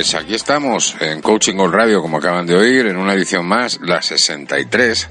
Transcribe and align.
Pues 0.00 0.14
aquí 0.14 0.34
estamos 0.34 0.96
en 0.98 1.20
Coaching 1.20 1.56
Golf 1.56 1.74
Radio, 1.74 2.00
como 2.00 2.16
acaban 2.16 2.46
de 2.46 2.56
oír, 2.56 2.86
en 2.86 2.96
una 2.96 3.12
edición 3.12 3.44
más, 3.44 3.78
la 3.82 4.00
63 4.00 5.08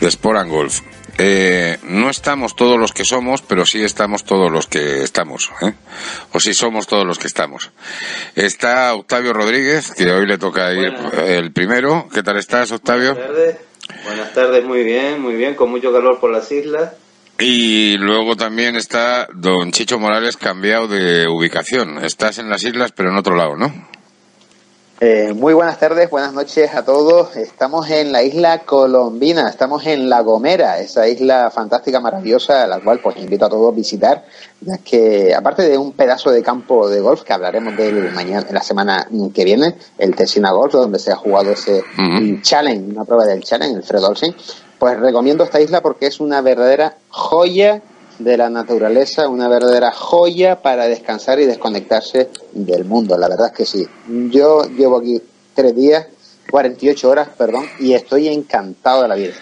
de 0.00 0.06
Sport 0.06 0.40
and 0.40 0.50
Golf. 0.50 0.80
Eh, 1.16 1.78
no 1.84 2.10
estamos 2.10 2.54
todos 2.54 2.78
los 2.78 2.92
que 2.92 3.06
somos, 3.06 3.40
pero 3.40 3.64
sí 3.64 3.82
estamos 3.82 4.24
todos 4.24 4.52
los 4.52 4.66
que 4.66 5.02
estamos, 5.02 5.50
¿eh? 5.62 5.72
o 6.30 6.40
sí 6.40 6.52
somos 6.52 6.86
todos 6.86 7.06
los 7.06 7.18
que 7.18 7.26
estamos. 7.26 7.70
Está 8.36 8.92
Octavio 8.92 9.32
Rodríguez, 9.32 9.92
que 9.92 10.12
hoy 10.12 10.26
le 10.26 10.36
toca 10.36 10.74
ir 10.74 10.92
el 11.26 11.50
primero. 11.50 12.06
¿Qué 12.12 12.22
tal 12.22 12.36
estás, 12.36 12.70
Octavio? 12.70 13.14
Buenas 13.14 13.30
tardes. 13.30 13.56
Buenas 14.04 14.34
tardes, 14.34 14.62
muy 14.62 14.84
bien, 14.84 15.22
muy 15.22 15.36
bien, 15.36 15.54
con 15.54 15.70
mucho 15.70 15.90
calor 15.90 16.20
por 16.20 16.30
las 16.30 16.52
islas. 16.52 16.92
Y 17.38 17.96
luego 17.96 18.36
también 18.36 18.76
está 18.76 19.26
don 19.32 19.72
Chicho 19.72 19.98
Morales 19.98 20.36
cambiado 20.36 20.86
de 20.86 21.26
ubicación. 21.28 22.04
Estás 22.04 22.36
en 22.36 22.50
las 22.50 22.62
islas, 22.62 22.92
pero 22.92 23.08
en 23.08 23.16
otro 23.16 23.34
lado, 23.34 23.56
¿no? 23.56 23.96
Eh, 25.00 25.32
muy 25.32 25.54
buenas 25.54 25.78
tardes, 25.78 26.10
buenas 26.10 26.32
noches 26.32 26.74
a 26.74 26.84
todos. 26.84 27.36
Estamos 27.36 27.88
en 27.88 28.10
la 28.10 28.24
isla 28.24 28.64
colombina, 28.64 29.48
estamos 29.48 29.86
en 29.86 30.10
La 30.10 30.22
Gomera, 30.22 30.80
esa 30.80 31.06
isla 31.06 31.52
fantástica, 31.52 32.00
maravillosa, 32.00 32.64
a 32.64 32.66
la 32.66 32.80
cual 32.80 32.98
pues 32.98 33.16
invito 33.18 33.44
a 33.44 33.48
todos 33.48 33.72
a 33.72 33.76
visitar, 33.76 34.24
ya 34.60 34.78
que 34.78 35.32
aparte 35.32 35.62
de 35.68 35.78
un 35.78 35.92
pedazo 35.92 36.32
de 36.32 36.42
campo 36.42 36.88
de 36.88 37.00
golf 37.00 37.22
que 37.22 37.32
hablaremos 37.32 37.76
de 37.76 37.88
él 37.90 38.10
mañana, 38.12 38.44
la 38.50 38.60
semana 38.60 39.06
que 39.32 39.44
viene, 39.44 39.76
el 39.98 40.16
Tesina 40.16 40.50
Golf, 40.50 40.72
donde 40.72 40.98
se 40.98 41.12
ha 41.12 41.16
jugado 41.16 41.52
ese 41.52 41.84
challenge, 42.42 42.90
una 42.90 43.04
prueba 43.04 43.24
del 43.24 43.44
challenge, 43.44 43.76
el 43.76 43.84
Fred 43.84 44.02
Olsen, 44.02 44.34
pues 44.80 44.98
recomiendo 44.98 45.44
esta 45.44 45.60
isla 45.60 45.80
porque 45.80 46.08
es 46.08 46.18
una 46.18 46.40
verdadera 46.40 46.96
joya 47.08 47.82
de 48.18 48.36
la 48.36 48.50
naturaleza, 48.50 49.28
una 49.28 49.48
verdadera 49.48 49.92
joya 49.92 50.60
para 50.60 50.86
descansar 50.86 51.38
y 51.40 51.46
desconectarse 51.46 52.30
del 52.52 52.84
mundo. 52.84 53.16
La 53.16 53.28
verdad 53.28 53.48
es 53.48 53.52
que 53.52 53.66
sí. 53.66 53.86
Yo 54.30 54.64
llevo 54.64 54.98
aquí 54.98 55.22
tres 55.54 55.74
días, 55.74 56.06
48 56.50 57.08
horas, 57.08 57.28
perdón, 57.36 57.66
y 57.78 57.94
estoy 57.94 58.28
encantado 58.28 59.02
de 59.02 59.08
la 59.08 59.14
vida. 59.14 59.34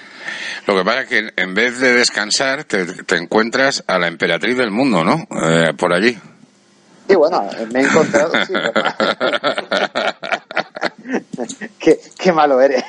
Lo 0.66 0.76
que 0.76 0.84
pasa 0.84 1.02
es 1.02 1.08
que 1.08 1.30
en 1.36 1.54
vez 1.54 1.78
de 1.78 1.94
descansar, 1.94 2.64
te, 2.64 2.84
encuentras 3.16 3.84
a 3.86 3.98
la 3.98 4.08
emperatriz 4.08 4.56
del 4.56 4.70
mundo, 4.70 5.04
¿no? 5.04 5.26
Eh, 5.30 5.72
por 5.78 5.92
allí. 5.92 6.18
Sí, 7.08 7.14
bueno, 7.14 7.48
me 7.72 7.80
he 7.80 7.84
encontrado, 7.84 8.32
sí, 8.44 8.52
qué, 11.78 12.00
qué, 12.18 12.32
malo 12.32 12.60
eres. 12.60 12.82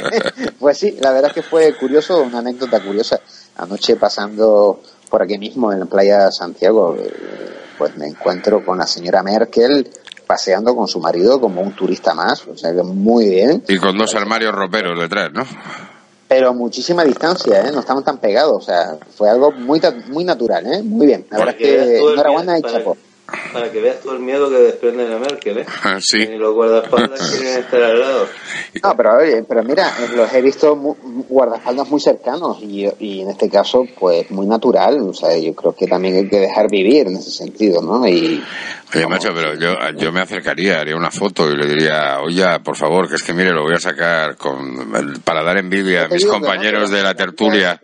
pues 0.58 0.78
sí, 0.78 0.96
la 1.00 1.12
verdad 1.12 1.28
es 1.28 1.34
que 1.34 1.42
fue 1.42 1.76
curioso, 1.76 2.22
una 2.22 2.38
anécdota 2.38 2.80
curiosa. 2.80 3.20
Anoche 3.56 3.96
pasando 3.96 4.80
por 5.08 5.22
aquí 5.22 5.38
mismo 5.38 5.72
en 5.72 5.80
la 5.80 5.86
playa 5.86 6.26
de 6.26 6.32
Santiago, 6.32 6.96
eh, 6.98 7.10
pues 7.76 7.96
me 7.96 8.06
encuentro 8.06 8.64
con 8.64 8.78
la 8.78 8.86
señora 8.86 9.22
Merkel 9.22 9.88
paseando 10.26 10.76
con 10.76 10.86
su 10.86 11.00
marido 11.00 11.40
como 11.40 11.62
un 11.62 11.74
turista 11.74 12.14
más, 12.14 12.46
o 12.46 12.56
sea 12.56 12.74
que 12.74 12.82
muy 12.82 13.30
bien. 13.30 13.64
Y 13.66 13.78
con 13.78 13.96
dos 13.96 14.14
armarios 14.14 14.54
roperos 14.54 15.00
detrás, 15.00 15.32
¿no? 15.32 15.44
Pero 16.28 16.52
muchísima 16.52 17.04
distancia, 17.04 17.66
¿eh? 17.66 17.72
No 17.72 17.80
estamos 17.80 18.04
tan 18.04 18.18
pegados, 18.18 18.56
o 18.56 18.60
sea, 18.60 18.98
fue 19.16 19.30
algo 19.30 19.50
muy 19.50 19.80
muy 20.08 20.24
natural, 20.24 20.66
¿eh? 20.66 20.82
Muy 20.82 21.06
bien. 21.06 21.26
La 21.30 21.38
verdad 21.38 21.54
es 21.58 21.62
que 21.62 21.98
enhorabuena 21.98 22.58
y 22.58 22.62
chapo. 22.62 22.98
Para 23.52 23.70
que 23.70 23.80
veas 23.82 24.00
todo 24.00 24.14
el 24.14 24.20
miedo 24.20 24.48
que 24.48 24.56
desprende 24.56 25.06
la 25.06 25.18
Merkel, 25.18 25.58
¿eh? 25.58 25.66
Ah, 25.82 25.98
sí. 26.00 26.18
Y 26.18 26.38
los 26.38 26.54
guardaespaldas 26.54 27.30
quieren 27.38 27.60
estar 27.60 27.82
al 27.82 28.00
lado. 28.00 28.26
No, 28.82 28.96
pero, 28.96 29.18
pero 29.46 29.62
mira, 29.64 29.92
los 30.14 30.32
he 30.32 30.40
visto 30.40 30.74
guardaespaldas 30.74 31.90
muy 31.90 32.00
cercanos 32.00 32.58
y, 32.62 32.88
y 32.98 33.20
en 33.20 33.30
este 33.30 33.50
caso, 33.50 33.86
pues 33.98 34.30
muy 34.30 34.46
natural. 34.46 35.00
O 35.02 35.12
sea, 35.12 35.36
yo 35.36 35.54
creo 35.54 35.74
que 35.74 35.86
también 35.86 36.16
hay 36.16 36.28
que 36.28 36.40
dejar 36.40 36.70
vivir 36.70 37.06
en 37.08 37.16
ese 37.16 37.30
sentido, 37.30 37.82
¿no? 37.82 38.08
Y, 38.08 38.42
Oye, 38.94 39.06
macho, 39.06 39.34
pero 39.34 39.54
yo, 39.54 39.76
yo 39.98 40.10
me 40.10 40.22
acercaría, 40.22 40.80
haría 40.80 40.96
una 40.96 41.10
foto 41.10 41.50
y 41.50 41.56
le 41.56 41.66
diría, 41.66 42.20
oye, 42.20 42.42
por 42.60 42.74
favor, 42.74 43.06
que 43.06 43.16
es 43.16 43.22
que 43.22 43.34
mire, 43.34 43.50
lo 43.50 43.62
voy 43.62 43.74
a 43.74 43.80
sacar 43.80 44.36
con, 44.36 45.20
para 45.22 45.42
dar 45.42 45.58
envidia 45.58 46.04
a 46.04 46.08
mis 46.08 46.24
compañeros 46.24 46.90
de 46.90 47.02
la 47.02 47.14
tertulia 47.14 47.78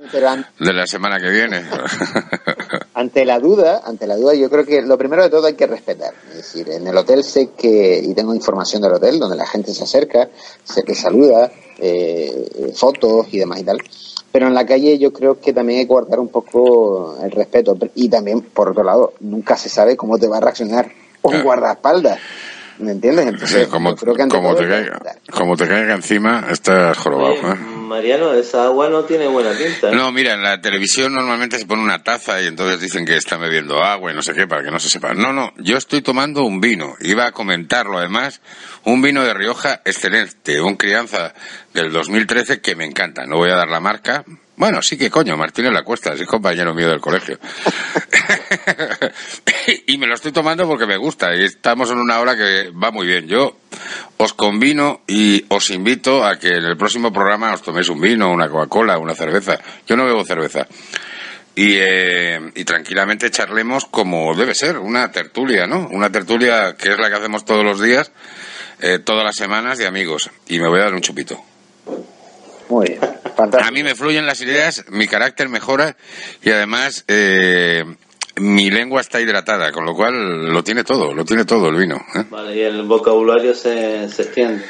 de 0.59 0.72
la 0.72 0.87
semana 0.87 1.21
que 1.21 1.28
viene. 1.31 1.62
ante 3.04 3.25
la 3.26 3.38
duda, 3.38 3.82
ante 3.84 4.06
la 4.06 4.16
duda, 4.16 4.34
yo 4.34 4.48
creo 4.48 4.65
que 4.65 4.81
lo 4.81 4.97
primero 4.97 5.22
de 5.22 5.28
todo 5.28 5.47
hay 5.47 5.54
que 5.54 5.66
respetar. 5.66 6.15
Es 6.31 6.38
decir, 6.38 6.70
en 6.70 6.87
el 6.87 6.97
hotel 6.97 7.22
sé 7.22 7.50
que, 7.56 8.00
y 8.03 8.15
tengo 8.15 8.34
información 8.34 8.81
del 8.81 8.94
hotel, 8.94 9.19
donde 9.19 9.37
la 9.37 9.47
gente 9.47 9.75
se 9.75 9.84
acerca, 9.84 10.31
sé 10.65 10.82
que 10.82 10.94
saluda, 10.94 11.53
eh, 11.78 12.72
fotos 12.75 13.26
y 13.31 13.38
demás 13.38 13.60
y 13.60 13.64
tal. 13.64 13.78
Pero 14.32 14.47
en 14.47 14.54
la 14.54 14.64
calle 14.64 14.98
yo 14.98 15.12
creo 15.12 15.38
que 15.38 15.53
también 15.53 15.81
hay 15.81 15.84
que 15.84 15.93
guardar 15.93 16.19
un 16.19 16.28
poco 16.28 17.16
el 17.22 17.31
respeto. 17.31 17.76
Y 17.94 18.09
también, 18.09 18.41
por 18.41 18.70
otro 18.70 18.82
lado, 18.82 19.12
nunca 19.20 19.56
se 19.56 19.69
sabe 19.69 19.97
cómo 19.97 20.19
te 20.19 20.26
va 20.26 20.38
a 20.38 20.41
reaccionar 20.41 20.91
un 21.22 21.43
guardaespaldas. 21.43 22.19
¿Me 22.79 22.93
entiendes? 22.93 23.27
Entonces, 23.27 23.69
como, 23.69 23.95
creo 23.95 24.15
que 24.15 24.27
como, 24.29 24.55
te 24.57 24.67
caiga, 24.67 25.01
como 25.31 25.57
te 25.57 25.69
caiga 25.69 25.95
encima, 25.95 26.47
estás 26.51 26.99
jorobado. 26.99 27.35
¿eh? 27.35 27.57
Mariano, 27.57 28.35
esa 28.35 28.65
agua 28.65 28.89
no 28.89 29.05
tiene 29.05 29.29
buena 29.29 29.53
pinta. 29.53 29.91
¿eh? 29.91 29.95
No, 29.95 30.11
mira, 30.11 30.35
en 30.35 30.43
la 30.43 30.61
televisión 30.61 31.15
normalmente 31.15 31.59
se 31.59 31.67
pone 31.67 31.83
una 31.83 32.03
taza 32.03 32.43
y 32.43 32.47
entonces 32.47 32.81
dicen 32.81 33.05
que 33.07 33.17
están 33.17 33.41
bebiendo 33.41 33.83
agua 33.83 34.11
y 34.11 34.15
no 34.15 34.23
sé 34.23 34.35
qué 34.35 34.49
para 34.49 34.65
que 34.65 34.73
no 34.73 34.81
se 34.81 34.91
sepa. 34.91 35.15
No, 35.15 35.33
no, 35.33 35.53
yo 35.59 35.77
estoy 35.77 36.03
tomando 36.03 36.45
un 36.45 36.61
vino. 36.61 36.95
Iba 37.01 37.27
a 37.27 37.33
comentarlo 37.33 37.99
además. 37.99 38.41
Un 38.85 39.01
vino 39.01 39.23
de 39.23 39.35
Rioja 39.35 39.81
excelente, 39.85 40.61
un 40.61 40.77
crianza 40.77 41.33
del 41.73 41.93
2013 41.93 42.61
que 42.61 42.75
me 42.75 42.85
encanta. 42.85 43.25
No 43.27 43.37
voy 43.37 43.51
a 43.51 43.56
dar 43.56 43.69
la 43.69 43.81
marca, 43.81 44.25
bueno, 44.56 44.82
sí 44.82 44.97
que 44.97 45.10
coño, 45.10 45.37
Martínez 45.37 45.72
La 45.72 45.82
Cuesta, 45.82 46.12
es 46.12 46.22
compañero 46.26 46.75
mío 46.75 46.88
del 46.88 47.00
colegio. 47.00 47.38
y 49.87 49.98
me 49.98 50.06
lo 50.06 50.15
estoy 50.15 50.32
tomando 50.32 50.66
porque 50.69 50.87
me 50.87 50.97
gusta 50.97 51.34
y 51.34 51.44
estamos 51.44 51.91
en 51.91 51.98
una 51.98 52.20
hora 52.20 52.37
que 52.37 52.70
va 52.70 52.91
muy 52.91 53.06
bien. 53.06 53.26
Yo 53.26 53.56
os 54.16 54.32
convino 54.34 55.03
y 55.06 55.44
os 55.48 55.70
invito 55.70 56.25
a 56.25 56.38
que 56.38 56.48
en 56.48 56.64
el 56.64 56.76
próximo 56.76 57.12
programa 57.12 57.53
os 57.53 57.62
toméis 57.62 57.88
un 57.88 58.00
vino, 58.00 58.31
una 58.31 58.48
Coca-Cola, 58.48 58.98
una 58.98 59.14
cerveza. 59.14 59.59
Yo 59.87 59.97
no 59.97 60.04
bebo 60.04 60.25
cerveza. 60.25 60.66
Y, 61.56 61.76
eh, 61.78 62.41
y 62.54 62.64
tranquilamente 62.64 63.31
charlemos 63.31 63.87
como 63.87 64.34
debe 64.34 64.54
ser, 64.54 64.78
una 64.78 65.10
tertulia, 65.10 65.66
¿no? 65.66 65.88
Una 65.91 66.10
tertulia 66.10 66.75
que 66.76 66.91
es 66.91 66.98
la 66.98 67.09
que 67.09 67.16
hacemos 67.16 67.44
todos 67.44 67.64
los 67.64 67.81
días, 67.81 68.10
eh, 68.81 68.98
todas 68.98 69.25
las 69.25 69.37
semanas 69.37 69.78
de 69.78 69.87
amigos. 69.87 70.31
Y 70.48 70.59
me 70.59 70.69
voy 70.69 70.81
a 70.81 70.84
dar 70.84 70.94
un 70.94 71.00
chupito. 71.00 71.41
Muy 72.69 72.88
bien. 72.88 73.00
A 73.37 73.71
mí 73.71 73.83
me 73.83 73.95
fluyen 73.95 74.27
las 74.27 74.41
ideas, 74.41 74.84
mi 74.89 75.06
carácter 75.06 75.49
mejora 75.49 75.97
y 76.43 76.50
además 76.50 77.05
eh, 77.09 77.84
mi 78.37 78.71
lengua 78.71 79.00
está 79.00 79.21
hidratada, 79.21 79.71
con 79.71 79.84
lo 79.84 79.95
cual 79.95 80.49
lo 80.49 80.65
tiene 80.65 80.83
todo, 80.83 81.15
lo 81.15 81.25
tiene 81.25 81.44
todo 81.44 81.69
el 81.69 81.77
vino. 81.77 81.97
¿eh? 82.14 82.25
Vale, 82.29 82.56
y 82.56 82.61
el 82.62 82.82
vocabulario 82.82 83.55
se, 83.55 84.08
se 84.08 84.23
extiende. 84.23 84.64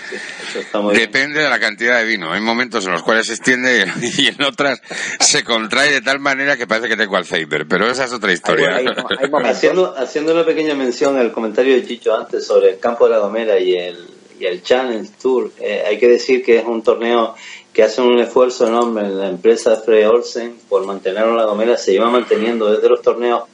Depende 0.93 1.41
de 1.41 1.49
la 1.49 1.59
cantidad 1.59 1.99
de 1.99 2.05
vino. 2.05 2.31
Hay 2.33 2.41
momentos 2.41 2.85
en 2.87 2.93
los 2.93 3.03
cuales 3.03 3.27
se 3.27 3.35
extiende 3.35 3.87
y 4.19 4.29
en 4.29 4.43
otras 4.43 4.83
se 5.21 5.43
contrae 5.44 5.93
de 5.93 6.03
tal 6.03 6.21
manera 6.21 6.56
que 6.56 6.67
parece 6.67 6.88
que 6.88 6.97
tengo 6.97 7.17
Alzheimer, 7.17 7.67
pero 7.67 7.91
esa 7.91 8.05
es 8.05 8.12
otra 8.12 8.33
historia. 8.33 8.81
haciendo, 9.44 9.97
haciendo 9.97 10.35
una 10.35 10.44
pequeña 10.44 10.75
mención 10.75 11.17
al 11.17 11.33
comentario 11.33 11.75
de 11.75 11.87
Chicho 11.87 12.15
antes 12.15 12.47
sobre 12.47 12.73
el 12.73 12.79
campo 12.79 13.06
de 13.06 13.12
la 13.12 13.19
Gomera 13.19 13.59
y 13.59 13.75
el, 13.77 14.13
y 14.44 14.46
el 14.46 14.62
Challenge 14.62 15.11
Tour, 15.20 15.50
eh, 15.58 15.85
hay 15.87 15.99
que 15.99 16.06
decir 16.06 16.44
que 16.44 16.58
es 16.58 16.67
un 16.67 16.82
torneo 16.82 17.35
que 17.73 17.82
hacen 17.82 18.05
un 18.05 18.19
esfuerzo 18.19 18.67
enorme 18.67 19.00
en 19.00 19.19
la 19.19 19.29
empresa 19.29 19.76
Frey 19.76 20.05
Olsen 20.05 20.56
por 20.69 20.85
mantener 20.85 21.26
la 21.29 21.46
Gomera, 21.46 21.79
se 21.79 21.93
lleva 21.93 22.11
manteniendo 22.11 22.70
desde 22.70 22.91
los 22.91 23.00
torneos 23.00 23.44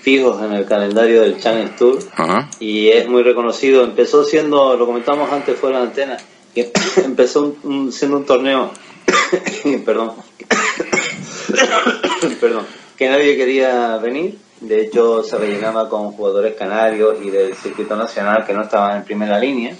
fijos 0.00 0.40
en 0.44 0.52
el 0.52 0.64
calendario 0.64 1.22
del 1.22 1.40
Challenge 1.40 1.74
Tour. 1.76 1.98
Y 2.60 2.88
es 2.88 3.08
muy 3.08 3.24
reconocido. 3.24 3.82
Empezó 3.82 4.22
siendo, 4.22 4.76
lo 4.76 4.86
comentamos 4.86 5.30
antes 5.32 5.58
fuera 5.58 5.78
de 5.78 5.86
antena, 5.88 6.16
que 6.54 6.70
empezó 7.04 7.56
siendo 7.90 8.18
un 8.18 8.24
torneo, 8.24 8.70
perdón, 9.84 10.12
perdón, 12.40 12.64
que 12.96 13.08
nadie 13.08 13.36
quería 13.36 13.96
venir. 13.96 14.38
De 14.60 14.82
hecho, 14.82 15.24
se 15.24 15.36
rellenaba 15.36 15.88
con 15.88 16.12
jugadores 16.12 16.54
canarios 16.54 17.16
y 17.24 17.30
del 17.30 17.54
circuito 17.54 17.96
nacional 17.96 18.44
que 18.46 18.52
no 18.52 18.62
estaban 18.62 18.98
en 18.98 19.04
primera 19.04 19.36
línea. 19.38 19.74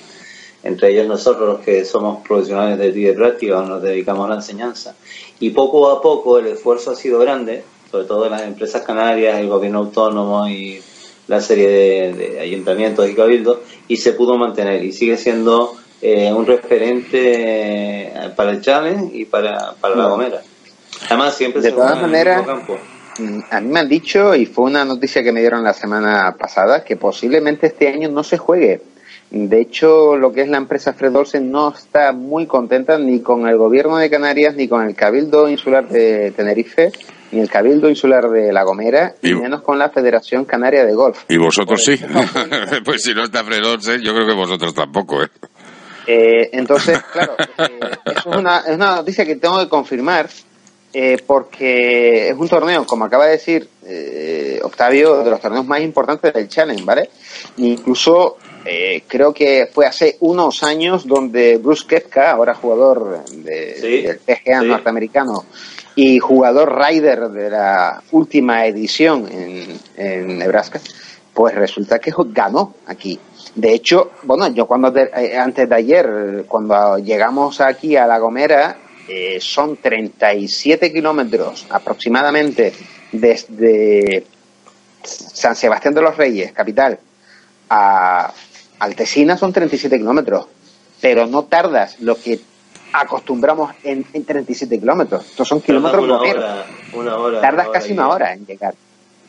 Entre 0.63 0.91
ellos 0.91 1.07
nosotros, 1.07 1.49
los 1.49 1.61
que 1.61 1.85
somos 1.85 2.27
profesionales 2.27 2.79
de 2.79 2.91
de 2.91 3.13
práctica 3.13 3.59
o 3.59 3.63
nos 3.63 3.83
dedicamos 3.83 4.27
a 4.27 4.31
la 4.31 4.35
enseñanza. 4.37 4.95
Y 5.39 5.51
poco 5.51 5.89
a 5.91 6.03
poco 6.03 6.39
el 6.39 6.49
esfuerzo 6.49 6.91
ha 6.91 6.97
sido 6.97 7.21
grande, 7.21 7.63
sobre 7.91 8.05
todo 8.05 8.27
en 8.27 8.33
las 8.33 8.43
empresas 8.43 8.83
canarias, 8.83 9.39
el 9.39 9.49
gobierno 9.49 9.79
autónomo 9.79 10.49
y 10.49 10.81
la 11.29 11.41
serie 11.41 12.13
de, 12.13 12.41
ayuntamientos 12.41 13.09
y 13.09 13.15
cabildos, 13.15 13.59
y 13.87 13.97
se 13.99 14.13
pudo 14.13 14.37
mantener. 14.37 14.83
Y 14.85 14.93
sigue 14.93 15.17
siendo 15.17 15.75
eh, 16.03 16.33
un 16.33 16.45
referente 16.47 18.13
para 18.35 18.51
el 18.51 18.61
Challenge 18.61 19.17
y 19.17 19.27
para, 19.27 19.75
para 19.81 19.95
la 19.95 20.09
Gomera. 20.09 20.43
Además, 21.07 21.37
siempre 21.37 21.63
de 21.63 21.73
todas 21.73 22.01
maneras, 22.01 22.45
mm, 23.19 23.41
a 23.51 23.61
mí 23.61 23.69
me 23.69 23.81
han 23.81 23.89
dicho, 23.89 24.35
y 24.35 24.47
fue 24.47 24.65
una 24.65 24.85
noticia 24.85 25.23
que 25.23 25.33
me 25.33 25.41
dieron 25.41 25.63
la 25.63 25.75
semana 25.75 26.35
pasada, 26.39 26.83
que 26.83 26.97
posiblemente 26.97 27.69
este 27.69 27.89
año 27.89 28.09
no 28.09 28.25
se 28.25 28.39
juegue. 28.39 28.81
De 29.31 29.61
hecho, 29.61 30.17
lo 30.17 30.33
que 30.33 30.41
es 30.41 30.49
la 30.49 30.57
empresa 30.57 30.95
Fred 30.95 31.15
Olsen 31.15 31.51
no 31.51 31.75
está 31.75 32.13
muy 32.13 32.47
contenta 32.47 32.99
ni 32.99 33.21
con 33.21 33.47
el 33.47 33.59
gobierno 33.59 33.99
de 33.99 34.09
Canarias, 34.09 34.55
ni 34.57 34.69
con 34.69 34.87
el 34.87 34.95
Cabildo 34.95 35.51
Insular 35.51 35.87
de 35.87 36.31
Tenerife, 36.31 36.93
ni 37.33 37.41
el 37.41 37.51
Cabildo 37.51 37.91
Insular 37.91 38.31
de 38.31 38.53
La 38.55 38.63
Gomera, 38.63 39.15
y, 39.23 39.35
menos 39.35 39.61
con 39.61 39.79
la 39.79 39.91
Federación 39.91 40.47
Canaria 40.47 40.87
de 40.87 40.95
Golf. 40.95 41.25
¿Y 41.29 41.37
vosotros 41.37 41.85
sí? 41.85 42.01
pues 42.85 43.03
si 43.03 43.13
no 43.13 43.25
está 43.25 43.45
Fred 43.45 43.65
Olsen, 43.67 44.01
yo 44.01 44.15
creo 44.15 44.27
que 44.27 44.35
vosotros 44.35 44.73
tampoco, 44.73 45.23
¿eh? 45.23 45.29
eh 46.07 46.51
entonces, 46.53 46.99
claro, 47.13 47.35
eh, 47.39 47.81
eso 48.07 48.31
es 48.31 48.37
una, 48.37 48.61
es 48.61 48.77
una 48.77 48.97
noticia 48.97 49.27
que 49.27 49.37
tengo 49.37 49.59
que 49.59 49.69
confirmar, 49.69 50.27
eh, 50.95 51.19
porque 51.27 52.31
es 52.31 52.35
un 52.35 52.49
torneo, 52.49 52.87
como 52.87 53.05
acaba 53.05 53.27
de 53.27 53.33
decir 53.33 53.69
eh, 53.85 54.59
Octavio, 54.63 55.23
de 55.23 55.31
los 55.31 55.41
torneos 55.41 55.67
más 55.67 55.83
importantes 55.83 56.33
del 56.33 56.49
Challenge, 56.49 56.83
¿vale? 56.83 57.11
Incluso 57.59 58.39
eh, 58.65 59.03
creo 59.07 59.33
que 59.33 59.69
fue 59.73 59.87
hace 59.87 60.17
unos 60.21 60.63
años 60.63 61.07
donde 61.07 61.57
Bruce 61.59 61.87
Kepka, 61.87 62.33
ahora 62.33 62.55
jugador 62.55 63.25
del 63.27 64.19
PGA 64.19 64.63
norteamericano 64.63 65.45
y 65.95 66.19
jugador 66.19 66.79
rider 66.79 67.29
de 67.31 67.51
la 67.51 68.03
última 68.13 68.67
edición 68.67 69.27
en, 69.31 69.79
en, 69.97 70.39
Nebraska, 70.39 70.81
pues 71.35 71.55
resulta 71.55 71.99
que 71.99 72.13
ganó 72.27 72.75
aquí. 72.87 73.19
De 73.55 73.73
hecho, 73.73 74.13
bueno, 74.23 74.49
yo 74.49 74.67
cuando 74.67 74.93
antes 75.39 75.69
de 75.69 75.75
ayer, 75.75 76.45
cuando 76.47 76.99
llegamos 76.99 77.61
aquí 77.61 77.97
a 77.97 78.07
La 78.07 78.19
Gomera, 78.19 78.79
eh, 79.09 79.39
son 79.41 79.79
37 79.79 80.93
kilómetros 80.93 81.67
aproximadamente 81.71 82.75
desde 83.11 84.27
San 85.03 85.57
Sebastián 85.57 85.95
de 85.95 86.03
los 86.03 86.15
Reyes, 86.15 86.53
capital, 86.53 86.99
a 87.71 88.31
Altesina 88.79 89.37
son 89.37 89.53
37 89.53 89.99
kilómetros, 89.99 90.47
pero 91.01 91.27
no 91.27 91.45
tardas 91.45 92.01
lo 92.01 92.17
que 92.17 92.41
acostumbramos 92.93 93.75
en, 93.83 94.05
37 94.05 94.79
kilómetros. 94.81 95.27
Estos 95.27 95.49
son 95.49 95.61
kilómetros 95.61 96.05
una 96.95 97.17
hora, 97.17 97.41
Tardas 97.41 97.69
casi 97.69 97.93
una 97.93 98.09
hora 98.09 98.33
en 98.33 98.47
llegar. 98.47 98.75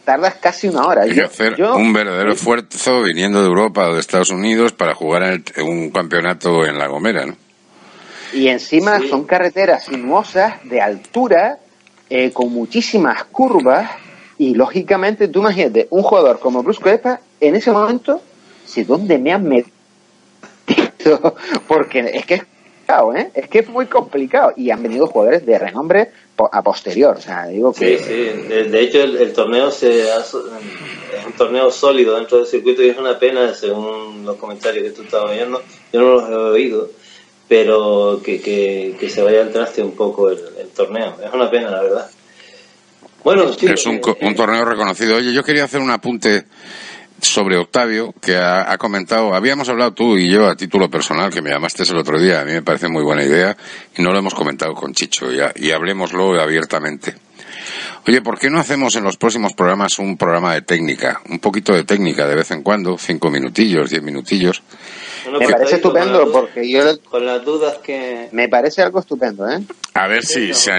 Tardas 0.05 0.35
casi 0.35 0.67
una 0.67 0.85
hora. 0.85 1.03
Hay 1.03 1.13
que 1.13 1.23
hacer 1.23 1.61
un 1.61 1.93
verdadero 1.93 2.31
esfuerzo 2.31 3.03
viniendo 3.03 3.41
de 3.41 3.47
Europa 3.47 3.89
o 3.89 3.93
de 3.93 3.99
Estados 3.99 4.29
Unidos 4.29 4.71
para 4.71 4.95
jugar 4.95 5.23
en 5.23 5.43
un 5.67 5.91
campeonato 5.91 6.65
en 6.65 6.77
La 6.77 6.87
Gomera, 6.87 7.25
¿no? 7.25 7.35
Y 8.33 8.47
encima 8.47 8.99
son 9.09 9.25
carreteras 9.25 9.85
sinuosas, 9.85 10.63
de 10.63 10.81
altura, 10.81 11.57
eh, 12.09 12.31
con 12.31 12.51
muchísimas 12.51 13.23
curvas. 13.25 13.89
Y 14.37 14.53
lógicamente, 14.53 15.27
tú 15.27 15.39
imagínate, 15.39 15.87
un 15.89 16.03
jugador 16.03 16.39
como 16.39 16.63
Bruce 16.63 16.81
Coepa, 16.81 17.19
en 17.41 17.55
ese 17.55 17.71
momento, 17.71 18.21
si 18.69 18.83
dónde 18.83 19.17
me 19.17 19.33
han 19.33 19.47
metido. 19.47 19.71
Porque 21.67 21.99
es 22.13 22.25
que 22.25 22.35
es 22.35 22.43
¿eh? 23.15 23.31
Es 23.33 23.47
que 23.47 23.59
es 23.59 23.69
muy 23.69 23.85
complicado. 23.85 24.53
Y 24.55 24.71
han 24.71 24.81
venido 24.83 25.07
jugadores 25.07 25.45
de 25.45 25.57
renombre 25.59 26.09
a 26.37 26.61
posterior. 26.61 27.17
O 27.17 27.21
sea, 27.21 27.47
digo 27.47 27.73
que. 27.73 27.97
Sí, 27.97 28.03
sí. 28.03 28.47
De, 28.69 28.81
hecho, 28.81 29.03
el, 29.03 29.33
torneo 29.33 29.71
se 29.71 30.09
es 30.09 30.33
un 31.25 31.33
torneo 31.37 31.71
sólido 31.71 32.15
dentro 32.15 32.39
del 32.39 32.47
circuito 32.47 32.81
y 32.83 32.89
es 32.89 32.97
una 32.97 33.17
pena, 33.19 33.53
según 33.53 34.25
los 34.25 34.37
comentarios 34.37 34.83
que 34.83 34.91
tú 34.91 35.03
estabas 35.03 35.33
viendo. 35.35 35.61
Yo 35.93 36.01
no 36.01 36.13
los 36.15 36.29
he 36.29 36.33
oído 36.33 36.89
pero 37.49 38.21
que, 38.23 38.39
que, 38.39 39.09
se 39.09 39.23
vaya 39.23 39.41
al 39.41 39.51
traste 39.51 39.81
un 39.81 39.95
poco 39.95 40.29
el, 40.29 40.39
torneo. 40.75 41.17
Es 41.25 41.33
una 41.33 41.49
pena, 41.49 41.71
la 41.71 41.81
verdad. 41.81 42.09
Bueno, 43.23 43.49
es 43.49 43.85
un, 43.87 43.95
eh, 43.95 44.01
un, 44.21 44.35
torneo 44.35 44.63
reconocido. 44.63 45.17
Oye, 45.17 45.33
yo 45.33 45.43
quería 45.43 45.63
hacer 45.63 45.81
un 45.81 45.89
apunte 45.89 46.45
sobre 47.21 47.57
Octavio, 47.57 48.13
que 48.21 48.35
ha, 48.37 48.77
comentado, 48.77 49.33
habíamos 49.33 49.69
hablado 49.69 49.93
tú 49.93 50.17
y 50.17 50.29
yo 50.29 50.47
a 50.47 50.55
título 50.55 50.89
personal, 50.89 51.31
que 51.31 51.41
me 51.41 51.49
llamaste 51.49 51.83
el 51.83 51.97
otro 51.97 52.19
día, 52.19 52.41
a 52.41 52.45
mí 52.45 52.51
me 52.51 52.61
parece 52.61 52.87
muy 52.87 53.03
buena 53.03 53.23
idea, 53.23 53.55
y 53.97 54.01
no 54.01 54.11
lo 54.11 54.19
hemos 54.19 54.33
comentado 54.33 54.73
con 54.73 54.93
Chicho, 54.93 55.31
ya, 55.31 55.51
y 55.55 55.71
hablemoslo 55.71 56.39
abiertamente. 56.39 57.15
Oye, 58.07 58.21
¿por 58.21 58.39
qué 58.39 58.49
no 58.49 58.59
hacemos 58.59 58.95
en 58.95 59.03
los 59.03 59.17
próximos 59.17 59.53
programas 59.53 59.99
un 59.99 60.17
programa 60.17 60.53
de 60.53 60.61
técnica? 60.61 61.21
Un 61.29 61.39
poquito 61.39 61.73
de 61.73 61.83
técnica 61.83 62.27
de 62.27 62.35
vez 62.35 62.51
en 62.51 62.63
cuando, 62.63 62.97
cinco 62.97 63.29
minutillos, 63.29 63.89
diez 63.89 64.01
minutillos, 64.01 64.63
me 65.31 65.47
parece 65.47 65.75
estupendo 65.75 66.31
porque 66.31 66.69
yo 66.69 66.81
con 67.03 67.25
las 67.25 67.43
dudas 67.43 67.77
que 67.79 68.29
me 68.31 68.47
parece 68.49 68.81
algo 68.81 68.99
estupendo, 68.99 69.49
¿eh? 69.49 69.59
A 69.93 70.07
ver 70.07 70.23
si 70.23 70.53
se 70.53 70.71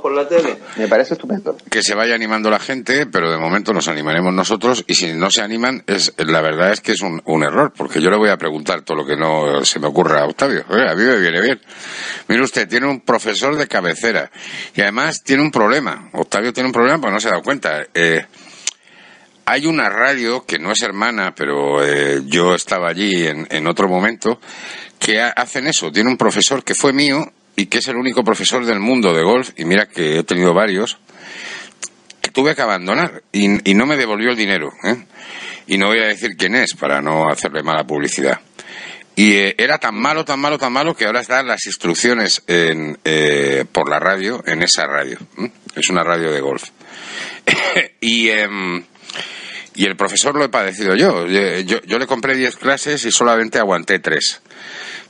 por 0.00 0.12
la 0.12 0.28
tele. 0.28 0.56
Me 0.76 0.86
parece 0.86 1.14
estupendo. 1.14 1.56
Que 1.70 1.82
se 1.82 1.94
vaya 1.94 2.14
animando 2.14 2.50
la 2.50 2.60
gente, 2.60 3.06
pero 3.06 3.30
de 3.30 3.38
momento 3.38 3.72
nos 3.72 3.88
animaremos 3.88 4.32
nosotros 4.32 4.84
y 4.86 4.94
si 4.94 5.12
no 5.14 5.30
se 5.30 5.42
animan 5.42 5.82
es 5.86 6.12
la 6.16 6.40
verdad 6.40 6.72
es 6.72 6.80
que 6.80 6.92
es 6.92 7.00
un, 7.00 7.42
error 7.42 7.72
porque 7.76 8.00
yo 8.00 8.10
le 8.10 8.16
voy 8.16 8.30
a 8.30 8.36
preguntar 8.36 8.82
todo 8.82 8.98
lo 8.98 9.06
que 9.06 9.16
no 9.16 9.64
se 9.64 9.78
me 9.78 9.86
ocurra 9.86 10.22
a 10.22 10.26
Octavio. 10.26 10.64
a 10.68 10.94
mí 10.94 11.02
me 11.02 11.18
viene 11.18 11.40
bien. 11.40 11.60
Mire 12.28 12.42
usted, 12.42 12.68
tiene 12.68 12.86
un 12.86 13.00
profesor 13.00 13.56
de 13.56 13.66
cabecera 13.66 14.30
y 14.74 14.80
además 14.80 15.22
tiene 15.22 15.42
un 15.42 15.50
problema. 15.50 16.10
Octavio 16.12 16.52
tiene 16.52 16.68
un 16.68 16.72
problema 16.72 17.00
porque 17.00 17.14
no 17.14 17.20
se 17.20 17.28
ha 17.28 17.32
dado 17.32 17.42
cuenta. 17.42 17.86
Eh, 17.94 18.26
hay 19.50 19.64
una 19.64 19.88
radio 19.88 20.44
que 20.44 20.58
no 20.58 20.72
es 20.72 20.82
hermana, 20.82 21.34
pero 21.34 21.82
eh, 21.82 22.20
yo 22.26 22.54
estaba 22.54 22.90
allí 22.90 23.26
en, 23.26 23.66
otro 23.66 23.88
momento, 23.88 24.38
que 24.98 25.22
hacen 25.22 25.66
eso. 25.66 25.90
Tiene 25.90 26.10
un 26.10 26.18
profesor 26.18 26.62
que 26.62 26.74
fue 26.74 26.92
mío 26.92 27.32
y 27.56 27.64
que 27.64 27.78
es 27.78 27.88
el 27.88 27.96
único 27.96 28.22
profesor 28.22 28.66
del 28.66 28.78
mundo 28.78 29.14
de 29.14 29.22
golf, 29.22 29.52
y 29.56 29.64
mira 29.64 29.86
que 29.86 30.18
he 30.18 30.22
tenido 30.24 30.52
varios, 30.52 30.98
que 32.20 32.30
tuve 32.30 32.54
que 32.54 32.60
abandonar 32.60 33.22
y, 33.32 33.48
no 33.48 33.86
me 33.86 33.96
devolvió 33.96 34.32
el 34.32 34.36
dinero. 34.36 34.70
¿eh? 34.84 35.06
Y 35.66 35.78
no 35.78 35.86
voy 35.86 36.00
a 36.00 36.08
decir 36.08 36.36
quién 36.36 36.54
es 36.54 36.74
para 36.74 37.00
no 37.00 37.26
hacerle 37.30 37.62
mala 37.62 37.84
publicidad. 37.84 38.38
Y 39.16 39.32
eh, 39.32 39.54
era 39.56 39.78
tan 39.78 39.94
malo, 39.94 40.26
tan 40.26 40.40
malo, 40.40 40.58
tan 40.58 40.74
malo 40.74 40.94
que 40.94 41.06
ahora 41.06 41.20
están 41.20 41.46
las 41.46 41.64
instrucciones 41.64 42.42
en, 42.46 42.98
por 43.72 43.88
la 43.88 43.98
radio 43.98 44.44
en 44.46 44.62
esa 44.62 44.86
radio. 44.86 45.18
Es 45.74 45.88
una 45.88 46.04
radio 46.04 46.30
de 46.30 46.40
golf. 46.42 46.64
y 48.00 48.28
em, 48.28 48.84
y 49.78 49.86
el 49.86 49.96
profesor 49.96 50.34
lo 50.34 50.44
he 50.44 50.48
padecido 50.48 50.96
yo. 50.96 51.26
Yo, 51.26 51.80
yo 51.82 51.98
le 51.98 52.06
compré 52.08 52.34
10 52.34 52.56
clases 52.56 53.04
y 53.04 53.12
solamente 53.12 53.58
aguanté 53.58 54.00
3. 54.00 54.42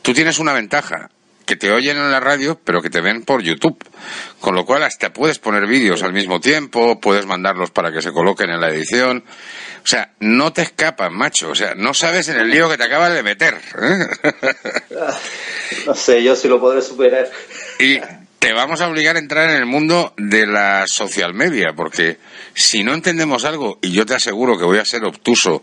Tú 0.03 0.13
tienes 0.13 0.39
una 0.39 0.53
ventaja, 0.53 1.09
que 1.49 1.57
te 1.57 1.73
oyen 1.73 1.97
en 1.97 2.11
la 2.11 2.21
radio, 2.21 2.61
pero 2.63 2.83
que 2.83 2.91
te 2.91 3.01
ven 3.01 3.25
por 3.25 3.43
YouTube. 3.43 3.83
Con 4.39 4.55
lo 4.55 4.67
cual 4.67 4.83
hasta 4.83 5.11
puedes 5.11 5.39
poner 5.39 5.67
vídeos 5.67 6.03
al 6.03 6.13
mismo 6.13 6.39
tiempo, 6.39 7.01
puedes 7.01 7.25
mandarlos 7.25 7.71
para 7.71 7.91
que 7.91 8.03
se 8.03 8.13
coloquen 8.13 8.51
en 8.51 8.61
la 8.61 8.69
edición. 8.69 9.25
O 9.83 9.87
sea, 9.87 10.13
no 10.21 10.53
te 10.53 10.61
escapan, 10.61 11.15
macho. 11.15 11.49
O 11.49 11.55
sea, 11.55 11.75
no 11.75 11.95
sabes 11.95 12.29
en 12.29 12.37
el 12.37 12.51
lío 12.51 12.69
que 12.69 12.77
te 12.77 12.85
acabas 12.85 13.15
de 13.15 13.23
meter. 13.23 13.55
¿eh? 13.81 14.33
No 15.87 15.95
sé, 15.95 16.23
yo 16.23 16.35
sí 16.35 16.49
lo 16.49 16.61
podré 16.61 16.83
superar. 16.83 17.31
Y 17.79 17.99
te 18.49 18.55
vamos 18.55 18.81
a 18.81 18.89
obligar 18.89 19.17
a 19.17 19.19
entrar 19.19 19.51
en 19.51 19.57
el 19.57 19.67
mundo 19.67 20.15
de 20.17 20.47
la 20.47 20.87
social 20.87 21.35
media, 21.35 21.75
porque 21.77 22.17
si 22.55 22.83
no 22.83 22.95
entendemos 22.95 23.45
algo, 23.45 23.79
y 23.83 23.93
yo 23.93 24.07
te 24.07 24.15
aseguro 24.15 24.57
que 24.57 24.65
voy 24.65 24.79
a 24.79 24.87
ser 24.87 25.05
obtuso 25.05 25.63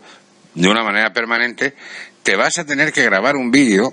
de 0.54 0.68
una 0.68 0.84
manera 0.84 1.12
permanente, 1.12 1.74
te 2.22 2.36
vas 2.36 2.58
a 2.58 2.64
tener 2.64 2.92
que 2.92 3.02
grabar 3.02 3.34
un 3.34 3.50
vídeo 3.50 3.90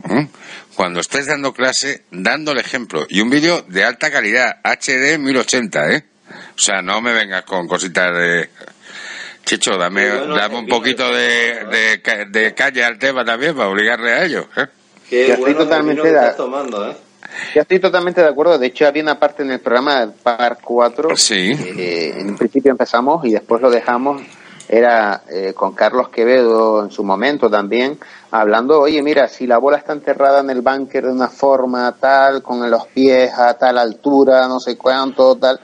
cuando 0.76 1.00
estés 1.00 1.26
dando 1.26 1.54
clase, 1.54 2.04
dando 2.12 2.52
el 2.52 2.60
ejemplo, 2.60 3.08
y 3.10 3.22
un 3.22 3.32
vídeo 3.32 3.64
de 3.68 3.84
alta 3.84 4.12
calidad, 4.12 4.58
HD 4.64 5.18
1080, 5.18 5.92
¿eh? 5.92 6.04
O 6.56 6.60
sea, 6.60 6.84
no 6.84 7.02
me 7.02 7.14
vengas 7.14 7.46
con 7.46 7.68
cositas 7.68 8.16
de... 8.16 8.50
Chicho, 9.44 9.76
dame, 9.76 10.06
dame 10.06 10.56
un 10.56 10.68
poquito 10.68 11.12
de, 11.12 11.98
de, 12.30 12.54
calle 12.54 12.84
al 12.84 13.00
tema 13.00 13.26
también 13.26 13.56
para 13.56 13.70
obligarle 13.70 14.12
a 14.12 14.24
ello. 14.24 14.48
¿eh? 14.56 14.68
Qué 15.10 15.36
bueno 15.36 15.58
totalmente 15.58 16.14
tomando, 16.38 16.92
¿eh? 16.92 16.96
Ya 17.56 17.62
estoy 17.62 17.80
totalmente 17.80 18.22
de 18.22 18.28
acuerdo. 18.28 18.58
De 18.58 18.68
hecho, 18.68 18.88
había 18.88 19.04
una 19.04 19.20
parte 19.20 19.44
en 19.44 19.52
el 19.52 19.60
programa 19.60 20.12
Par 20.22 20.58
4 20.63 21.16
sí. 21.16 21.56
que 21.56 22.20
en 22.20 22.30
un 22.32 22.38
principio 22.38 22.72
empezamos 22.72 23.25
y 23.25 23.32
después 23.32 23.62
lo 23.62 23.70
dejamos. 23.70 24.22
Era 24.68 25.24
eh, 25.30 25.54
con 25.54 25.74
Carlos 25.74 26.10
Quevedo 26.10 26.84
en 26.86 26.90
su 26.90 27.04
momento 27.04 27.50
también, 27.50 28.00
hablando, 28.32 28.80
oye, 28.80 29.04
mira, 29.04 29.28
si 29.28 29.46
la 29.46 29.58
bola 29.58 29.78
está 29.78 29.92
enterrada 29.92 30.40
en 30.40 30.50
el 30.50 30.62
búnker 30.62 31.04
de 31.04 31.12
una 31.12 31.28
forma 31.28 31.94
tal, 32.00 32.42
con 32.42 32.72
los 32.72 32.88
pies 32.88 33.32
a 33.38 33.56
tal 33.56 33.78
altura, 33.78 34.48
no 34.48 34.62
sé 34.62 34.78
cuánto, 34.78 35.36
tal. 35.36 35.60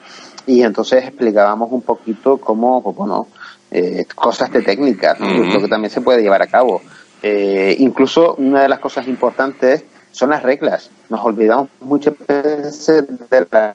Y 0.45 0.63
entonces 0.63 1.05
explicábamos 1.05 1.71
un 1.71 1.81
poquito 1.81 2.37
cómo, 2.37 2.81
bueno, 2.81 3.27
eh, 3.71 4.05
cosas 4.15 4.51
de 4.51 4.61
técnica, 4.61 5.15
lo 5.19 5.61
que 5.61 5.67
también 5.67 5.91
se 5.91 6.01
puede 6.01 6.21
llevar 6.21 6.41
a 6.41 6.47
cabo. 6.47 6.81
Eh, 7.21 7.75
incluso 7.79 8.35
una 8.35 8.63
de 8.63 8.69
las 8.69 8.79
cosas 8.79 9.07
importantes 9.07 9.83
son 10.19 10.29
las 10.31 10.43
reglas. 10.43 10.89
Nos 11.09 11.23
olvidamos 11.23 11.69
muchas 11.79 12.13
veces 12.27 13.07
de 13.29 13.47
las 13.49 13.73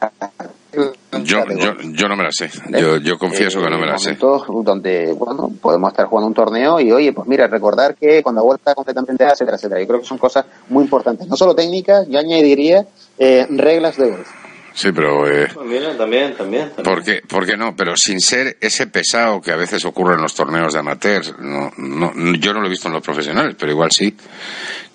yo, 1.22 1.44
yo, 1.46 1.74
yo, 1.92 2.08
no 2.08 2.16
me 2.16 2.24
la 2.24 2.32
sé. 2.32 2.50
Yo, 2.70 2.96
yo 2.96 3.16
confieso 3.16 3.60
que 3.60 3.70
no 3.70 3.78
me 3.78 3.86
la 3.86 3.96
sé. 3.96 4.18
donde, 4.18 5.12
bueno, 5.12 5.50
podemos 5.62 5.90
estar 5.92 6.06
jugando 6.06 6.26
un 6.26 6.34
torneo 6.34 6.80
y, 6.80 6.90
oye, 6.90 7.12
pues 7.12 7.28
mira, 7.28 7.46
recordar 7.46 7.94
que 7.94 8.22
cuando 8.22 8.40
la 8.40 8.46
vuelta 8.46 8.74
completamente, 8.74 9.24
etcétera, 9.24 9.56
etcétera. 9.56 9.80
Yo 9.80 9.86
creo 9.86 10.00
que 10.00 10.06
son 10.06 10.18
cosas 10.18 10.44
muy 10.68 10.82
importantes. 10.82 11.28
No 11.28 11.36
solo 11.36 11.54
técnicas, 11.54 12.08
yo 12.08 12.18
añadiría 12.18 12.84
eh, 13.18 13.46
reglas 13.50 13.96
de 13.96 14.10
golf. 14.10 14.43
Sí, 14.74 14.90
pero... 14.92 15.30
Eh, 15.30 15.48
también, 15.54 15.96
también, 15.96 16.34
también. 16.34 16.72
¿por, 16.82 17.04
qué, 17.04 17.22
¿Por 17.26 17.46
qué 17.46 17.56
no? 17.56 17.76
Pero 17.76 17.96
sin 17.96 18.20
ser 18.20 18.56
ese 18.60 18.88
pesado 18.88 19.40
que 19.40 19.52
a 19.52 19.56
veces 19.56 19.84
ocurre 19.84 20.14
en 20.14 20.22
los 20.22 20.34
torneos 20.34 20.72
de 20.72 20.80
amateurs, 20.80 21.32
no, 21.38 21.72
no, 21.76 22.12
yo 22.34 22.52
no 22.52 22.60
lo 22.60 22.66
he 22.66 22.70
visto 22.70 22.88
en 22.88 22.94
los 22.94 23.02
profesionales, 23.02 23.54
pero 23.58 23.70
igual 23.70 23.92
sí, 23.92 24.16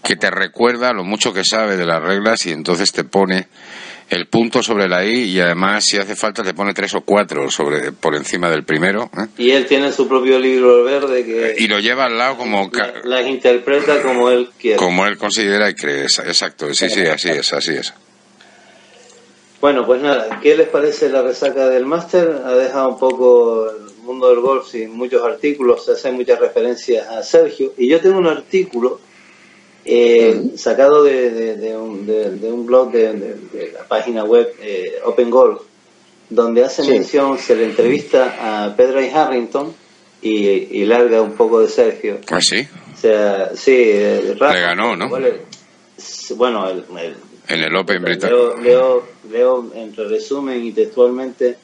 que 0.03 0.17
te 0.17 0.29
recuerda 0.29 0.91
lo 0.91 1.05
mucho 1.05 1.33
que 1.33 1.45
sabe 1.45 1.77
de 1.77 1.85
las 1.85 2.03
reglas 2.03 2.45
y 2.45 2.51
entonces 2.51 2.91
te 2.91 3.05
pone 3.05 3.47
el 4.09 4.27
punto 4.27 4.61
sobre 4.61 4.89
la 4.89 5.05
I 5.05 5.23
y 5.25 5.39
además 5.39 5.85
si 5.85 5.97
hace 5.97 6.15
falta 6.15 6.43
te 6.43 6.53
pone 6.53 6.73
tres 6.73 6.93
o 6.95 7.01
cuatro 7.01 7.49
sobre 7.49 7.93
por 7.93 8.15
encima 8.15 8.49
del 8.49 8.63
primero. 8.63 9.09
¿eh? 9.17 9.27
Y 9.37 9.51
él 9.51 9.65
tiene 9.65 9.93
su 9.93 10.09
propio 10.09 10.39
libro 10.39 10.83
verde 10.83 11.23
que... 11.23 11.55
Y 11.57 11.67
lo 11.67 11.79
lleva 11.79 12.05
al 12.05 12.17
lado 12.17 12.37
como... 12.37 12.69
Las 13.05 13.27
interpreta 13.27 14.01
como 14.01 14.29
él 14.29 14.49
quiere. 14.59 14.77
Como 14.77 15.05
él 15.05 15.17
considera 15.17 15.69
y 15.69 15.75
cree, 15.75 16.03
exacto. 16.03 16.73
Sí, 16.73 16.89
sí, 16.89 17.01
así 17.01 17.29
es, 17.29 17.53
así 17.53 17.73
es. 17.75 17.93
Bueno, 19.61 19.85
pues 19.85 20.01
nada, 20.01 20.39
¿qué 20.41 20.55
les 20.55 20.69
parece 20.69 21.09
la 21.09 21.21
resaca 21.21 21.67
del 21.67 21.85
máster? 21.85 22.43
Ha 22.45 22.53
dejado 22.53 22.89
un 22.89 22.97
poco 22.97 23.69
el 23.69 23.93
mundo 24.03 24.29
del 24.29 24.39
golf 24.39 24.69
sin 24.69 24.91
muchos 24.91 25.21
artículos, 25.21 25.83
se 25.83 25.91
hacen 25.91 26.15
muchas 26.15 26.39
referencias 26.39 27.05
a 27.07 27.21
Sergio. 27.23 27.73
Y 27.77 27.89
yo 27.89 27.99
tengo 27.99 28.19
un 28.19 28.27
artículo 28.27 29.01
eh, 29.83 30.51
sacado 30.55 31.03
de, 31.03 31.75
un, 31.77 32.65
blog 32.65 32.91
de, 32.91 33.37
la 33.73 33.83
página 33.83 34.23
web 34.23 34.49
eh, 34.61 34.93
Open 35.03 35.29
Golf, 35.29 35.61
donde 36.29 36.63
hace 36.63 36.83
mención, 36.83 37.37
se 37.37 37.55
le 37.55 37.65
entrevista 37.65 38.65
a 38.65 38.75
Pedro 38.77 39.03
y 39.03 39.09
Harrington 39.09 39.73
y, 40.21 40.85
larga 40.85 41.21
un 41.21 41.33
poco 41.33 41.59
de 41.59 41.67
Sergio. 41.67 42.19
¿Ah, 42.29 42.39
sí? 42.39 42.65
O 42.93 42.97
sea, 42.97 43.51
sí, 43.55 43.75
le 43.75 44.35
ganó, 44.39 44.95
¿no? 44.95 45.09
Bueno, 45.09 46.69
el 46.69 47.15
en 47.49 47.61
el 47.61 47.75
Open 47.75 48.01
británico. 48.01 48.55
Leo, 48.61 49.03
leo, 49.29 49.71
entre 49.75 50.07
resumen 50.07 50.63
y 50.63 50.71
textualmente 50.71 51.57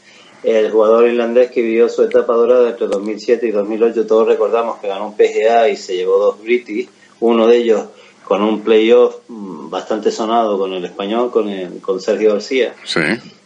el 0.43 0.69
jugador 0.71 1.07
irlandés 1.07 1.51
que 1.51 1.61
vivió 1.61 1.87
su 1.87 2.03
etapa 2.03 2.33
dorada 2.33 2.69
entre 2.69 2.87
2007 2.87 3.47
y 3.47 3.51
2008. 3.51 4.05
Todos 4.05 4.27
recordamos 4.27 4.79
que 4.79 4.87
ganó 4.87 5.07
un 5.07 5.15
PGA 5.15 5.69
y 5.69 5.77
se 5.77 5.95
llevó 5.95 6.17
dos 6.17 6.41
British, 6.41 6.89
uno 7.19 7.47
de 7.47 7.57
ellos 7.57 7.85
con 8.23 8.41
un 8.41 8.61
playoff 8.61 9.17
mm, 9.27 9.69
bastante 9.69 10.11
sonado 10.11 10.57
con 10.57 10.73
el 10.73 10.83
español, 10.83 11.29
con, 11.31 11.47
el, 11.49 11.79
con 11.79 12.01
Sergio 12.01 12.33
García. 12.33 12.73
Sí. 12.83 13.01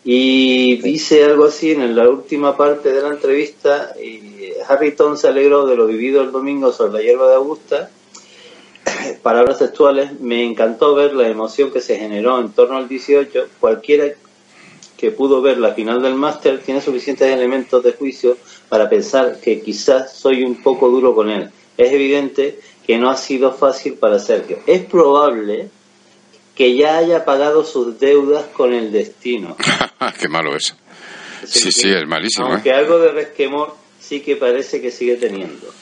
Y 0.06 0.78
dice 0.78 1.26
algo 1.26 1.46
así 1.46 1.72
en 1.72 1.96
la 1.96 2.08
última 2.10 2.56
parte 2.56 2.94
de 2.94 3.02
la 3.02 3.10
entrevista, 3.10 3.94
y 4.02 4.54
Harrington 4.68 5.18
se 5.18 5.28
alegró 5.28 5.66
de 5.66 5.76
lo 5.76 5.86
vivido 5.86 6.22
el 6.22 6.32
domingo 6.32 6.72
sobre 6.72 6.94
la 6.94 7.02
hierba 7.02 7.30
de 7.30 7.36
Augusta 7.36 7.90
palabras 9.24 9.60
textuales, 9.60 10.20
me 10.20 10.44
encantó 10.44 10.96
ver 10.96 11.14
la 11.14 11.28
emoción 11.28 11.72
que 11.72 11.82
se 11.82 11.98
generó 11.98 12.40
en 12.40 12.52
torno 12.52 12.78
al 12.78 12.88
18. 12.88 13.48
Cualquiera 13.60 14.06
que 14.98 15.12
pudo 15.12 15.42
ver 15.42 15.58
la 15.58 15.74
final 15.74 16.02
del 16.02 16.16
máster 16.16 16.60
tiene 16.60 16.82
suficientes 16.82 17.28
elementos 17.28 17.84
de 17.84 17.94
juicio 17.94 18.38
para 18.68 18.90
pensar 18.90 19.40
que 19.40 19.62
quizás 19.62 20.14
soy 20.14 20.44
un 20.44 20.62
poco 20.62 20.90
duro 20.90 21.16
con 21.16 21.30
él. 21.30 21.50
Es 21.78 21.94
evidente 21.94 22.60
que 22.86 22.98
no 22.98 23.10
ha 23.10 23.16
sido 23.16 23.54
fácil 23.54 23.94
para 23.94 24.20
Sergio. 24.20 24.60
Es 24.68 24.84
probable 24.84 25.70
que 26.54 26.76
ya 26.76 26.98
haya 26.98 27.24
pagado 27.24 27.64
sus 27.64 27.98
deudas 28.00 28.46
con 28.48 28.74
el 28.74 28.92
destino. 28.92 29.56
Qué 30.20 30.28
malo 30.28 30.56
es. 30.56 30.76
Sí, 31.46 31.72
sí, 31.72 31.90
es 31.90 32.06
malísimo. 32.06 32.48
¿eh? 32.48 32.54
Aunque 32.56 32.74
algo 32.74 33.00
de 33.00 33.12
resquemor 33.12 33.76
sí 34.00 34.20
que 34.20 34.36
parece 34.36 34.82
que 34.82 34.92
sigue 34.92 35.16
teniendo 35.16 35.74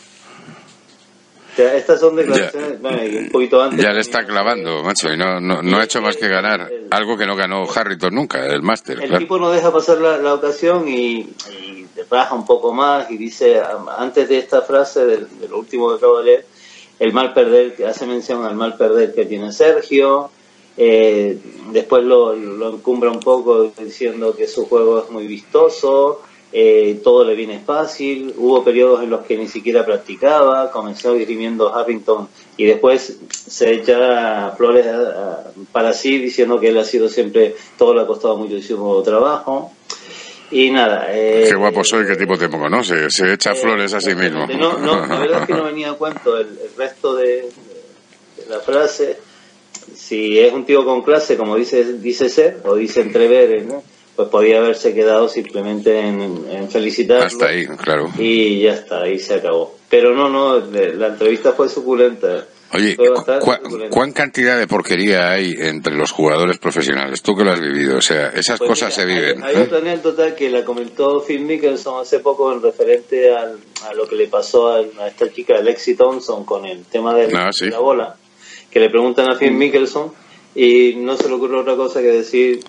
estas 1.58 2.00
son 2.00 2.16
declaraciones 2.16 2.82
ya, 2.82 3.20
un 3.20 3.30
poquito 3.30 3.62
antes. 3.62 3.82
Ya 3.82 3.92
le 3.92 4.02
está 4.02 4.26
clavando, 4.26 4.84
macho, 4.84 5.12
y 5.12 5.18
no, 5.18 5.40
no, 5.40 5.78
ha 5.78 5.84
hecho 5.84 6.02
más 6.02 6.16
que 6.16 6.28
ganar 6.28 6.70
algo 6.92 7.18
que 7.18 7.26
no 7.26 7.36
ganó 7.36 7.66
Harrington 7.70 8.14
nunca, 8.14 8.46
el 8.46 8.62
máster. 8.62 9.02
El 9.02 9.14
equipo 9.16 9.38
no 9.38 9.52
deja 9.52 9.72
pasar 9.72 9.98
la, 10.00 10.34
ocasión 10.34 10.88
y, 10.88 11.20
y 11.52 11.88
baja 12.10 12.36
un 12.36 12.46
poco 12.46 12.74
más 12.74 13.10
y 13.10 13.18
dice, 13.18 13.62
antes 13.98 14.30
de 14.30 14.38
esta 14.38 14.62
frase, 14.62 15.06
de, 15.06 15.28
lo 15.50 15.60
último 15.60 15.90
que 15.90 15.96
acabo 15.96 16.20
de 16.20 16.26
leer, 16.26 16.46
el 17.00 17.14
mal 17.14 17.34
perder, 17.34 17.76
que 17.76 17.86
hace 17.86 18.06
mención 18.06 18.44
al 18.46 18.56
mal 18.56 18.76
perder 18.76 19.14
que 19.14 19.26
tiene 19.26 19.52
Sergio, 19.52 20.32
eh, 20.78 21.40
después 21.72 22.04
lo, 22.04 22.36
lo 22.36 22.74
encumbra 22.74 23.10
un 23.10 23.20
poco 23.20 23.72
diciendo 23.78 24.36
que 24.36 24.48
su 24.48 24.68
juego 24.68 25.04
es 25.04 25.10
muy 25.10 25.28
vistoso, 25.28 26.22
eh, 26.60 27.02
todo 27.04 27.24
le 27.24 27.36
viene 27.36 27.60
fácil, 27.60 28.34
hubo 28.36 28.64
periodos 28.64 29.04
en 29.04 29.12
los 29.12 29.24
que 29.24 29.38
ni 29.38 29.48
siquiera 29.48 29.86
practicaba, 29.86 30.72
comenzó 30.72 31.14
dirimiendo 31.14 31.72
Harrington 31.72 32.28
y 32.58 32.66
después 32.66 33.20
se 33.30 33.74
echa 33.74 34.50
flores 34.58 34.88
para 35.72 35.94
sí 35.94 36.18
diciendo 36.18 36.60
que 36.60 36.70
él 36.70 36.80
ha 36.80 36.84
sido 36.84 37.10
siempre, 37.10 37.56
todo 37.78 37.94
le 37.94 38.02
ha 38.02 38.08
costado 38.08 38.38
muchísimo 38.38 39.00
trabajo. 39.04 39.72
Y 40.50 40.72
nada. 40.72 41.10
Eh, 41.12 41.46
qué 41.48 41.56
guapo 41.56 41.84
soy, 41.84 42.08
qué 42.08 42.16
tipo 42.16 42.36
de 42.36 42.50
pongo, 42.50 42.68
¿no? 42.70 42.84
Se, 42.84 43.08
se 43.12 43.34
echa 43.34 43.52
eh, 43.52 43.56
flores 43.56 43.94
a 43.94 44.02
sí 44.02 44.16
mismo. 44.16 44.48
No, 44.48 44.80
no, 44.80 45.06
la 45.06 45.20
verdad 45.20 45.42
es 45.42 45.48
que 45.48 45.54
no 45.54 45.64
venía 45.66 45.92
a 45.92 45.94
cuento 45.94 46.40
el, 46.40 46.58
resto 46.76 47.16
de, 47.18 47.50
la 48.50 48.62
frase. 48.62 49.20
Si 49.94 50.40
es 50.40 50.52
un 50.52 50.66
tío 50.66 50.84
con 50.84 51.04
clase, 51.04 51.38
como 51.38 51.56
dice, 51.56 52.00
dice 52.00 52.30
ser, 52.30 52.62
o 52.64 52.74
dice 52.74 53.02
entrever, 53.02 53.64
¿no? 53.64 53.84
Pues 54.18 54.30
podía 54.30 54.58
haberse 54.58 54.96
quedado 54.96 55.30
simplemente 55.30 56.00
en, 56.00 56.70
felicitar. 56.72 57.28
Hasta 57.28 57.50
ahí, 57.50 57.68
claro. 57.68 58.10
Y 58.18 58.62
ya 58.62 58.74
está, 58.74 59.04
ahí 59.04 59.20
se 59.20 59.36
acabó. 59.36 59.78
Pero 59.90 60.16
no, 60.16 60.28
no, 60.28 60.60
la 60.60 61.08
entrevista 61.08 61.54
fue 61.54 61.70
suculenta. 61.70 62.46
Oye, 62.74 62.98
¿cuán 63.92 64.12
cantidad 64.14 64.58
de 64.58 64.68
porquería 64.68 65.30
hay 65.30 65.56
entre 65.58 65.94
los 65.94 66.12
jugadores 66.12 66.58
profesionales? 66.58 67.22
Tú 67.22 67.36
que 67.36 67.44
lo 67.44 67.52
has 67.52 67.62
vivido, 67.62 67.98
o 67.98 68.02
sea, 68.02 68.30
esas 68.30 68.58
pues 68.58 68.72
cosas 68.72 68.94
se 68.94 69.06
viven. 69.06 69.42
Hay, 69.44 69.56
otra 69.56 69.78
anécdota 69.78 70.36
que 70.36 70.50
la 70.50 70.66
comentó 70.66 71.22
Phil 71.22 71.42
Mickelson 71.46 72.02
hace 72.02 72.20
poco 72.20 72.52
en 72.52 72.62
referente 72.62 73.32
a 73.34 73.94
lo 73.96 74.08
que 74.08 74.16
le 74.16 74.28
pasó 74.28 74.74
a, 74.74 74.82
esta 74.82 75.32
chica, 75.32 75.62
Lexi 75.62 75.94
Thompson, 75.94 76.44
con 76.44 76.66
el 76.66 76.86
tema 76.86 77.14
de, 77.14 77.32
ah, 77.36 77.52
la 77.62 77.80
bola, 77.80 78.16
que 78.72 78.80
le 78.80 78.90
preguntan 78.90 79.32
a 79.32 79.38
Phil 79.38 79.52
mm. 79.52 79.58
Mickelson 79.58 80.12
y 80.56 80.96
no 80.96 81.16
se 81.16 81.30
le 81.30 81.36
ocurre 81.36 81.60
otra 81.60 81.76
cosa 81.76 82.02
que 82.02 82.08
decir, 82.08 82.62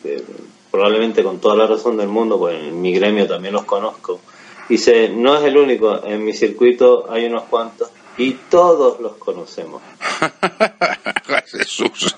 probablemente 0.70 1.22
con 1.22 1.40
toda 1.40 1.56
la 1.56 1.66
razón 1.66 1.96
del 1.96 2.08
mundo, 2.08 2.38
pues 2.38 2.62
en 2.62 2.80
mi 2.80 2.92
gremio 2.92 3.26
también 3.26 3.54
los 3.54 3.64
conozco. 3.64 4.20
Dice, 4.68 5.08
no 5.08 5.36
es 5.36 5.44
el 5.44 5.56
único, 5.56 6.04
en 6.04 6.24
mi 6.24 6.34
circuito 6.34 7.10
hay 7.10 7.24
unos 7.26 7.44
cuantos 7.44 7.90
y 8.18 8.32
todos 8.50 9.00
los 9.00 9.14
conocemos. 9.14 9.80
Jesús. 11.46 12.14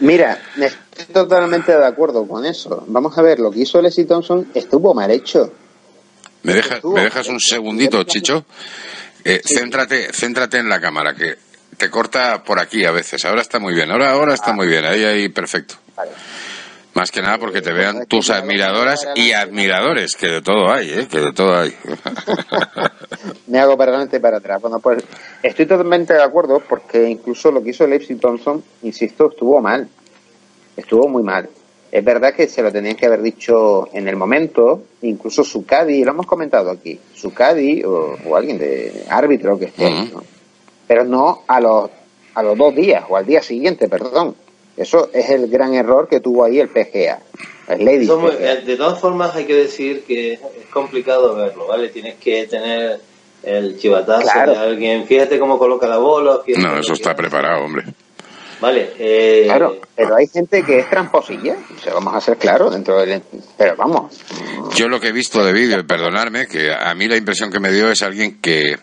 Mira, 0.00 0.40
estoy 0.56 1.12
totalmente 1.12 1.76
de 1.76 1.86
acuerdo 1.86 2.26
con 2.26 2.44
eso. 2.44 2.84
Vamos 2.88 3.16
a 3.16 3.22
ver, 3.22 3.38
lo 3.38 3.50
que 3.50 3.60
hizo 3.60 3.80
Leslie 3.80 4.06
Thompson 4.06 4.50
estuvo 4.54 4.94
mal 4.94 5.10
hecho. 5.10 5.52
¿Me, 6.42 6.54
¿me 6.54 7.02
dejas 7.02 7.28
un 7.28 7.40
segundito, 7.40 8.02
Chicho? 8.04 8.44
Eh, 9.24 9.40
céntrate, 9.44 10.12
céntrate 10.12 10.58
en 10.58 10.68
la 10.68 10.80
cámara, 10.80 11.14
que 11.14 11.36
te 11.76 11.90
corta 11.90 12.42
por 12.42 12.60
aquí 12.60 12.84
a 12.84 12.92
veces. 12.92 13.24
Ahora 13.24 13.42
está 13.42 13.58
muy 13.58 13.74
bien, 13.74 13.90
ahora, 13.90 14.12
ahora 14.12 14.34
está 14.34 14.50
ah. 14.50 14.54
muy 14.54 14.66
bien, 14.66 14.84
ahí, 14.84 15.04
ahí, 15.04 15.28
perfecto. 15.28 15.74
Vale. 15.96 16.10
Más 16.98 17.12
que 17.12 17.22
nada 17.22 17.38
porque 17.38 17.62
te 17.62 17.72
vean 17.72 18.06
tus 18.06 18.28
admiradoras 18.28 19.06
y 19.14 19.30
admiradores, 19.30 20.16
que 20.16 20.26
de 20.26 20.42
todo 20.42 20.68
hay, 20.68 20.90
¿eh? 20.90 21.06
Que 21.08 21.20
de 21.20 21.32
todo 21.32 21.56
hay. 21.56 21.72
Me 23.46 23.60
hago 23.60 23.76
para 23.76 23.92
adelante 23.92 24.16
y 24.16 24.20
para 24.20 24.38
atrás. 24.38 24.60
Bueno, 24.60 24.80
pues 24.80 25.04
estoy 25.40 25.66
totalmente 25.66 26.14
de 26.14 26.24
acuerdo 26.24 26.60
porque 26.68 27.08
incluso 27.08 27.52
lo 27.52 27.62
que 27.62 27.70
hizo 27.70 27.86
Leipzig 27.86 28.18
Thompson, 28.18 28.64
insisto, 28.82 29.28
estuvo 29.30 29.60
mal. 29.60 29.88
Estuvo 30.76 31.06
muy 31.06 31.22
mal. 31.22 31.48
Es 31.92 32.04
verdad 32.04 32.34
que 32.34 32.48
se 32.48 32.62
lo 32.62 32.72
tenían 32.72 32.96
que 32.96 33.06
haber 33.06 33.22
dicho 33.22 33.88
en 33.92 34.08
el 34.08 34.16
momento, 34.16 34.82
incluso 35.02 35.44
su 35.44 35.64
Cadi, 35.64 36.02
lo 36.02 36.10
hemos 36.10 36.26
comentado 36.26 36.68
aquí, 36.68 36.98
su 37.14 37.32
Cadi 37.32 37.80
o, 37.84 38.18
alguien 38.34 38.58
de 38.58 39.04
árbitro 39.08 39.56
que 39.56 39.66
esté, 39.66 40.10
pero 40.88 41.04
no 41.04 41.44
a 41.46 41.60
los, 41.60 41.90
a 42.34 42.42
los 42.42 42.58
dos 42.58 42.74
días 42.74 43.04
o 43.08 43.16
al 43.16 43.24
día 43.24 43.40
siguiente, 43.40 43.88
perdón. 43.88 44.34
Eso 44.78 45.10
es 45.12 45.28
el 45.30 45.48
gran 45.48 45.74
error 45.74 46.08
que 46.08 46.20
tuvo 46.20 46.44
ahí 46.44 46.60
el 46.60 46.68
PGA. 46.68 47.18
Eh, 47.68 48.62
de 48.64 48.76
todas 48.76 48.98
formas 48.98 49.34
hay 49.34 49.44
que 49.44 49.54
decir 49.54 50.04
que 50.04 50.34
es 50.34 50.40
complicado 50.72 51.34
verlo, 51.34 51.66
¿vale? 51.66 51.88
Tienes 51.88 52.14
que 52.14 52.46
tener 52.46 53.00
el 53.42 53.78
chivatazo 53.78 54.50
de 54.50 54.56
alguien. 54.56 55.06
Fíjate 55.06 55.38
cómo 55.38 55.58
coloca 55.58 55.86
la 55.86 55.98
bola. 55.98 56.40
No, 56.56 56.78
eso 56.78 56.94
está 56.94 57.14
preparado, 57.14 57.64
hombre. 57.64 57.84
Vale. 58.60 58.92
Eh... 58.98 59.42
Claro, 59.44 59.80
pero 59.94 60.16
hay 60.16 60.26
gente 60.28 60.62
que 60.62 60.78
es 60.78 60.90
tramposilla, 60.90 61.56
o 61.76 61.80
sea, 61.80 61.94
vamos 61.94 62.14
a 62.14 62.20
ser 62.20 62.36
claros 62.38 62.72
dentro 62.72 62.98
del... 62.98 63.22
Pero 63.56 63.76
vamos. 63.76 64.20
Yo 64.74 64.88
lo 64.88 64.98
que 64.98 65.08
he 65.08 65.12
visto 65.12 65.44
de 65.44 65.52
vídeo, 65.52 65.78
y 65.78 65.84
perdonadme, 65.84 66.46
que 66.46 66.72
a 66.72 66.94
mí 66.94 67.06
la 67.06 67.16
impresión 67.16 67.52
que 67.52 67.60
me 67.60 67.70
dio 67.70 67.90
es 67.90 68.02
alguien 68.02 68.40
que, 68.40 68.76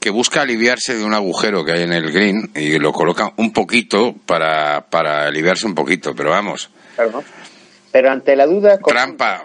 que 0.00 0.10
busca 0.10 0.42
aliviarse 0.42 0.96
de 0.96 1.04
un 1.04 1.14
agujero 1.14 1.64
que 1.64 1.72
hay 1.72 1.82
en 1.82 1.92
el 1.92 2.12
green 2.12 2.50
y 2.54 2.78
lo 2.78 2.92
coloca 2.92 3.32
un 3.36 3.52
poquito 3.52 4.14
para, 4.26 4.86
para 4.88 5.26
aliviarse 5.26 5.66
un 5.66 5.74
poquito, 5.74 6.14
pero 6.14 6.30
vamos. 6.30 6.70
Claro, 6.94 7.22
Pero 7.90 8.10
ante 8.10 8.36
la 8.36 8.46
duda... 8.46 8.78
Trampa. 8.78 9.42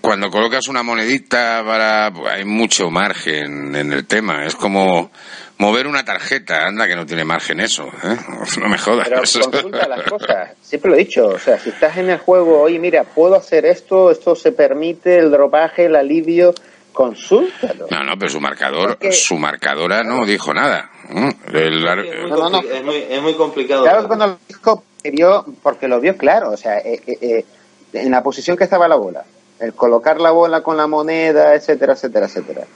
Cuando 0.00 0.30
colocas 0.30 0.68
una 0.68 0.82
monedita 0.82 1.62
para... 1.64 2.12
Hay 2.30 2.44
mucho 2.44 2.90
margen 2.90 3.74
en 3.74 3.92
el 3.92 4.06
tema. 4.06 4.44
Es 4.44 4.54
como 4.54 5.10
mover 5.58 5.86
una 5.86 6.04
tarjeta, 6.04 6.66
anda 6.66 6.86
que 6.86 6.96
no 6.96 7.06
tiene 7.06 7.24
margen 7.24 7.60
eso, 7.60 7.84
¿eh? 7.84 8.16
no 8.60 8.68
me 8.68 8.78
jodas. 8.78 9.08
Pero 9.08 9.20
consulta 9.20 9.88
las 9.88 10.02
cosas, 10.02 10.50
siempre 10.60 10.90
lo 10.90 10.96
he 10.96 11.00
dicho, 11.00 11.26
o 11.26 11.38
sea, 11.38 11.58
si 11.58 11.70
estás 11.70 11.96
en 11.96 12.10
el 12.10 12.18
juego, 12.18 12.60
oye, 12.60 12.78
mira, 12.78 13.04
puedo 13.04 13.36
hacer 13.36 13.64
esto, 13.64 14.10
esto 14.10 14.34
se 14.34 14.52
permite, 14.52 15.18
el 15.18 15.30
dropaje, 15.30 15.86
el 15.86 15.96
alivio, 15.96 16.54
consúltalo. 16.94 17.88
No, 17.90 18.04
no, 18.04 18.18
pero 18.18 18.30
su 18.30 18.40
marcador, 18.40 18.96
su 19.12 19.36
marcadora 19.36 20.02
no 20.02 20.24
dijo 20.24 20.54
nada. 20.54 20.90
Es, 21.52 23.20
muy, 23.22 23.34
complicado. 23.34 23.82
Claro, 23.82 24.06
cuando 24.06 24.26
lo 24.28 24.38
dijo, 24.48 24.84
vio, 25.12 25.44
porque 25.62 25.88
lo 25.88 26.00
vio 26.00 26.16
claro, 26.16 26.52
o 26.52 26.56
sea, 26.56 26.78
eh, 26.78 27.02
eh, 27.06 27.18
eh, 27.20 27.44
en 27.92 28.10
la 28.10 28.22
posición 28.22 28.56
que 28.56 28.64
estaba 28.64 28.88
la 28.88 28.96
bola, 28.96 29.24
el 29.60 29.74
colocar 29.74 30.20
la 30.20 30.30
bola 30.30 30.62
con 30.62 30.78
la 30.78 30.86
moneda, 30.86 31.54
etcétera, 31.54 31.92
etcétera, 31.92 32.26
etcétera. 32.26 32.66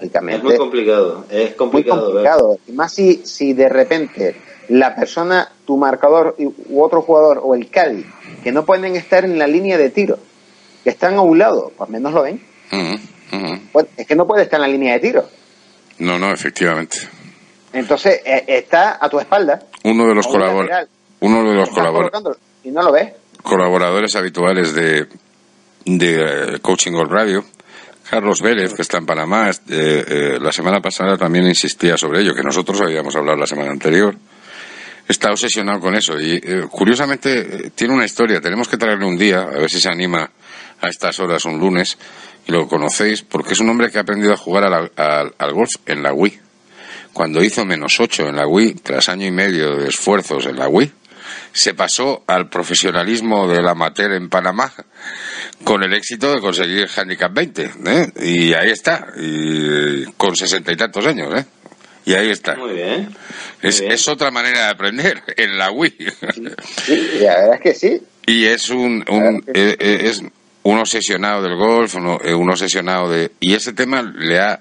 Es 0.00 0.42
muy 0.42 0.56
complicado, 0.56 1.24
es 1.30 1.54
complicado. 1.54 1.96
Muy 1.96 2.04
complicado. 2.04 2.58
Y 2.66 2.72
más 2.72 2.92
si, 2.92 3.24
si 3.24 3.52
de 3.52 3.68
repente 3.68 4.34
la 4.68 4.96
persona, 4.96 5.48
tu 5.64 5.76
marcador 5.76 6.34
u 6.38 6.82
otro 6.82 7.02
jugador 7.02 7.40
o 7.42 7.54
el 7.54 7.70
Cádiz, 7.70 8.06
que 8.42 8.50
no 8.50 8.64
pueden 8.64 8.96
estar 8.96 9.24
en 9.24 9.38
la 9.38 9.46
línea 9.46 9.78
de 9.78 9.90
tiro, 9.90 10.18
que 10.82 10.90
están 10.90 11.14
a 11.14 11.20
un 11.20 11.38
lado, 11.38 11.70
pues 11.76 11.88
menos 11.88 12.12
lo 12.12 12.22
ven. 12.22 12.42
Es 13.96 14.06
que 14.06 14.14
no 14.14 14.26
puede 14.26 14.44
estar 14.44 14.58
en 14.58 14.62
la 14.62 14.68
línea 14.68 14.94
de 14.94 15.00
tiro. 15.00 15.28
No, 15.98 16.18
no, 16.18 16.32
efectivamente. 16.32 16.98
Entonces 17.72 18.20
eh, 18.24 18.44
está 18.46 18.98
a 19.00 19.08
tu 19.08 19.18
espalda. 19.18 19.62
Uno 19.84 20.06
de 20.06 20.14
los 20.14 20.26
colaboradores. 20.26 20.88
Uno 21.20 21.48
de 21.48 21.54
los 21.54 21.70
colaboradores. 21.70 22.38
Y 22.64 22.70
no 22.70 22.82
lo 22.82 22.92
ves. 22.92 23.12
Colaboradores 23.42 24.14
habituales 24.14 24.74
de, 24.74 25.06
de 25.84 26.58
Coaching 26.60 26.92
Gold 26.92 27.10
Radio 27.10 27.44
Carlos 28.12 28.42
Vélez, 28.42 28.74
que 28.74 28.82
está 28.82 28.98
en 28.98 29.06
Panamá, 29.06 29.48
eh, 29.48 29.54
eh, 29.70 30.38
la 30.38 30.52
semana 30.52 30.82
pasada 30.82 31.16
también 31.16 31.46
insistía 31.46 31.96
sobre 31.96 32.20
ello, 32.20 32.34
que 32.34 32.42
nosotros 32.42 32.78
habíamos 32.82 33.16
hablado 33.16 33.38
la 33.38 33.46
semana 33.46 33.70
anterior. 33.70 34.14
Está 35.08 35.30
obsesionado 35.30 35.80
con 35.80 35.94
eso 35.94 36.20
y 36.20 36.34
eh, 36.34 36.66
curiosamente 36.70 37.70
tiene 37.70 37.94
una 37.94 38.04
historia. 38.04 38.38
Tenemos 38.38 38.68
que 38.68 38.76
traerle 38.76 39.06
un 39.06 39.16
día, 39.16 39.40
a 39.40 39.58
ver 39.58 39.70
si 39.70 39.80
se 39.80 39.88
anima 39.88 40.30
a 40.78 40.88
estas 40.88 41.18
horas 41.20 41.46
un 41.46 41.58
lunes 41.58 41.96
y 42.46 42.52
lo 42.52 42.66
conocéis, 42.68 43.22
porque 43.22 43.52
es 43.52 43.60
un 43.60 43.68
hombre 43.68 43.90
que 43.90 43.98
ha 43.98 44.02
aprendido 44.02 44.32
a 44.32 44.36
jugar 44.36 44.64
al 44.64 45.52
golf 45.52 45.70
en 45.86 46.02
la 46.02 46.12
Wii. 46.12 46.38
Cuando 47.12 47.42
hizo 47.42 47.64
menos 47.64 48.00
ocho 48.00 48.26
en 48.26 48.36
la 48.36 48.46
Wii, 48.46 48.74
tras 48.82 49.08
año 49.08 49.26
y 49.26 49.30
medio 49.30 49.76
de 49.76 49.88
esfuerzos 49.88 50.46
en 50.46 50.56
la 50.56 50.68
Wii, 50.68 50.90
se 51.52 51.74
pasó 51.74 52.24
al 52.26 52.48
profesionalismo 52.48 53.46
del 53.46 53.68
amateur 53.68 54.12
en 54.12 54.28
Panamá 54.28 54.72
con 55.64 55.82
el 55.82 55.92
éxito 55.92 56.32
de 56.32 56.40
conseguir 56.40 56.88
Handicap 56.96 57.32
20. 57.32 57.70
¿eh? 57.86 58.12
Y 58.22 58.54
ahí 58.54 58.70
está, 58.70 59.08
y, 59.16 60.04
con 60.16 60.34
sesenta 60.34 60.72
y 60.72 60.76
tantos 60.76 61.06
años. 61.06 61.38
¿eh? 61.38 61.44
Y 62.04 62.14
ahí 62.14 62.30
está. 62.30 62.56
Muy 62.56 62.72
bien. 62.72 63.14
es, 63.62 64.08
otra 64.08 64.30
manera 64.30 64.64
de 64.64 64.70
aprender 64.70 65.22
en 65.36 65.58
la 65.58 65.70
Wii. 65.70 65.96
Sí, 66.84 67.10
la 67.20 67.36
verdad 67.36 67.54
es 67.54 67.60
que 67.60 67.74
sí. 67.74 68.02
Y 68.26 68.46
es 68.46 68.70
un, 68.70 69.04
un 69.08 69.44
eh, 69.54 69.76
eh, 69.78 70.00
es 70.04 70.22
un 70.64 70.78
obsesionado 70.78 71.42
del 71.42 71.56
golf, 71.56 71.94
un 71.94 72.50
obsesionado 72.50 73.10
de... 73.10 73.32
Y 73.40 73.54
ese 73.54 73.72
tema 73.72 74.02
le 74.02 74.40
ha 74.40 74.60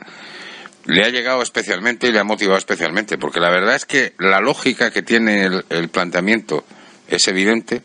le 0.86 1.04
ha 1.04 1.10
llegado 1.10 1.42
especialmente 1.42 2.08
y 2.08 2.12
le 2.12 2.20
ha 2.20 2.24
motivado 2.24 2.58
especialmente, 2.58 3.18
porque 3.18 3.40
la 3.40 3.50
verdad 3.50 3.76
es 3.76 3.86
que 3.86 4.14
la 4.20 4.40
lógica 4.40 4.92
que 4.92 5.02
tiene 5.02 5.46
el, 5.70 5.90
planteamiento 5.90 6.66
es 7.08 7.28
evidente, 7.28 7.82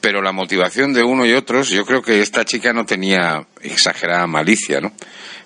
pero 0.00 0.22
la 0.22 0.32
motivación 0.32 0.92
de 0.92 1.02
uno 1.02 1.26
y 1.26 1.32
otros, 1.32 1.68
yo 1.68 1.84
creo 1.84 2.02
que 2.02 2.20
esta 2.20 2.44
chica 2.44 2.72
no 2.72 2.86
tenía 2.86 3.46
exagerada 3.60 4.26
malicia, 4.26 4.80
¿no? 4.80 4.92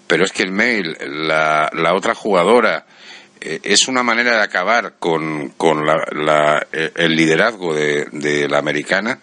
Pero 0.06 0.24
es 0.24 0.32
que 0.32 0.42
el 0.42 0.52
mail, 0.52 0.96
la, 1.00 1.70
la 1.74 1.94
otra 1.94 2.14
jugadora, 2.14 2.86
eh, 3.40 3.60
es 3.62 3.88
una 3.88 4.02
manera 4.02 4.36
de 4.36 4.42
acabar 4.42 4.94
con, 4.98 5.50
con 5.50 5.84
la, 5.84 6.66
eh, 6.72 6.92
el 6.96 7.14
liderazgo 7.14 7.74
de, 7.74 8.06
de 8.12 8.48
la 8.48 8.58
americana 8.58 9.20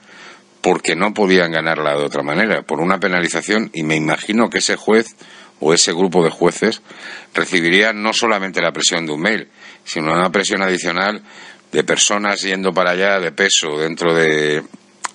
porque 0.66 0.96
no 0.96 1.14
podían 1.14 1.52
ganarla 1.52 1.96
de 1.96 2.04
otra 2.04 2.24
manera, 2.24 2.64
por 2.64 2.80
una 2.80 3.00
penalización, 3.00 3.70
y 3.72 3.84
me 3.84 3.96
imagino 3.96 4.50
que 4.50 4.58
ese 4.58 4.76
juez 4.76 5.16
o 5.60 5.76
ese 5.76 5.94
grupo 5.94 6.24
de 6.24 6.32
jueces 6.32 6.82
recibiría 7.36 7.94
no 7.94 8.14
solamente 8.14 8.64
la 8.64 8.72
presión 8.72 9.06
de 9.06 9.12
un 9.12 9.22
mail, 9.22 9.48
sino 9.84 10.12
una 10.12 10.32
presión 10.32 10.64
adicional 10.64 11.22
de 11.72 11.84
personas 11.84 12.42
yendo 12.42 12.74
para 12.74 12.94
allá 12.94 13.20
de 13.20 13.32
peso 13.32 13.78
dentro 13.78 14.16
de, 14.16 14.64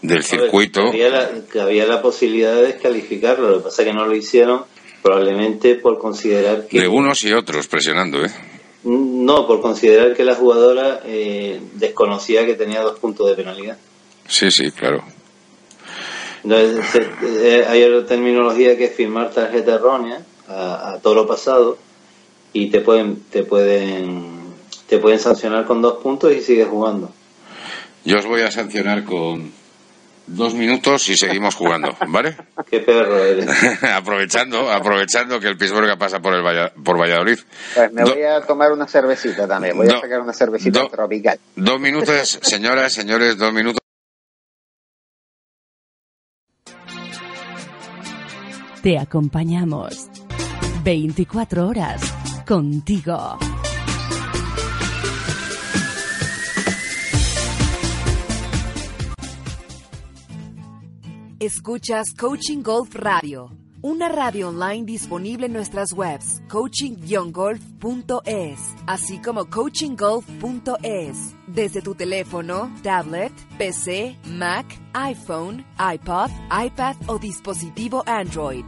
del 0.02 0.22
circuito. 0.22 0.82
había, 0.82 1.08
la, 1.08 1.30
había 1.60 1.84
la 1.84 2.00
posibilidad 2.00 2.54
de 2.54 2.68
descalificarlo, 2.68 3.50
lo 3.50 3.58
que 3.58 3.64
pasa 3.64 3.82
es 3.82 3.88
que 3.88 3.94
no 3.94 4.06
lo 4.06 4.14
hicieron 4.14 4.62
probablemente 5.02 5.74
por 5.74 5.98
considerar 5.98 6.68
que... 6.68 6.82
De 6.82 6.86
unos 6.86 7.24
y 7.24 7.32
otros 7.32 7.66
presionando, 7.66 8.24
¿eh? 8.24 8.30
No, 8.84 9.48
por 9.48 9.60
considerar 9.60 10.14
que 10.14 10.22
la 10.22 10.36
jugadora 10.36 11.00
eh, 11.06 11.60
desconocía 11.72 12.46
que 12.46 12.54
tenía 12.54 12.82
dos 12.82 13.00
puntos 13.00 13.28
de 13.28 13.34
penalidad. 13.34 13.78
Sí, 14.28 14.52
sí, 14.52 14.70
claro. 14.70 15.02
Entonces, 16.42 17.08
eh, 17.22 17.64
hay 17.68 17.84
otra 17.84 18.08
terminología 18.08 18.76
que 18.76 18.84
es 18.84 18.94
firmar 18.94 19.30
tarjeta 19.30 19.74
errónea 19.74 20.20
a, 20.48 20.98
todo 21.02 21.14
lo 21.14 21.26
pasado 21.26 21.78
y 22.52 22.70
te 22.70 22.80
pueden 22.80 23.22
te 23.30 23.44
pueden 23.44 24.40
te 24.88 24.98
pueden 24.98 25.18
sancionar 25.18 25.66
con 25.66 25.82
dos 25.82 26.02
puntos 26.02 26.32
y 26.32 26.40
sigues 26.40 26.68
jugando. 26.68 27.12
Yo 28.04 28.18
os 28.18 28.26
voy 28.26 28.40
a 28.40 28.50
sancionar 28.50 29.04
con 29.04 29.52
dos 30.26 30.54
minutos 30.54 31.08
y 31.08 31.16
seguimos 31.16 31.54
jugando, 31.54 31.94
¿vale? 32.08 32.36
Qué 32.70 32.80
perro 32.80 33.18
eres. 33.22 33.48
aprovechando, 33.82 34.70
aprovechando 34.70 35.38
que 35.38 35.48
el 35.48 35.56
Pittsburgh 35.56 35.98
pasa 35.98 36.20
por 36.20 36.34
el 36.34 36.42
por 36.82 36.98
Valladolid. 36.98 37.38
Pues 37.74 37.92
me 37.92 38.02
voy 38.02 38.22
a 38.22 38.40
tomar 38.40 38.72
una 38.72 38.86
cervecita 38.86 39.46
también, 39.46 39.76
voy 39.76 39.88
a 39.88 40.00
sacar 40.00 40.20
una 40.20 40.32
cervecita 40.32 40.88
tropical. 40.88 41.38
Dos 41.56 41.80
minutos, 41.80 42.38
señoras, 42.42 42.92
señores, 42.92 43.36
dos 43.36 43.52
minutos. 43.52 43.80
Te 48.82 48.98
acompañamos 48.98 50.08
24 50.82 51.68
horas 51.68 52.00
contigo. 52.48 53.38
Escuchas 61.38 62.14
Coaching 62.14 62.62
Golf 62.62 62.94
Radio, 62.94 63.50
una 63.82 64.08
radio 64.08 64.48
online 64.48 64.84
disponible 64.84 65.46
en 65.46 65.52
nuestras 65.52 65.92
webs 65.92 66.42
coaching-golf.es, 66.48 68.58
así 68.86 69.20
como 69.20 69.48
coachinggolf.es, 69.48 71.36
desde 71.46 71.82
tu 71.82 71.94
teléfono, 71.94 72.74
tablet, 72.82 73.32
PC, 73.56 74.16
Mac, 74.26 74.66
iPhone, 74.92 75.64
iPod, 75.78 76.30
iPad 76.64 76.96
o 77.06 77.18
dispositivo 77.18 78.02
Android. 78.06 78.64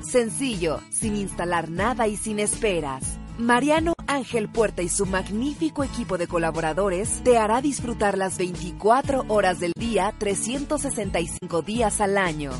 Sencillo, 0.00 0.80
sin 0.90 1.16
instalar 1.16 1.70
nada 1.70 2.08
y 2.08 2.16
sin 2.16 2.38
esperas. 2.38 3.18
Mariano 3.38 3.92
Ángel 4.06 4.48
Puerta 4.48 4.82
y 4.82 4.88
su 4.88 5.04
magnífico 5.04 5.84
equipo 5.84 6.16
de 6.16 6.26
colaboradores 6.26 7.20
te 7.22 7.36
hará 7.36 7.60
disfrutar 7.60 8.16
las 8.16 8.38
24 8.38 9.26
horas 9.28 9.60
del 9.60 9.72
día, 9.76 10.14
365 10.18 11.60
días 11.60 12.00
al 12.00 12.16
año. 12.16 12.52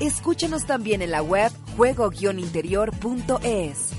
Escúchanos 0.00 0.64
también 0.64 1.02
en 1.02 1.10
la 1.10 1.22
web 1.22 1.50
juego-interior.es. 1.76 3.90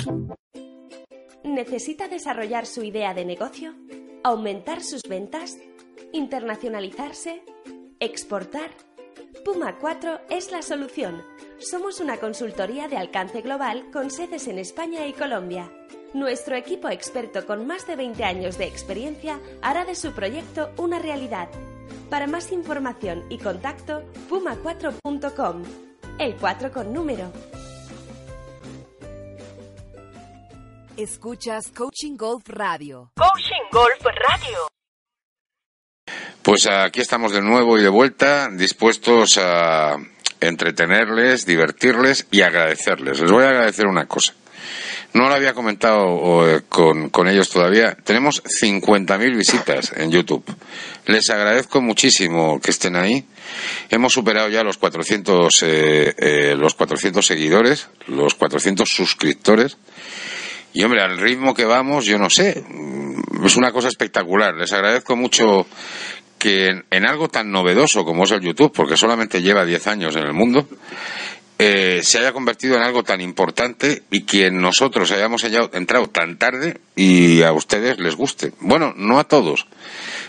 ¿Necesita 1.43 2.07
desarrollar 2.07 2.65
su 2.67 2.83
idea 2.83 3.13
de 3.13 3.25
negocio? 3.25 3.75
¿Aumentar 4.23 4.81
sus 4.81 5.01
ventas? 5.03 5.57
¿Internacionalizarse? 6.13 7.43
¿Exportar? 7.99 8.69
Puma 9.43 9.77
4 9.77 10.21
es 10.29 10.53
la 10.53 10.61
solución. 10.61 11.21
Somos 11.69 11.99
una 11.99 12.17
consultoría 12.17 12.87
de 12.87 12.97
alcance 12.97 13.41
global 13.41 13.89
con 13.91 14.11
sedes 14.11 14.47
en 14.47 14.59
España 14.59 15.07
y 15.07 15.13
Colombia 15.13 15.71
nuestro 16.13 16.55
equipo 16.55 16.89
experto 16.89 17.45
con 17.45 17.65
más 17.65 17.87
de 17.87 17.95
20 17.95 18.23
años 18.23 18.57
de 18.57 18.65
experiencia 18.65 19.39
hará 19.61 19.83
de 19.83 19.95
su 19.95 20.13
proyecto 20.13 20.71
una 20.77 20.99
realidad. 20.99 21.49
Para 22.09 22.27
más 22.27 22.51
información 22.51 23.25
y 23.29 23.39
contacto, 23.39 24.03
puma4.com. 24.29 25.63
El 26.19 26.35
4 26.35 26.71
con 26.71 26.93
número. 26.93 27.31
Escuchas 30.95 31.71
Coaching 31.71 32.15
Golf 32.15 32.47
Radio. 32.47 33.11
Coaching 33.17 33.63
Golf 33.71 34.05
Radio. 34.05 34.59
Pues 36.43 36.67
aquí 36.67 37.01
estamos 37.01 37.31
de 37.31 37.41
nuevo 37.41 37.79
y 37.79 37.81
de 37.81 37.89
vuelta, 37.89 38.49
dispuestos 38.51 39.39
a 39.41 39.97
entretenerles, 40.47 41.45
divertirles 41.45 42.27
y 42.31 42.41
agradecerles. 42.41 43.19
Les 43.19 43.31
voy 43.31 43.43
a 43.43 43.49
agradecer 43.49 43.87
una 43.87 44.05
cosa. 44.05 44.33
No 45.13 45.29
lo 45.29 45.35
había 45.35 45.53
comentado 45.53 46.49
eh, 46.49 46.61
con, 46.67 47.27
ellos 47.27 47.49
todavía. 47.49 47.95
Tenemos 48.03 48.43
50.000 48.43 49.37
visitas 49.37 49.93
en 49.95 50.11
YouTube. 50.11 50.43
Les 51.05 51.29
agradezco 51.29 51.81
muchísimo 51.81 52.59
que 52.59 52.71
estén 52.71 52.95
ahí. 52.95 53.23
Hemos 53.89 54.13
superado 54.13 54.49
ya 54.49 54.63
los 54.63 54.77
400, 54.77 55.63
eh, 55.63 56.15
eh, 56.17 56.55
los 56.57 56.73
400 56.73 57.23
seguidores, 57.23 57.89
los 58.07 58.33
400 58.33 58.89
suscriptores. 58.89 59.77
Y 60.73 60.83
hombre, 60.83 61.03
al 61.03 61.19
ritmo 61.19 61.53
que 61.53 61.65
vamos, 61.65 62.05
yo 62.05 62.17
no 62.17 62.31
sé. 62.31 62.63
Es 63.45 63.55
una 63.55 63.71
cosa 63.71 63.89
espectacular. 63.89 64.55
Les 64.55 64.73
agradezco 64.73 65.15
mucho 65.15 65.67
que 66.43 66.83
en, 66.91 67.05
algo 67.05 67.29
tan 67.29 67.53
novedoso 67.53 68.03
como 68.03 68.25
es 68.25 68.31
el 68.31 68.41
YouTube, 68.41 68.73
porque 68.73 68.97
solamente 68.97 69.41
lleva 69.41 69.63
10 69.63 69.87
años 69.87 70.13
en 70.17 70.23
el 70.23 70.33
mundo, 70.33 70.67
eh, 71.57 72.01
se 72.03 72.17
haya 72.17 72.33
convertido 72.33 72.75
en 72.75 72.81
algo 72.81 73.01
tan 73.01 73.21
importante 73.21 74.03
y 74.11 74.23
que 74.23 74.51
nosotros 74.51 75.09
hayamos 75.13 75.45
entrado 75.45 76.07
tan 76.07 76.37
tarde 76.37 76.81
y 76.97 77.43
a 77.43 77.53
ustedes 77.53 77.97
les 77.97 78.17
guste. 78.17 78.51
Bueno, 78.59 78.93
no 78.97 79.19
a 79.19 79.23
todos. 79.23 79.67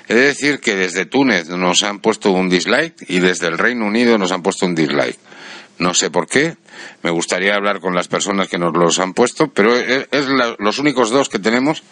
He 0.06 0.14
de 0.14 0.26
decir 0.26 0.60
que 0.60 0.76
desde 0.76 1.04
Túnez 1.04 1.48
nos 1.48 1.82
han 1.82 1.98
puesto 1.98 2.30
un 2.30 2.48
dislike 2.48 2.94
y 3.08 3.18
desde 3.18 3.48
el 3.48 3.58
Reino 3.58 3.84
Unido 3.84 4.16
nos 4.16 4.30
han 4.30 4.44
puesto 4.44 4.66
un 4.66 4.76
dislike. 4.76 5.18
No 5.78 5.94
sé 5.94 6.10
por 6.10 6.28
qué. 6.28 6.54
Me 7.02 7.10
gustaría 7.10 7.54
hablar 7.54 7.80
con 7.80 7.94
las 7.94 8.08
personas 8.08 8.48
que 8.48 8.58
nos 8.58 8.76
los 8.76 8.98
han 8.98 9.14
puesto, 9.14 9.48
pero 9.48 9.74
es, 9.76 10.08
los 10.58 10.78
únicos 10.78 11.10
dos 11.10 11.28
que 11.28 11.38
tenemos 11.38 11.82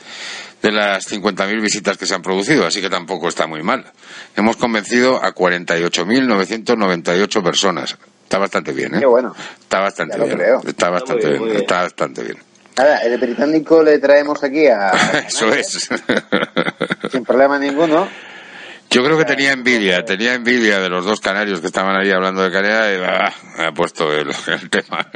de 0.63 0.73
las 0.73 1.07
50.000 1.11 1.61
visitas 1.61 1.99
que 1.99 2.07
se 2.07 2.15
han 2.15 2.23
producido, 2.23 2.67
así 2.67 2.81
que 2.81 2.89
tampoco 2.89 3.29
está 3.29 3.47
muy 3.47 3.63
mal. 3.63 3.85
Hemos 4.37 4.57
convencido 4.57 5.23
a 5.23 5.35
48.998 5.35 7.43
personas. 7.43 7.99
Está 8.25 8.39
bastante 8.39 8.73
bien, 8.73 8.95
¿eh? 8.95 9.01
Qué 9.01 9.07
bueno. 9.07 9.35
Está 9.61 9.81
bastante 9.81 10.19
bien. 10.19 10.41
Está 10.67 10.89
bastante 10.91 11.29
bien, 11.29 11.51
Está 11.57 11.83
bastante 11.83 12.23
bien. 12.23 12.39
Nada, 12.79 13.01
el 13.01 13.19
británico 13.19 13.83
le 13.83 13.99
traemos 13.99 14.43
aquí 14.43 14.67
a. 14.67 14.91
Eso 15.29 15.53
es. 15.53 15.91
Sin 17.11 17.23
problema 17.25 17.59
ninguno. 17.59 18.09
Yo 18.93 19.03
creo 19.03 19.17
que 19.17 19.25
tenía 19.25 19.53
envidia, 19.53 20.05
tenía 20.05 20.35
envidia 20.35 20.79
de 20.81 20.89
los 20.89 21.05
dos 21.05 21.21
canarios 21.21 21.61
que 21.61 21.67
estaban 21.67 21.97
ahí 21.97 22.11
hablando 22.11 22.43
de 22.43 22.53
Canarias 22.53 22.99
y 22.99 23.03
ah, 23.03 23.67
ha 23.67 23.73
puesto 23.73 24.13
el, 24.13 24.29
tema. 24.71 25.07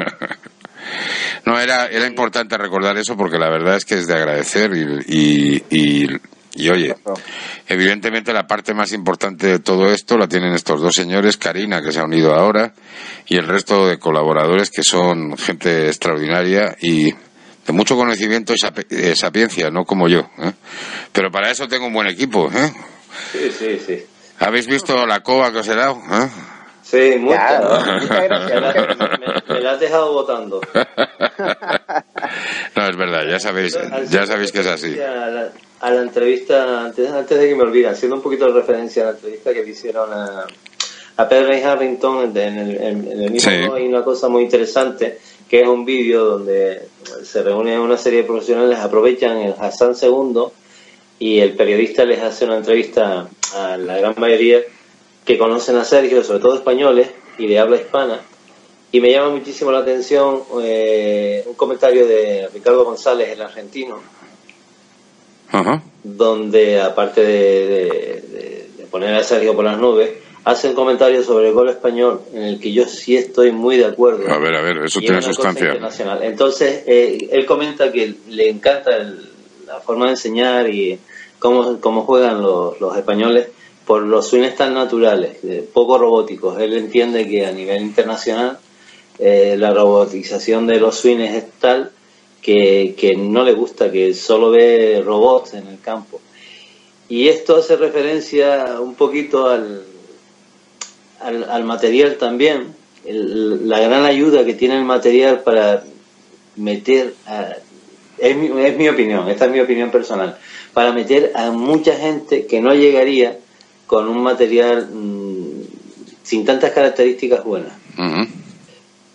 No, 1.45 1.61
era, 1.61 1.87
era 1.87 2.07
importante 2.07 2.57
recordar 2.57 2.97
eso 2.97 3.17
porque 3.17 3.39
la 3.39 3.51
verdad 3.51 3.77
es 3.77 3.85
que 3.85 3.95
es 3.97 4.07
de 4.07 4.15
agradecer 4.15 4.71
y, 5.07 5.62
y 5.71 6.09
y 6.57 6.71
oye, 6.71 6.95
evidentemente 7.69 8.33
la 8.33 8.47
parte 8.47 8.73
más 8.73 8.93
importante 8.93 9.47
de 9.47 9.59
todo 9.59 9.93
esto 9.93 10.17
la 10.17 10.27
tienen 10.27 10.55
estos 10.55 10.81
dos 10.81 10.95
señores, 10.95 11.37
Karina, 11.37 11.83
que 11.83 11.93
se 11.93 12.01
ha 12.01 12.05
unido 12.05 12.35
ahora, 12.35 12.73
y 13.27 13.37
el 13.37 13.47
resto 13.47 13.87
de 13.87 13.99
colaboradores 13.99 14.71
que 14.71 14.83
son 14.83 15.37
gente 15.37 15.89
extraordinaria 15.89 16.75
y 16.81 17.12
de 17.12 17.73
mucho 17.73 17.95
conocimiento 17.95 18.55
y 18.55 18.57
eh, 18.89 19.15
sapiencia, 19.15 19.71
no 19.71 19.85
como 19.85 20.09
yo. 20.09 20.31
¿eh? 20.39 20.53
Pero 21.12 21.31
para 21.31 21.51
eso 21.51 21.69
tengo 21.69 21.89
un 21.89 21.93
buen 21.93 22.09
equipo. 22.09 22.51
¿eh? 22.51 22.73
Sí, 23.33 23.50
sí, 23.50 23.79
sí. 23.85 24.07
¿Habéis 24.38 24.66
visto 24.66 25.07
la 25.07 25.20
cova 25.20 25.52
que 25.52 25.59
os 25.59 25.68
he 25.68 25.74
dado? 25.74 25.96
¿eh? 25.96 26.29
Sí, 26.83 27.16
muchas. 27.20 28.09
gracias. 28.09 28.98
Me, 29.48 29.61
la 29.61 29.72
has 29.72 29.81
dejado 29.81 30.12
votando. 30.12 30.61
no, 32.76 32.87
es 32.88 32.96
verdad, 32.96 33.26
ya 33.29 33.38
sabéis, 33.38 33.79
ya 34.11 34.26
sabéis 34.26 34.52
que 34.52 34.61
es 34.61 34.66
así 34.66 34.96
a 35.81 35.90
la 35.90 36.02
entrevista, 36.02 36.85
antes, 36.85 37.11
antes 37.11 37.38
de 37.38 37.48
que 37.48 37.55
me 37.55 37.62
olvide, 37.62 37.88
haciendo 37.88 38.16
un 38.16 38.22
poquito 38.22 38.46
de 38.46 38.52
referencia 38.52 39.02
a 39.02 39.07
la 39.07 39.12
entrevista 39.12 39.52
que 39.52 39.62
le 39.62 39.70
hicieron 39.70 40.12
a, 40.12 40.46
a 41.16 41.29
Pedro 41.29 41.57
y 41.57 41.61
Harrington 41.61 42.37
en 42.37 42.59
el, 42.59 42.83
en, 42.83 43.09
el 43.09 43.31
mismo 43.31 43.74
hay 43.74 43.87
una 43.87 44.02
cosa 44.02 44.29
muy 44.29 44.42
interesante 44.42 45.18
que 45.48 45.61
es 45.61 45.68
un 45.68 45.85
vídeo 45.85 46.24
donde 46.24 46.88
se 47.22 47.42
reúnen 47.42 47.79
una 47.79 47.96
serie 47.96 48.22
de 48.22 48.26
profesionales, 48.26 48.79
aprovechan 48.79 49.37
el 49.37 49.55
Hassan 49.59 49.94
II 50.00 50.44
y 51.18 51.40
el 51.40 51.55
periodista 51.55 52.05
les 52.05 52.22
hace 52.22 52.44
una 52.44 52.59
entrevista 52.59 53.29
a 53.55 53.76
la 53.76 53.98
gran 53.98 54.14
mayoría 54.18 54.61
que 55.24 55.38
conocen 55.38 55.76
a 55.76 55.85
Sergio, 55.85 56.22
sobre 56.22 56.40
todo 56.40 56.57
españoles 56.57 57.11
y 57.38 57.46
de 57.46 57.59
habla 57.59 57.76
hispana. 57.76 58.20
Y 58.92 59.00
me 59.00 59.11
llama 59.11 59.31
muchísimo 59.31 59.72
la 59.72 59.81
atención 59.81 60.42
eh, 60.62 61.44
un 61.46 61.55
comentario 61.55 62.07
de 62.07 62.48
Ricardo 62.52 62.85
González, 62.85 63.31
el 63.31 63.42
argentino, 63.42 64.00
donde 66.02 66.81
aparte 66.81 67.22
de, 67.22 68.68
poner 68.90 69.14
a 69.14 69.24
Sergio 69.24 69.55
por 69.55 69.64
las 69.64 69.79
nubes, 69.79 70.11
hacen 70.44 70.74
comentarios 70.74 71.26
sobre 71.26 71.48
el 71.48 71.55
gol 71.55 71.68
español 71.68 72.20
en 72.33 72.42
el 72.42 72.61
que 72.61 72.72
yo 72.72 72.87
sí 72.87 73.16
estoy 73.16 73.50
muy 73.50 73.76
de 73.76 73.87
acuerdo. 73.87 74.33
A 74.33 74.38
ver, 74.38 74.55
a 74.55 74.62
ver, 74.62 74.79
eso 74.85 75.00
tiene 75.00 75.20
sustancia. 75.20 75.76
Entonces, 76.22 76.85
eh, 76.87 77.29
él 77.33 77.44
comenta 77.46 77.90
que 77.90 78.14
le 78.29 78.48
encanta 78.48 78.92
la 79.66 79.81
forma 79.81 80.07
de 80.07 80.12
enseñar 80.12 80.70
y 80.70 80.98
cómo, 81.38 81.81
cómo 81.81 82.02
juegan 82.02 82.42
los, 82.42 82.81
los 82.81 82.96
españoles 82.96 83.48
por 83.87 84.02
los 84.02 84.29
swings 84.29 84.57
tan 84.57 84.74
naturales, 84.74 85.38
poco 85.72 85.96
robóticos. 85.96 86.59
Él 86.61 86.72
entiende 86.74 87.29
que 87.29 87.46
a 87.46 87.52
nivel 87.52 87.83
internacional 87.83 88.59
eh, 89.18 89.57
la 89.57 89.72
robotización 89.72 90.66
de 90.66 90.81
los 90.81 90.96
swings 90.96 91.35
es 91.35 91.44
tal 91.61 91.92
que, 92.42 93.14
no 93.16 93.42
le 93.44 93.55
gusta, 93.55 93.90
que 93.90 94.14
solo 94.14 94.50
ve 94.50 95.02
robots 95.05 95.55
en 95.55 95.66
el 95.66 95.81
campo. 95.81 96.20
Y 97.09 97.29
esto 97.29 97.57
hace 97.57 97.76
referencia 97.76 98.79
un 98.81 98.94
poquito 98.94 99.48
al, 99.48 99.85
al, 101.20 101.64
material 101.64 102.16
también, 102.16 102.74
la 103.05 103.81
gran 103.81 104.05
ayuda 104.05 104.44
que 104.44 104.55
tiene 104.55 104.76
el 104.76 104.85
material 104.85 105.40
para 105.40 105.85
meter, 106.57 107.14
es, 108.18 108.37
mi, 108.37 108.46
es 108.64 108.76
mi 108.76 108.88
opinión, 108.88 109.29
esta 109.29 109.46
es 109.46 109.52
mi 109.52 109.61
opinión 109.61 109.90
personal, 109.90 110.38
para 110.72 110.92
meter 110.92 111.33
a 111.35 111.50
mucha 111.50 111.94
gente 111.94 112.46
que 112.46 112.61
no 112.61 112.74
llegaría 112.74 113.38
con 113.87 114.09
un 114.09 114.22
material 114.22 114.88
mm, 114.92 115.62
sin 116.22 116.44
tantas 116.44 116.72
características 116.72 117.44
buenas. 117.44 117.72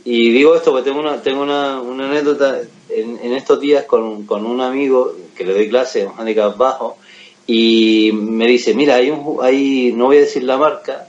Y 0.04 0.32
digo 0.32 0.56
esto 0.56 0.72
porque 0.72 0.90
tengo 0.90 1.00
una, 1.00 1.22
tengo 1.22 1.44
una, 1.44 1.80
una 1.80 2.10
anécdota 2.10 2.60
en, 2.90 3.20
en, 3.22 3.34
estos 3.34 3.60
días 3.60 3.86
con, 3.86 4.26
con 4.26 4.48
un 4.48 4.60
amigo 4.60 5.16
que 5.36 5.46
le 5.46 5.54
doy 5.54 5.70
clase, 5.70 6.08
un 6.08 6.14
handicap 6.18 6.58
bajo, 6.58 6.98
y 7.46 8.12
me 8.14 8.48
dice, 8.48 8.74
mira, 8.74 8.96
hay 8.96 9.12
un, 9.12 9.38
hay, 9.42 9.94
no 9.96 10.06
voy 10.06 10.18
a 10.18 10.22
decir 10.22 10.44
la 10.44 10.58
marca, 10.58 11.08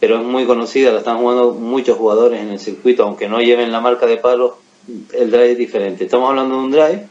pero 0.00 0.18
es 0.18 0.24
muy 0.24 0.46
conocida, 0.46 0.92
la 0.92 0.98
están 0.98 1.18
jugando 1.18 1.54
muchos 1.54 1.98
jugadores 1.98 2.40
en 2.40 2.50
el 2.50 2.58
circuito, 2.58 3.04
aunque 3.04 3.28
no 3.28 3.40
lleven 3.40 3.70
la 3.70 3.80
marca 3.80 4.06
de 4.06 4.16
palos, 4.16 4.52
el 5.12 5.30
drive 5.30 5.52
es 5.52 5.58
diferente. 5.58 6.04
Estamos 6.04 6.30
hablando 6.30 6.56
de 6.56 6.60
un 6.60 6.70
drive, 6.70 7.08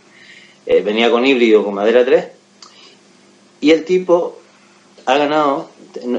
eh, 0.65 0.81
venía 0.81 1.09
con 1.09 1.25
híbrido, 1.25 1.63
con 1.63 1.73
madera 1.73 2.05
3, 2.05 2.27
y 3.61 3.71
el 3.71 3.85
tipo 3.85 4.39
ha 5.05 5.17
ganado, 5.17 5.69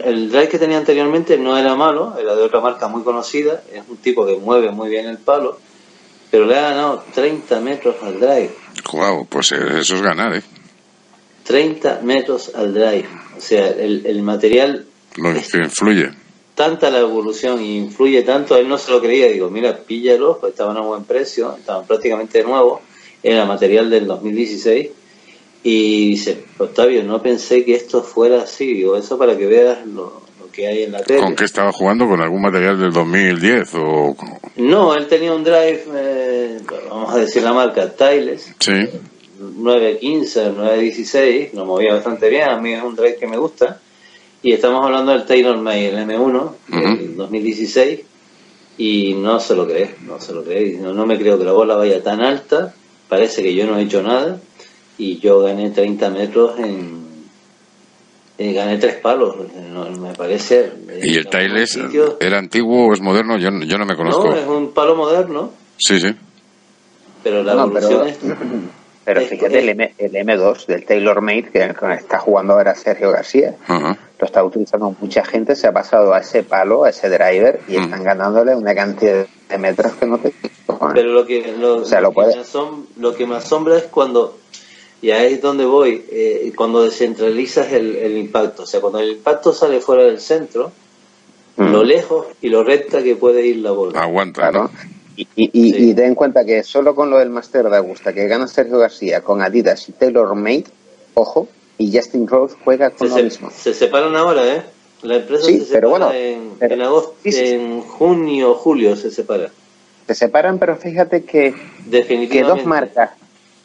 el 0.04 0.30
drive 0.30 0.48
que 0.48 0.58
tenía 0.58 0.78
anteriormente 0.78 1.38
no 1.38 1.56
era 1.56 1.74
malo, 1.74 2.16
era 2.18 2.34
de 2.34 2.42
otra 2.42 2.60
marca 2.60 2.88
muy 2.88 3.02
conocida, 3.02 3.62
es 3.72 3.82
un 3.88 3.96
tipo 3.96 4.26
que 4.26 4.36
mueve 4.36 4.70
muy 4.70 4.88
bien 4.88 5.06
el 5.06 5.18
palo, 5.18 5.58
pero 6.30 6.46
le 6.46 6.56
ha 6.56 6.62
ganado 6.62 7.04
30 7.14 7.60
metros 7.60 7.96
al 8.02 8.18
drive. 8.18 8.50
Wow, 8.92 9.26
pues 9.26 9.52
eso 9.52 9.94
es 9.96 10.02
ganar, 10.02 10.34
¿eh? 10.34 10.42
30 11.44 12.00
metros 12.02 12.52
al 12.54 12.72
drive. 12.72 13.08
O 13.36 13.40
sea, 13.40 13.68
el, 13.68 14.06
el 14.06 14.22
material... 14.22 14.86
Lo 15.16 15.32
que 15.32 15.58
influye. 15.58 16.10
Tanta 16.54 16.90
la 16.90 17.00
evolución 17.00 17.62
y 17.62 17.76
influye 17.76 18.22
tanto, 18.22 18.56
él 18.56 18.68
no 18.68 18.78
se 18.78 18.90
lo 18.90 19.00
creía. 19.00 19.26
Digo, 19.28 19.50
mira, 19.50 19.76
píllalo, 19.76 20.38
pues 20.38 20.52
estaban 20.52 20.76
a 20.76 20.80
buen 20.80 21.04
precio, 21.04 21.56
estaban 21.58 21.86
prácticamente 21.86 22.38
de 22.38 22.44
nuevo. 22.44 22.80
Era 23.22 23.44
material 23.44 23.90
del 23.90 24.06
2016. 24.06 24.90
Y 25.64 26.10
dice, 26.10 26.44
Octavio, 26.58 27.04
no 27.04 27.22
pensé 27.22 27.64
que 27.64 27.74
esto 27.74 28.02
fuera 28.02 28.42
así. 28.42 28.74
Digo, 28.74 28.96
eso 28.96 29.16
para 29.16 29.36
que 29.36 29.46
veas 29.46 29.86
lo, 29.86 30.22
que 30.52 30.66
hay 30.66 30.82
en 30.82 30.92
la 30.92 31.02
tele. 31.02 31.20
¿Con 31.20 31.36
qué 31.36 31.44
estaba 31.44 31.72
jugando? 31.72 32.06
¿Con 32.06 32.20
algún 32.20 32.42
material 32.42 32.78
del 32.78 32.92
2010? 32.92 33.74
O... 33.76 34.16
No, 34.56 34.94
él 34.94 35.06
tenía 35.06 35.32
un 35.32 35.44
drive, 35.44 35.84
eh, 35.94 36.58
vamos 36.90 37.14
a 37.14 37.18
decir 37.18 37.42
la 37.42 37.52
marca, 37.52 37.88
Tiles. 37.88 38.52
Sí 38.58 38.72
9.15, 39.42 40.54
9.16, 40.54 41.52
lo 41.54 41.64
movía 41.64 41.94
bastante 41.94 42.28
bien, 42.28 42.48
a 42.48 42.58
mí 42.58 42.72
es 42.72 42.82
un 42.82 42.94
drive 42.94 43.16
que 43.16 43.26
me 43.26 43.36
gusta. 43.36 43.80
Y 44.42 44.52
estamos 44.52 44.84
hablando 44.84 45.12
del 45.12 45.24
Taylor 45.24 45.56
May, 45.58 45.86
el 45.86 45.96
M1, 45.96 46.52
del 46.68 47.16
2016, 47.16 48.00
y 48.78 49.14
no 49.14 49.38
se 49.40 49.54
lo 49.54 49.66
cree, 49.66 49.94
no 50.06 50.20
se 50.20 50.32
lo 50.32 50.44
cree. 50.44 50.78
No, 50.78 50.92
no 50.92 51.06
me 51.06 51.18
creo 51.18 51.38
que 51.38 51.44
la 51.44 51.52
bola 51.52 51.76
vaya 51.76 52.02
tan 52.02 52.20
alta, 52.20 52.74
parece 53.12 53.42
que 53.42 53.54
yo 53.54 53.66
no 53.66 53.76
he 53.76 53.82
hecho 53.82 54.02
nada, 54.02 54.40
y 54.96 55.18
yo 55.18 55.40
gané 55.40 55.68
30 55.68 56.08
metros 56.08 56.58
en... 56.58 57.02
Eh, 58.38 58.54
gané 58.54 58.78
tres 58.78 58.94
palos, 58.94 59.36
me 60.00 60.14
parece. 60.14 60.72
¿Y 61.02 61.18
el 61.18 61.26
Tiles 61.26 61.78
era 62.18 62.38
antiguo 62.38 62.86
o 62.86 62.94
es 62.94 63.02
moderno? 63.02 63.36
Yo, 63.36 63.50
yo 63.66 63.76
no 63.76 63.84
me 63.84 63.96
conozco. 63.96 64.28
No, 64.28 64.34
es 64.34 64.46
un 64.46 64.72
palo 64.72 64.96
moderno. 64.96 65.50
Sí, 65.76 66.00
sí. 66.00 66.08
Pero 67.22 67.42
la 67.42 67.52
evolución 67.52 68.08
es 68.08 68.18
pero 69.04 69.20
fíjate, 69.22 69.58
el, 69.58 69.68
M, 69.70 69.94
el 69.98 70.12
M2 70.12 70.66
del 70.66 70.84
Taylor 70.84 71.20
Made, 71.20 71.50
que 71.50 71.74
está 71.98 72.18
jugando 72.18 72.52
ahora 72.52 72.74
Sergio 72.74 73.10
García, 73.10 73.56
lo 73.68 74.26
está 74.26 74.44
utilizando 74.44 74.94
mucha 75.00 75.24
gente, 75.24 75.56
se 75.56 75.66
ha 75.66 75.72
pasado 75.72 76.14
a 76.14 76.20
ese 76.20 76.44
palo, 76.44 76.84
a 76.84 76.90
ese 76.90 77.08
driver, 77.08 77.60
y 77.66 77.76
están 77.76 78.04
ganándole 78.04 78.54
una 78.54 78.74
cantidad 78.74 79.26
de 79.48 79.58
metros 79.58 79.92
que 79.94 80.06
no 80.06 80.18
te... 80.18 80.32
Pero 80.94 81.12
lo 81.12 81.26
que, 81.26 81.54
lo, 81.58 81.82
que 83.14 83.26
me 83.26 83.36
asombra, 83.36 83.76
es 83.76 83.84
cuando, 83.84 84.38
y 85.00 85.10
ahí 85.10 85.34
es 85.34 85.42
donde 85.42 85.64
voy, 85.64 86.04
eh, 86.10 86.52
cuando 86.56 86.82
descentralizas 86.84 87.72
el, 87.72 88.16
impacto. 88.16 88.62
O 88.62 88.66
sea, 88.66 88.80
cuando 88.80 89.00
el 89.00 89.12
impacto 89.12 89.52
sale 89.52 89.80
fuera 89.80 90.04
del 90.04 90.20
centro, 90.20 90.72
lo 91.56 91.84
lejos 91.84 92.26
y 92.40 92.48
lo 92.48 92.64
recta 92.64 93.02
que 93.02 93.16
puede 93.16 93.46
ir 93.46 93.58
la 93.58 93.72
bola. 93.72 94.00
Aguanta, 94.00 94.50
¿no? 94.50 94.70
Y, 95.16 95.28
y, 95.36 95.94
ten 95.94 96.06
en 96.06 96.14
cuenta 96.14 96.44
que 96.44 96.62
solo 96.62 96.94
con 96.94 97.10
lo 97.10 97.18
del 97.18 97.30
Master 97.30 97.68
de 97.68 97.76
Augusta, 97.76 98.12
que 98.12 98.26
gana 98.26 98.46
Sergio 98.46 98.78
García 98.78 99.20
con 99.20 99.42
Adidas 99.42 99.88
y 99.88 99.92
Taylor 99.92 100.34
Made, 100.34 100.64
ojo, 101.14 101.48
y 101.78 101.94
Justin 101.94 102.26
Rose 102.26 102.56
juega 102.64 102.90
con 102.90 103.08
se, 103.08 103.18
lo 103.18 103.24
mismo. 103.24 103.50
Se 103.50 103.74
separan 103.74 104.16
ahora, 104.16 104.46
¿eh? 104.54 104.62
La 105.02 105.16
empresa 105.16 105.46
se 105.46 105.64
separa 105.64 105.88
bueno, 105.88 106.12
en, 106.12 106.52
en, 106.60 106.80
agosto, 106.80 107.14
en 107.24 107.82
junio 107.82 108.52
o 108.52 108.54
julio 108.54 108.96
se 108.96 109.10
separa. 109.10 109.50
Se 110.06 110.14
separan, 110.14 110.58
pero 110.58 110.76
fíjate 110.76 111.24
que, 111.24 111.54
que 112.30 112.42
dos 112.42 112.64
marcas, 112.64 113.10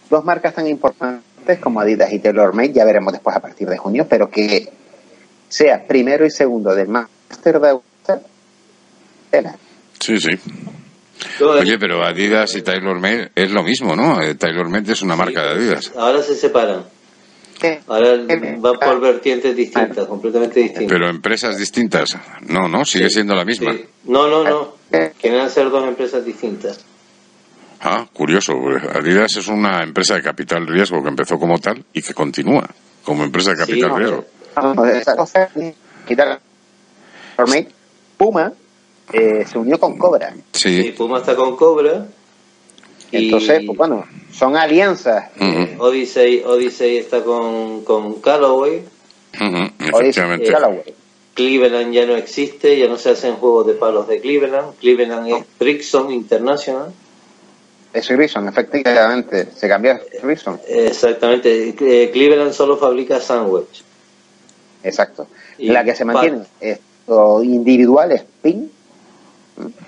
dos 0.10 0.26
marcas 0.26 0.54
tan 0.56 0.68
importantes 0.68 1.60
como 1.60 1.80
Adidas 1.80 2.12
y 2.12 2.20
Taylor 2.20 2.54
Made, 2.54 2.74
ya 2.74 2.86
veremos 2.86 3.14
después 3.14 3.36
a 3.36 3.40
partir 3.40 3.70
de 3.70 3.78
junio, 3.78 4.06
pero 4.10 4.30
que 4.30 4.68
sea 5.48 5.86
primero 5.88 6.26
y 6.26 6.32
segundo 6.32 6.76
del 6.76 6.88
Master 6.88 7.60
de 7.60 7.70
Augusta, 7.70 8.22
Sí, 10.00 10.18
sí. 10.20 10.30
Oye, 11.42 11.78
pero 11.80 12.04
Adidas 12.04 12.56
y 12.56 12.62
Taylor 12.62 13.00
Made 13.00 13.32
es 13.36 13.52
lo 13.52 13.64
mismo, 13.64 13.96
¿no? 13.96 14.22
Eh, 14.22 14.36
Taylor 14.36 14.70
Made 14.70 14.92
es 14.92 15.02
una 15.02 15.16
marca 15.16 15.44
de 15.44 15.50
Adidas. 15.50 15.92
Ahora 15.96 16.22
se 16.22 16.36
separan. 16.36 16.86
Ahora 17.88 18.18
van 18.60 18.80
por 18.80 19.02
vertientes 19.02 19.56
distintas, 19.56 20.06
completamente 20.06 20.60
distintas. 20.60 20.88
Pero 20.90 21.10
empresas 21.10 21.58
distintas. 21.58 22.16
No, 22.48 22.68
no, 22.68 22.86
sigue 22.86 23.10
siendo 23.10 23.34
la 23.36 23.46
misma. 23.46 23.74
No, 24.06 24.28
no, 24.28 24.44
no. 24.44 24.74
Quieren 25.20 25.50
ser 25.50 25.70
dos 25.70 25.88
empresas 25.88 26.24
distintas. 26.24 26.86
Ah, 27.82 28.08
curioso. 28.12 28.54
Adidas 28.94 29.38
es 29.38 29.48
una 29.48 29.84
empresa 29.84 30.16
de 30.16 30.22
capital 30.22 30.68
riesgo 30.68 31.02
que 31.02 31.10
empezó 31.10 31.38
como 31.38 31.60
tal 31.60 31.84
y 31.94 32.02
que 32.02 32.14
continúa 32.14 32.68
como 33.04 33.24
empresa 33.24 33.52
de 33.52 33.58
capital 33.58 33.96
riesgo. 33.96 34.26
Puma 38.18 38.52
eh, 39.14 39.46
se 39.46 39.58
unió 39.58 39.80
con 39.80 39.98
Cobra. 39.98 40.34
Sí. 40.52 40.94
Puma 40.98 41.20
está 41.20 41.36
con 41.36 41.56
Cobra. 41.56 42.08
Entonces, 43.12 43.64
pues 43.66 43.78
bueno, 43.78 44.06
son 44.32 44.58
alianzas. 44.58 45.30
Odyssey, 45.78 46.44
Odyssey 46.46 46.98
está 46.98 47.24
con, 47.24 47.84
con 47.84 48.20
Callaway. 48.22 48.84
Efectivamente. 49.80 50.54
Cleveland 51.34 51.94
ya 51.94 52.06
no 52.06 52.16
existe, 52.16 52.78
ya 52.78 52.88
no 52.88 52.98
se 52.98 53.12
hacen 53.12 53.36
juegos 53.36 53.68
de 53.68 53.74
palos 53.74 54.08
de 54.08 54.20
Cleveland. 54.20 54.76
Cleveland 54.80 55.28
es 55.28 55.46
Brixon 55.60 56.12
International. 56.12 56.92
Es 57.94 58.10
Grison, 58.10 58.48
efectivamente. 58.48 59.48
Se 59.56 59.68
cambió 59.68 59.94
a 59.94 60.00
Grison. 60.24 60.60
Exactamente. 60.68 61.76
Eh, 61.80 62.10
Cleveland 62.12 62.54
solo 62.54 62.78
fabrica 62.78 63.20
Sandwich. 63.20 63.84
Exacto. 64.84 65.28
la 65.60 65.84
que 65.84 65.96
se 65.96 66.06
mantiene 66.06 66.44
es 66.60 66.80
individual 67.44 68.12
es 68.12 68.26
Pink 68.42 68.72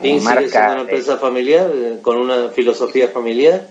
Pink 0.01 0.21
sigue 0.21 0.49
siendo 0.49 0.71
una 0.71 0.81
empresa 0.81 1.17
familiar, 1.17 1.69
eh, 1.73 1.99
con 2.01 2.17
una 2.17 2.49
filosofía 2.49 3.07
familiar. 3.09 3.67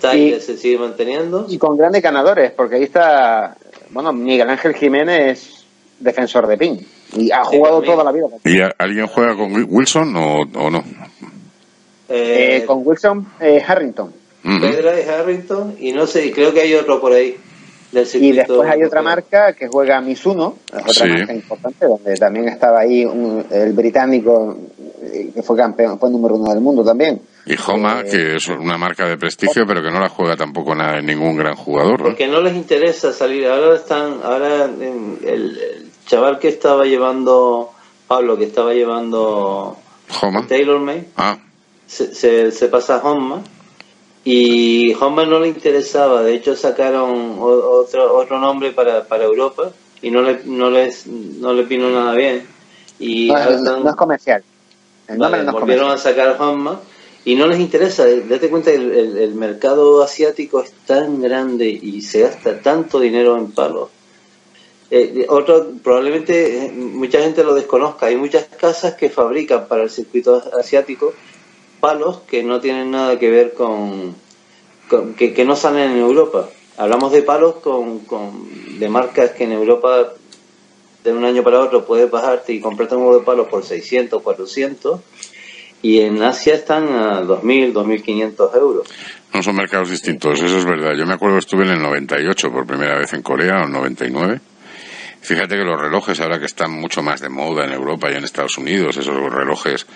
Tyler 0.00 0.40
se 0.40 0.56
sigue 0.56 0.78
manteniendo. 0.78 1.46
Y 1.48 1.58
con 1.58 1.76
grandes 1.76 2.02
ganadores, 2.02 2.52
porque 2.52 2.76
ahí 2.76 2.82
está, 2.82 3.56
bueno, 3.90 4.12
Miguel 4.12 4.48
Ángel 4.50 4.74
Jiménez, 4.74 5.64
defensor 5.98 6.46
de 6.46 6.58
PIN. 6.58 6.86
Y 7.14 7.30
ha 7.30 7.44
jugado 7.44 7.80
toda 7.82 8.04
la 8.04 8.12
vida. 8.12 8.26
¿Y 8.44 8.58
alguien 8.78 9.06
juega 9.06 9.36
con 9.36 9.52
Wilson 9.68 10.14
o, 10.16 10.70
no? 10.70 10.84
Eh, 12.08 12.64
con 12.66 12.86
Wilson, 12.86 13.26
eh, 13.40 13.62
Harrington. 13.66 14.12
Pedra 14.42 15.00
y 15.00 15.08
Harrington, 15.08 15.76
y 15.80 15.92
no 15.92 16.06
sé, 16.06 16.30
creo 16.30 16.52
que 16.52 16.60
hay 16.60 16.74
otro 16.74 17.00
por 17.00 17.12
ahí. 17.12 17.36
Y 18.14 18.32
después 18.32 18.68
hay 18.68 18.82
otra 18.82 19.00
marca 19.00 19.52
que 19.52 19.68
juega 19.68 20.00
Mizuno, 20.00 20.56
otra 20.72 21.06
marca 21.06 21.32
importante, 21.32 21.86
donde 21.86 22.14
también 22.16 22.48
estaba 22.48 22.80
ahí 22.80 23.06
el 23.50 23.72
británico 23.72 24.56
eh, 24.78 24.85
que 25.34 25.42
fue 25.42 25.56
campeón, 25.56 25.98
fue 25.98 26.10
número 26.10 26.36
uno 26.36 26.52
del 26.52 26.60
mundo 26.60 26.84
también. 26.84 27.20
Y 27.46 27.54
Homa, 27.66 28.00
eh, 28.00 28.10
que 28.10 28.36
es 28.36 28.48
una 28.48 28.76
marca 28.76 29.06
de 29.08 29.16
prestigio, 29.16 29.64
pero 29.66 29.82
que 29.82 29.90
no 29.90 30.00
la 30.00 30.08
juega 30.08 30.36
tampoco 30.36 30.74
nada, 30.74 31.00
ningún 31.00 31.36
gran 31.36 31.54
jugador. 31.54 32.02
Porque 32.02 32.26
no 32.26 32.40
les 32.40 32.54
interesa 32.54 33.12
salir. 33.12 33.46
Ahora 33.46 33.76
están, 33.76 34.20
ahora 34.22 34.64
el, 34.64 35.90
chaval 36.06 36.38
que 36.38 36.48
estaba 36.48 36.84
llevando, 36.84 37.72
Pablo, 38.06 38.36
que 38.36 38.44
estaba 38.44 38.72
llevando 38.72 39.76
Homa. 40.22 40.46
Taylor 40.46 40.80
May, 40.80 41.06
ah. 41.16 41.38
se, 41.86 42.50
se, 42.50 42.68
pasa 42.68 42.96
a 42.96 42.98
Homa 42.98 43.42
y 44.28 44.92
Honma 44.94 45.24
no 45.24 45.38
le 45.38 45.46
interesaba, 45.46 46.22
de 46.22 46.34
hecho 46.34 46.56
sacaron 46.56 47.36
otro, 47.38 48.12
otro 48.16 48.40
nombre 48.40 48.72
para, 48.72 49.04
para 49.04 49.22
Europa 49.22 49.70
y 50.02 50.10
no 50.10 50.20
le, 50.20 50.40
no 50.44 50.68
les 50.68 51.06
no 51.06 51.52
le 51.52 51.62
vino 51.62 51.88
nada 51.90 52.12
bien. 52.14 52.44
Y 52.98 53.28
no, 53.28 53.88
es 53.88 53.94
comercial. 53.94 54.42
Volvieron 55.52 55.90
a 55.90 55.98
sacar 55.98 56.36
Honma 56.40 56.80
y 57.24 57.34
no 57.34 57.46
les 57.46 57.58
interesa. 57.60 58.04
Date 58.28 58.48
cuenta 58.50 58.70
que 58.70 58.76
el, 58.76 59.16
el, 59.18 59.34
mercado 59.34 60.02
asiático 60.02 60.60
es 60.60 60.72
tan 60.86 61.20
grande 61.20 61.68
y 61.68 62.00
se 62.02 62.20
gasta 62.20 62.60
tanto 62.60 62.98
dinero 63.00 63.36
en 63.36 63.52
palos 63.52 63.90
Eh, 64.90 65.26
otro, 65.28 65.66
probablemente 65.82 66.66
eh, 66.66 66.72
mucha 66.72 67.18
gente 67.20 67.42
lo 67.42 67.54
desconozca. 67.54 68.06
Hay 68.06 68.16
muchas 68.16 68.44
casas 68.56 68.94
que 68.94 69.10
fabrican 69.10 69.66
para 69.66 69.82
el 69.82 69.90
circuito 69.90 70.40
asiático 70.60 71.12
palos 71.80 72.20
que 72.28 72.42
no 72.44 72.60
tienen 72.60 72.90
nada 72.92 73.18
que 73.18 73.28
ver 73.30 73.54
con, 73.54 74.14
con- 74.88 75.14
que, 75.14 75.34
que 75.34 75.44
no 75.44 75.56
salen 75.56 75.90
en 75.92 75.98
Europa. 75.98 76.48
Hablamos 76.76 77.10
de 77.12 77.22
palos 77.22 77.56
con, 77.56 78.00
con- 78.06 78.78
de 78.78 78.88
marcas 78.88 79.32
que 79.32 79.44
en 79.44 79.52
Europa 79.52 80.12
de 81.12 81.16
un 81.18 81.24
año 81.24 81.42
para 81.42 81.60
otro 81.60 81.84
puedes 81.86 82.10
bajarte 82.10 82.52
y 82.52 82.60
comprarte 82.60 82.94
un 82.96 83.02
huevo 83.04 83.18
de 83.20 83.24
palos 83.24 83.48
por 83.48 83.64
600, 83.64 84.22
400 84.22 85.00
y 85.82 86.00
en 86.00 86.22
Asia 86.22 86.54
están 86.54 86.88
a 86.88 87.22
2.000, 87.22 87.72
2.500 87.72 88.56
euros. 88.56 88.88
No 89.32 89.42
son 89.42 89.56
mercados 89.56 89.90
distintos, 89.90 90.40
eso 90.40 90.58
es 90.58 90.64
verdad. 90.64 90.94
Yo 90.96 91.06
me 91.06 91.14
acuerdo 91.14 91.36
que 91.36 91.40
estuve 91.40 91.64
en 91.64 91.70
el 91.72 91.82
98 91.82 92.50
por 92.50 92.66
primera 92.66 92.98
vez 92.98 93.12
en 93.12 93.22
Corea, 93.22 93.56
o 93.56 93.58
en 93.60 93.64
el 93.66 93.72
99. 93.72 94.40
Fíjate 95.20 95.56
que 95.56 95.64
los 95.64 95.80
relojes, 95.80 96.20
ahora 96.20 96.38
que 96.38 96.46
están 96.46 96.70
mucho 96.72 97.02
más 97.02 97.20
de 97.20 97.28
moda 97.28 97.64
en 97.64 97.72
Europa 97.72 98.10
y 98.10 98.14
en 98.14 98.24
Estados 98.24 98.56
Unidos, 98.58 98.96
esos 98.96 99.14
relojes 99.32 99.86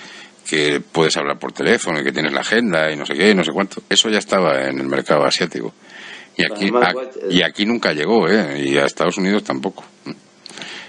que 0.48 0.80
puedes 0.80 1.16
hablar 1.16 1.38
por 1.38 1.52
teléfono 1.52 2.00
y 2.00 2.04
que 2.04 2.12
tienes 2.12 2.32
la 2.32 2.40
agenda 2.40 2.90
y 2.90 2.96
no 2.96 3.06
sé 3.06 3.14
qué 3.14 3.30
y 3.30 3.34
no 3.34 3.44
sé 3.44 3.52
cuánto, 3.52 3.82
eso 3.88 4.08
ya 4.10 4.18
estaba 4.18 4.68
en 4.68 4.78
el 4.80 4.86
mercado 4.86 5.24
asiático. 5.24 5.72
Y 6.36 6.44
aquí, 6.44 6.64
Además, 6.64 6.88
a- 6.92 6.96
Watch, 6.96 7.16
y 7.30 7.42
aquí 7.42 7.64
nunca 7.66 7.92
llegó, 7.92 8.28
¿eh? 8.28 8.60
Y 8.64 8.76
a 8.78 8.86
Estados 8.86 9.16
Unidos 9.18 9.44
tampoco. 9.44 9.84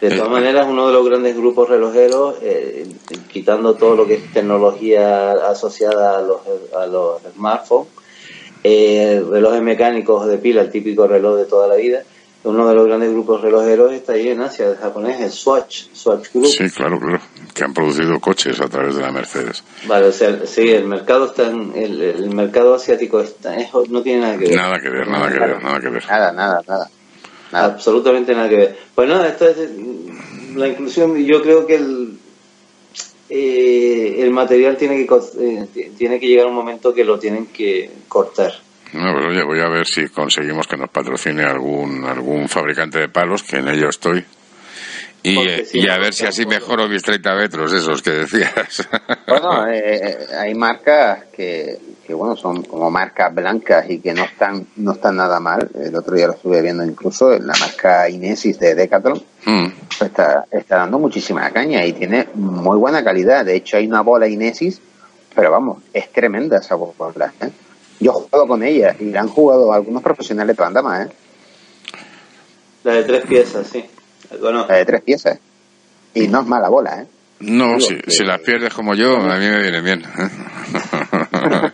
De 0.01 0.07
Eh, 0.07 0.17
todas 0.17 0.31
maneras, 0.31 0.65
uno 0.67 0.87
de 0.87 0.93
los 0.93 1.05
grandes 1.05 1.37
grupos 1.37 1.69
relojeros, 1.69 2.35
eh, 2.41 2.87
quitando 3.31 3.75
todo 3.75 3.95
lo 3.95 4.07
que 4.07 4.15
es 4.15 4.33
tecnología 4.33 5.31
asociada 5.47 6.17
a 6.17 6.21
los, 6.21 6.39
a 6.75 6.87
los 6.87 7.21
smartphones, 7.35 7.87
eh, 8.63 9.23
relojes 9.29 9.61
mecánicos 9.61 10.25
de 10.27 10.37
pila, 10.39 10.61
el 10.61 10.71
típico 10.71 11.07
reloj 11.07 11.37
de 11.37 11.45
toda 11.45 11.67
la 11.67 11.75
vida, 11.75 12.01
uno 12.43 12.67
de 12.67 12.73
los 12.73 12.87
grandes 12.87 13.11
grupos 13.11 13.41
relojeros 13.41 13.91
está 13.91 14.13
ahí 14.13 14.29
en 14.29 14.41
Asia, 14.41 14.69
el 14.69 14.77
japonés, 14.77 15.21
el 15.21 15.31
Swatch, 15.31 15.85
Swatch 15.93 16.31
Group. 16.33 16.47
Sí, 16.47 16.67
claro, 16.71 16.99
claro. 16.99 17.19
Que 17.53 17.63
han 17.63 17.73
producido 17.73 18.19
coches 18.19 18.59
a 18.59 18.67
través 18.67 18.95
de 18.95 19.01
la 19.03 19.11
Mercedes. 19.11 19.63
Vale, 19.85 20.07
o 20.07 20.11
sea, 20.11 20.39
sí, 20.47 20.67
el 20.69 20.85
mercado 20.85 21.25
está 21.25 21.47
en- 21.47 21.73
el, 21.75 22.01
el 22.01 22.29
mercado 22.33 22.73
asiático 22.73 23.19
está, 23.19 23.55
es- 23.57 23.69
no 23.89 24.01
tiene 24.01 24.21
nada 24.21 24.37
que 24.39 24.45
ver. 24.47 24.55
Nada 24.55 24.79
que 24.81 24.89
ver, 24.89 25.07
nada 25.07 25.31
que 25.31 25.39
ver, 25.39 25.61
nada 25.63 25.79
que 25.79 25.89
ver. 25.89 26.03
Nada, 26.07 26.31
nada, 26.31 26.61
nada. 26.67 26.89
Nada. 27.51 27.65
Absolutamente 27.73 28.33
nada 28.33 28.49
que 28.49 28.55
ver. 28.57 28.77
Pues 28.95 29.07
nada, 29.09 29.27
esta 29.27 29.49
es 29.49 29.57
mm, 29.77 30.57
la 30.57 30.67
inclusión. 30.69 31.15
Yo 31.25 31.41
creo 31.41 31.65
que 31.67 31.75
el, 31.75 32.17
eh, 33.29 34.15
el 34.19 34.31
material 34.31 34.77
tiene 34.77 34.97
que 34.97 35.07
co- 35.07 35.29
eh, 35.39 35.67
tiene 35.97 36.19
que 36.19 36.27
llegar 36.27 36.47
un 36.47 36.55
momento 36.55 36.93
que 36.93 37.03
lo 37.05 37.17
tienen 37.19 37.47
que 37.47 37.89
cortar. 38.07 38.53
No, 38.93 39.13
pues 39.13 39.25
oye, 39.27 39.43
voy 39.43 39.59
a 39.59 39.69
ver 39.69 39.87
si 39.87 40.09
conseguimos 40.09 40.67
que 40.67 40.75
nos 40.75 40.89
patrocine 40.89 41.43
algún 41.43 42.03
algún 42.03 42.49
fabricante 42.49 42.99
de 42.99 43.07
palos, 43.09 43.43
que 43.43 43.57
en 43.57 43.69
ello 43.69 43.87
estoy. 43.89 44.23
Y, 45.23 45.37
eh, 45.37 45.65
si 45.65 45.79
y 45.79 45.83
no, 45.83 45.93
a 45.93 45.97
ver 45.99 46.13
si 46.13 46.25
así 46.25 46.45
mejoro 46.45 46.87
mis 46.87 47.03
30 47.03 47.35
metros, 47.35 47.73
esos 47.73 48.01
que 48.01 48.11
decías. 48.11 48.87
Bueno, 49.27 49.65
eh, 49.69 50.27
hay 50.37 50.53
marcas 50.53 51.25
que, 51.31 51.79
que, 52.05 52.13
bueno, 52.13 52.35
son 52.35 52.63
como 52.63 52.91
marcas 52.91 53.33
blancas 53.33 53.89
y 53.89 53.99
que 53.99 54.13
no 54.13 54.25
están, 54.25 54.67
no 54.75 54.91
están 54.91 55.15
nada 55.15 55.39
mal. 55.39 55.69
El 55.73 55.95
otro 55.95 56.15
día 56.15 56.27
lo 56.27 56.33
estuve 56.33 56.61
viendo 56.61 56.83
incluso, 56.83 57.31
la 57.39 57.53
marca 57.57 58.09
Inesis 58.09 58.59
de 58.59 58.75
Decathlon, 58.75 59.23
Mm, 59.45 59.67
pues 59.97 60.11
está, 60.11 60.45
está 60.51 60.77
dando 60.77 60.99
muchísima 60.99 61.49
caña 61.49 61.83
y 61.85 61.93
tiene 61.93 62.27
muy 62.35 62.77
buena 62.77 63.03
calidad. 63.03 63.43
De 63.43 63.55
hecho, 63.55 63.77
hay 63.77 63.87
una 63.87 64.01
bola 64.01 64.27
Inesis, 64.27 64.79
pero 65.33 65.51
vamos, 65.51 65.81
es 65.93 66.11
tremenda 66.11 66.59
esa 66.59 66.75
bola. 66.75 67.33
¿eh? 67.41 67.49
Yo 67.99 68.11
he 68.11 68.13
jugado 68.13 68.47
con 68.47 68.63
ella 68.63 68.95
y 68.99 69.05
la 69.05 69.21
han 69.21 69.29
jugado 69.29 69.73
algunos 69.73 70.03
profesionales 70.03 70.55
de 70.55 70.63
Bandama, 70.63 71.03
¿eh? 71.03 71.07
La 72.83 72.93
de 72.93 73.03
tres 73.03 73.25
piezas, 73.25 73.67
sí. 73.67 73.83
Bueno, 74.39 74.65
la 74.67 74.75
de 74.75 74.85
tres 74.85 75.01
piezas. 75.01 75.39
Y 76.13 76.27
no 76.27 76.41
es 76.41 76.47
mala 76.47 76.69
bola, 76.69 77.01
¿eh? 77.01 77.05
No, 77.41 77.67
Digo 77.75 77.79
si, 77.81 77.95
que- 77.97 78.11
si 78.11 78.23
las 78.23 78.39
pierdes 78.41 78.73
como 78.73 78.93
yo, 78.95 79.15
a 79.17 79.37
mí 79.37 79.45
me 79.47 79.59
viene 79.61 79.81
bien. 79.81 80.03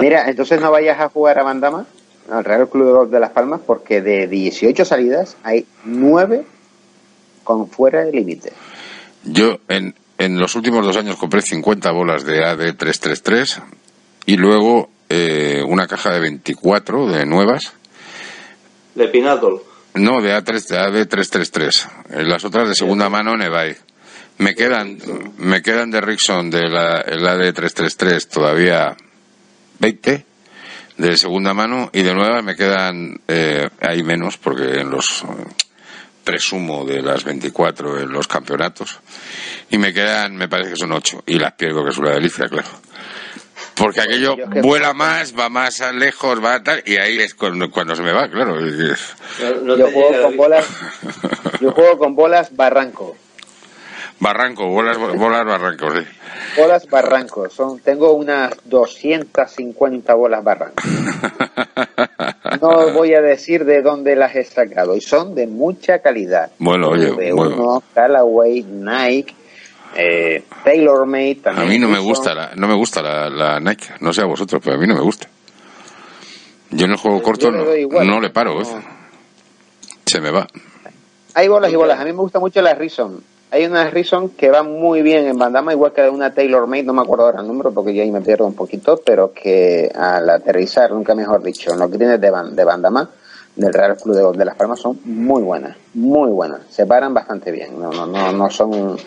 Mira, 0.00 0.28
entonces 0.28 0.60
no 0.60 0.70
vayas 0.70 1.00
a 1.00 1.08
jugar 1.08 1.38
a 1.38 1.42
Bandama, 1.42 1.86
al 2.30 2.44
Real 2.44 2.68
Club 2.68 2.86
de 2.86 2.92
Golf 2.92 3.10
de 3.10 3.20
Las 3.20 3.30
Palmas, 3.30 3.60
porque 3.66 4.00
de 4.00 4.28
18 4.28 4.84
salidas 4.84 5.36
hay 5.42 5.66
9 5.84 6.44
con 7.42 7.68
fuera 7.68 8.04
de 8.04 8.12
límite. 8.12 8.52
Yo 9.24 9.58
en, 9.68 9.94
en 10.18 10.38
los 10.38 10.54
últimos 10.54 10.84
dos 10.86 10.96
años 10.96 11.16
compré 11.16 11.40
50 11.42 11.90
bolas 11.90 12.24
de 12.24 12.38
AD333 12.44 13.60
y 14.26 14.36
luego 14.36 14.88
eh, 15.08 15.64
una 15.66 15.86
caja 15.88 16.12
de 16.12 16.20
24 16.20 17.08
de 17.08 17.26
nuevas. 17.26 17.72
de 18.94 19.08
Pinnacle. 19.08 19.56
No, 19.98 20.20
de, 20.20 20.34
A3, 20.34 20.66
de 20.68 21.06
AD333. 21.06 21.88
Eh, 22.10 22.22
Las 22.24 22.44
otras 22.44 22.68
de 22.68 22.74
segunda 22.74 23.08
mano 23.08 23.36
Nevai. 23.36 23.76
Me 24.38 24.54
quedan, 24.54 24.96
me 25.38 25.62
quedan 25.62 25.90
de 25.90 26.00
Rickson 26.00 26.48
de 26.50 26.68
la 26.68 27.00
el 27.00 27.22
AD333 27.22 28.28
todavía 28.28 28.96
20 29.80 30.24
de 30.96 31.16
segunda 31.16 31.54
mano 31.54 31.90
y 31.92 32.02
de 32.02 32.14
nuevas 32.14 32.44
me 32.44 32.54
quedan 32.54 33.20
eh, 33.26 33.68
hay 33.80 34.02
menos 34.02 34.36
porque 34.36 34.80
en 34.80 34.90
los 34.90 35.22
eh, 35.22 35.26
presumo 36.22 36.84
de 36.84 37.02
las 37.02 37.24
24 37.24 38.00
en 38.00 38.12
los 38.12 38.28
campeonatos 38.28 39.00
y 39.70 39.78
me 39.78 39.92
quedan 39.92 40.36
me 40.36 40.48
parece 40.48 40.70
que 40.70 40.76
son 40.76 40.92
8 40.92 41.24
y 41.26 41.38
las 41.38 41.54
pierdo 41.54 41.84
que 41.84 41.90
es 41.90 41.98
una 41.98 42.10
delicia 42.10 42.48
claro 42.48 42.68
porque 43.74 44.00
aquello 44.00 44.36
Yo 44.36 44.44
es 44.44 44.50
que- 44.50 44.60
vuela 44.62 44.92
más 44.92 45.34
va 45.38 45.48
más 45.48 45.80
a 45.80 45.92
lejos 45.92 46.42
va 46.44 46.54
a 46.54 46.62
tal 46.62 46.82
y 46.86 46.96
ahí 46.96 47.18
es 47.20 47.34
cuando, 47.34 47.70
cuando 47.70 47.94
se 47.94 48.02
me 48.02 48.12
va 48.12 48.28
claro 48.28 48.60
No, 48.60 49.54
no 49.62 49.76
yo 49.76 49.90
juego 49.90 50.10
con 50.22 50.30
la 50.32 50.36
bolas, 50.36 50.66
yo 51.60 51.72
juego 51.72 51.98
con 51.98 52.14
bolas 52.16 52.54
Barranco. 52.56 53.16
barranco 54.20 54.66
bolas 54.68 54.98
bolas 54.98 55.44
barrancos 55.46 55.94
sí. 55.98 56.04
Bolas 56.56 56.86
Barranco, 56.88 57.48
son, 57.50 57.78
tengo 57.80 58.12
unas 58.12 58.52
250 58.64 60.14
bolas 60.14 60.42
Barranco. 60.44 60.82
No 62.60 62.90
voy 62.92 63.14
a 63.14 63.20
decir 63.20 63.64
de 63.64 63.82
dónde 63.82 64.16
las 64.16 64.34
he 64.34 64.42
sacado 64.42 64.96
y 64.96 65.00
son 65.00 65.34
de 65.34 65.46
mucha 65.46 66.00
calidad. 66.00 66.50
Bueno, 66.58 66.88
oye, 66.88 67.12
de 67.12 67.32
bueno. 67.32 67.54
uno, 67.56 67.82
Callaway, 67.94 68.62
Nike, 68.64 69.34
eh, 69.98 70.44
TaylorMade 70.64 71.38
A 71.40 71.42
también. 71.42 71.68
mí 71.68 71.78
no 71.78 71.88
me 71.88 71.98
gusta 71.98 72.34
la, 72.34 72.52
no 72.56 72.68
me 72.68 72.74
gusta 72.74 73.02
la, 73.02 73.28
la 73.28 73.58
Nike, 73.60 73.86
no 74.00 74.12
sé 74.12 74.22
a 74.22 74.26
vosotros, 74.26 74.62
pero 74.64 74.76
a 74.76 74.78
mí 74.78 74.86
no 74.86 74.94
me 74.94 75.00
gusta. 75.00 75.26
Yo 76.70 76.84
en 76.86 76.92
el 76.92 76.96
juego 76.98 77.22
corto 77.22 77.50
no, 77.50 77.74
igual. 77.74 78.06
no 78.06 78.20
le 78.20 78.30
paro, 78.30 78.54
No. 78.54 78.60
¿eh? 78.62 78.82
se 80.06 80.20
me 80.20 80.30
va. 80.30 80.46
Hay 81.34 81.48
bolas 81.48 81.72
y 81.72 81.76
bolas. 81.76 81.98
A 82.00 82.04
mí 82.04 82.12
me 82.12 82.18
gusta 82.20 82.38
mucho 82.40 82.60
la 82.62 82.74
Rison. 82.74 83.22
Hay 83.50 83.64
una 83.64 83.88
Rison 83.88 84.30
que 84.30 84.50
va 84.50 84.62
muy 84.62 85.00
bien 85.02 85.26
en 85.26 85.38
bandama, 85.38 85.72
igual 85.72 85.92
que 85.92 86.06
una 86.08 86.32
TaylorMade, 86.34 86.82
no 86.84 86.92
me 86.92 87.00
acuerdo 87.00 87.24
ahora 87.26 87.40
el 87.40 87.46
número 87.46 87.72
porque 87.72 87.94
yo 87.94 88.02
ahí 88.02 88.10
me 88.10 88.20
pierdo 88.20 88.46
un 88.46 88.54
poquito, 88.54 89.00
pero 89.04 89.32
que 89.32 89.90
al 89.94 90.28
aterrizar, 90.28 90.90
nunca 90.92 91.14
mejor 91.14 91.42
dicho, 91.42 91.72
en 91.72 91.78
los 91.80 91.90
greens 91.90 92.20
de, 92.20 92.30
ban- 92.30 92.50
de 92.54 92.64
bandama 92.64 93.08
del 93.56 93.72
Real 93.72 93.96
Club 93.96 94.14
de, 94.32 94.38
de 94.38 94.44
Las 94.44 94.54
Palmas 94.54 94.78
son 94.80 95.00
muy 95.04 95.42
buenas, 95.42 95.76
muy 95.94 96.30
buenas. 96.30 96.60
Se 96.70 96.84
paran 96.86 97.14
bastante 97.14 97.50
bien, 97.50 97.80
no, 97.80 97.90
no, 97.90 98.06
no, 98.06 98.30
no 98.32 98.50
son 98.50 98.98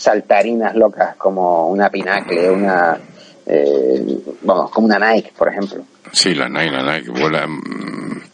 saltarinas 0.00 0.74
locas 0.74 1.16
como 1.16 1.68
una 1.68 1.90
Pinacle, 1.90 2.50
una, 2.50 2.98
eh, 3.46 4.18
vamos, 4.42 4.70
como 4.70 4.86
una 4.86 4.98
Nike, 4.98 5.32
por 5.36 5.48
ejemplo. 5.48 5.84
Sí, 6.12 6.34
la 6.34 6.48
Nike, 6.48 6.70
la 6.70 6.94
Nike, 6.98 7.10
vuela, 7.10 7.46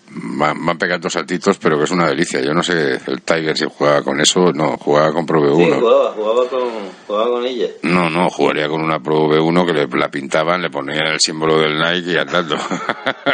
van, 0.08 0.64
van 0.64 0.78
pegando 0.78 1.10
saltitos, 1.10 1.58
pero 1.58 1.76
que 1.78 1.84
es 1.84 1.90
una 1.90 2.06
delicia. 2.08 2.40
Yo 2.40 2.54
no 2.54 2.62
sé, 2.62 2.98
el 3.06 3.22
Tiger 3.22 3.56
si 3.56 3.66
jugaba 3.66 4.02
con 4.02 4.20
eso, 4.20 4.52
no, 4.52 4.76
jugaba 4.78 5.12
con 5.12 5.26
Pro 5.26 5.40
Sí, 5.40 5.62
V1. 5.62 5.80
jugaba, 5.80 6.12
jugaba 6.12 6.48
con, 6.48 6.68
jugaba 7.06 7.30
con 7.30 7.44
ella. 7.46 7.66
No, 7.82 8.08
no, 8.08 8.30
jugaría 8.30 8.68
con 8.68 8.80
una 8.82 9.00
Pro 9.00 9.26
V1 9.28 9.66
que 9.66 9.72
le, 9.72 9.86
la 9.98 10.08
pintaban, 10.08 10.62
le 10.62 10.70
ponían 10.70 11.06
el 11.08 11.20
símbolo 11.20 11.58
del 11.58 11.78
Nike 11.78 12.12
y 12.12 12.16
andando. 12.16 12.56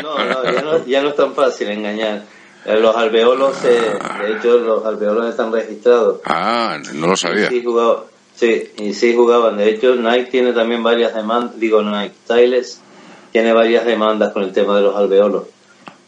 No, 0.02 0.24
no, 0.24 0.44
ya 0.52 0.62
no, 0.62 0.86
ya 0.86 1.02
no 1.02 1.08
es 1.10 1.16
tan 1.16 1.34
fácil 1.34 1.68
engañar. 1.68 2.22
Eh, 2.64 2.78
Los 2.80 2.94
alveolos, 2.96 3.64
eh, 3.64 3.92
de 4.22 4.32
hecho, 4.36 4.56
los 4.58 4.84
alveolos 4.86 5.26
están 5.28 5.52
registrados. 5.52 6.20
ah, 6.24 6.78
no 6.94 7.08
lo 7.08 7.16
sabía. 7.16 7.48
Sí, 7.48 7.62
jugaba, 7.64 8.04
sí, 8.42 8.72
y 8.78 8.92
sí 8.92 9.14
jugaban. 9.14 9.56
De 9.56 9.70
hecho, 9.70 9.94
Nike 9.94 10.30
tiene 10.30 10.52
también 10.52 10.82
varias 10.82 11.14
demandas, 11.14 11.58
digo 11.60 11.80
Nike, 11.82 12.14
Tiles 12.26 12.80
tiene 13.30 13.52
varias 13.52 13.84
demandas 13.86 14.32
con 14.32 14.42
el 14.42 14.52
tema 14.52 14.76
de 14.76 14.82
los 14.82 14.96
alveolos. 14.96 15.44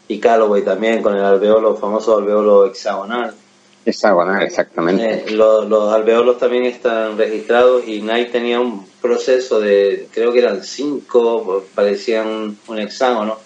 Y 0.07 0.19
Callaway 0.19 0.63
también 0.63 1.01
con 1.01 1.15
el 1.15 1.23
alveolo, 1.23 1.75
famoso 1.77 2.17
alveolo 2.17 2.65
hexagonal. 2.67 3.33
Hexagonal, 3.85 4.43
exactamente. 4.43 5.03
Eh, 5.27 5.31
los, 5.31 5.67
los 5.69 5.93
alveolos 5.93 6.37
también 6.37 6.65
están 6.65 7.17
registrados 7.17 7.87
y 7.87 8.01
Nike 8.01 8.31
tenía 8.31 8.59
un 8.59 8.85
proceso 9.01 9.59
de, 9.59 10.07
creo 10.11 10.31
que 10.33 10.39
eran 10.39 10.63
cinco, 10.63 11.63
parecían 11.73 12.27
un, 12.27 12.59
un 12.67 12.79
hexágono, 12.79 13.37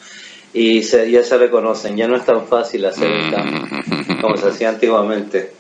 y 0.54 0.82
se- 0.84 1.12
ya 1.12 1.24
se 1.24 1.38
reconocen, 1.38 1.96
ya 1.96 2.08
no 2.08 2.16
es 2.16 2.26
tan 2.26 2.48
fácil 2.48 2.86
hacer 2.86 3.10
el 3.12 3.32
cambio 3.34 3.62
como 4.22 4.36
se 4.38 4.48
hacía 4.50 4.70
antiguamente. 4.70 5.54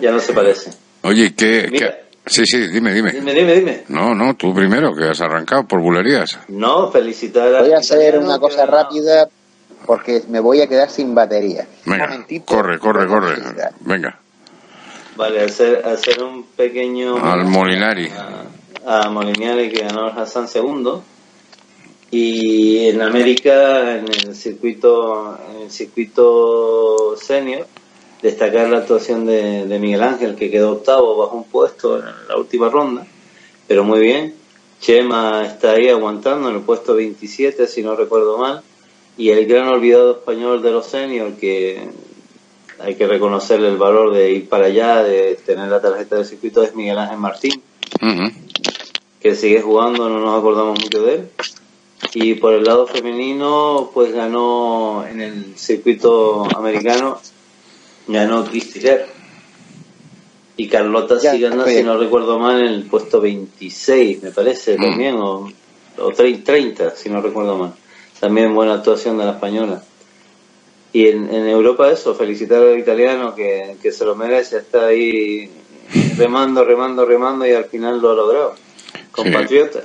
Ya 0.00 0.10
no 0.12 0.20
se 0.20 0.32
parece. 0.34 0.70
Oye, 1.02 1.34
¿qué, 1.34 1.68
Mira. 1.70 1.90
qué- 1.96 2.02
Sí, 2.24 2.46
sí, 2.46 2.68
dime, 2.68 2.94
dime. 2.94 3.10
Dime, 3.10 3.34
dime, 3.34 3.54
dime. 3.54 3.84
No, 3.88 4.14
no, 4.14 4.34
tú 4.36 4.54
primero, 4.54 4.94
que 4.94 5.04
has 5.08 5.20
arrancado 5.20 5.64
por 5.66 5.80
bulerías. 5.80 6.38
No, 6.48 6.88
felicitar 6.92 7.52
a... 7.52 7.60
Voy 7.62 7.72
a 7.72 7.78
hacer 7.78 8.16
una 8.16 8.38
cosa 8.38 8.64
rápida 8.64 9.28
porque 9.86 10.22
me 10.28 10.38
voy 10.38 10.60
a 10.60 10.68
quedar 10.68 10.88
sin 10.88 11.16
batería. 11.16 11.66
Venga, 11.84 12.24
Un 12.30 12.38
corre, 12.40 12.78
corre, 12.78 13.08
corre. 13.08 13.34
Venga, 13.80 14.16
Vale, 15.16 15.42
hacer, 15.44 15.84
hacer 15.84 16.22
un 16.22 16.44
pequeño... 16.56 17.16
al 17.16 17.44
Molinari. 17.46 18.08
a 18.86 19.10
Molinari 19.10 19.68
que 19.72 19.80
ganó 19.82 20.08
el 20.10 20.16
Hassan 20.16 20.46
segundo 20.46 21.02
y 22.12 22.88
en 22.88 23.02
América 23.02 23.96
en 23.96 24.04
el 24.08 24.34
circuito 24.36 25.38
en 25.50 25.62
el 25.62 25.70
circuito 25.72 27.16
senior 27.16 27.66
destacar 28.22 28.68
la 28.70 28.78
actuación 28.78 29.26
de, 29.26 29.66
de 29.66 29.78
Miguel 29.78 30.02
Ángel 30.02 30.36
que 30.36 30.50
quedó 30.50 30.72
octavo 30.72 31.16
bajo 31.16 31.36
un 31.36 31.44
puesto 31.44 31.98
en 31.98 32.04
la 32.28 32.36
última 32.36 32.68
ronda. 32.68 33.06
Pero 33.66 33.84
muy 33.84 34.00
bien 34.00 34.34
Chema 34.80 35.44
está 35.44 35.72
ahí 35.72 35.88
aguantando 35.88 36.48
en 36.48 36.56
el 36.56 36.62
puesto 36.62 36.94
27 36.94 37.66
si 37.66 37.82
no 37.82 37.94
recuerdo 37.96 38.38
mal. 38.38 38.62
Y 39.16 39.30
el 39.30 39.46
gran 39.46 39.68
olvidado 39.68 40.12
español 40.12 40.62
de 40.62 40.70
los 40.70 40.86
senior 40.86 41.32
que 41.34 41.88
hay 42.78 42.94
que 42.94 43.06
reconocerle 43.06 43.68
el 43.68 43.76
valor 43.76 44.14
de 44.14 44.32
ir 44.32 44.48
para 44.48 44.66
allá 44.66 45.02
de 45.02 45.38
tener 45.46 45.68
la 45.68 45.80
tarjeta 45.80 46.16
del 46.16 46.24
circuito 46.24 46.62
es 46.62 46.74
Miguel 46.74 46.98
Ángel 46.98 47.18
Martín 47.18 47.62
que 49.22 49.36
sigue 49.36 49.60
jugando, 49.60 50.08
no 50.08 50.18
nos 50.18 50.38
acordamos 50.38 50.80
mucho 50.80 51.02
de 51.02 51.14
él. 51.14 51.28
Y 52.14 52.34
por 52.34 52.52
el 52.54 52.64
lado 52.64 52.88
femenino, 52.88 53.90
pues 53.94 54.12
ganó 54.12 55.06
en 55.06 55.20
el 55.20 55.56
circuito 55.56 56.44
americano, 56.56 57.20
ganó 58.08 58.44
Kerr. 58.50 59.06
Y 60.56 60.68
Carlota 60.68 61.18
Ya, 61.20 61.32
sí 61.32 61.40
ganó, 61.40 61.64
si 61.66 61.82
no 61.82 61.96
recuerdo 61.96 62.38
mal, 62.38 62.60
en 62.60 62.66
el 62.74 62.82
puesto 62.86 63.20
26, 63.20 64.22
me 64.22 64.30
parece, 64.30 64.76
Mm. 64.78 64.82
también, 64.82 65.14
o, 65.16 65.50
o 65.98 66.10
tre- 66.12 66.42
30, 66.44 66.94
si 66.94 67.08
no 67.08 67.20
recuerdo 67.22 67.56
mal. 67.56 67.74
También 68.20 68.54
buena 68.54 68.74
actuación 68.74 69.18
de 69.18 69.24
la 69.24 69.32
española. 69.32 69.82
Y 70.92 71.08
en, 71.08 71.32
en 71.34 71.48
Europa 71.48 71.90
eso, 71.90 72.14
felicitar 72.14 72.62
al 72.62 72.78
italiano 72.78 73.34
que, 73.34 73.76
que 73.82 73.90
se 73.92 74.04
lo 74.04 74.14
merece, 74.14 74.58
está 74.58 74.86
ahí 74.86 75.50
remando, 76.18 76.64
remando, 76.64 77.06
remando 77.06 77.46
y 77.46 77.52
al 77.52 77.64
final 77.64 78.00
lo 78.00 78.10
ha 78.10 78.14
logrado. 78.14 78.54
Compatriota, 79.10 79.80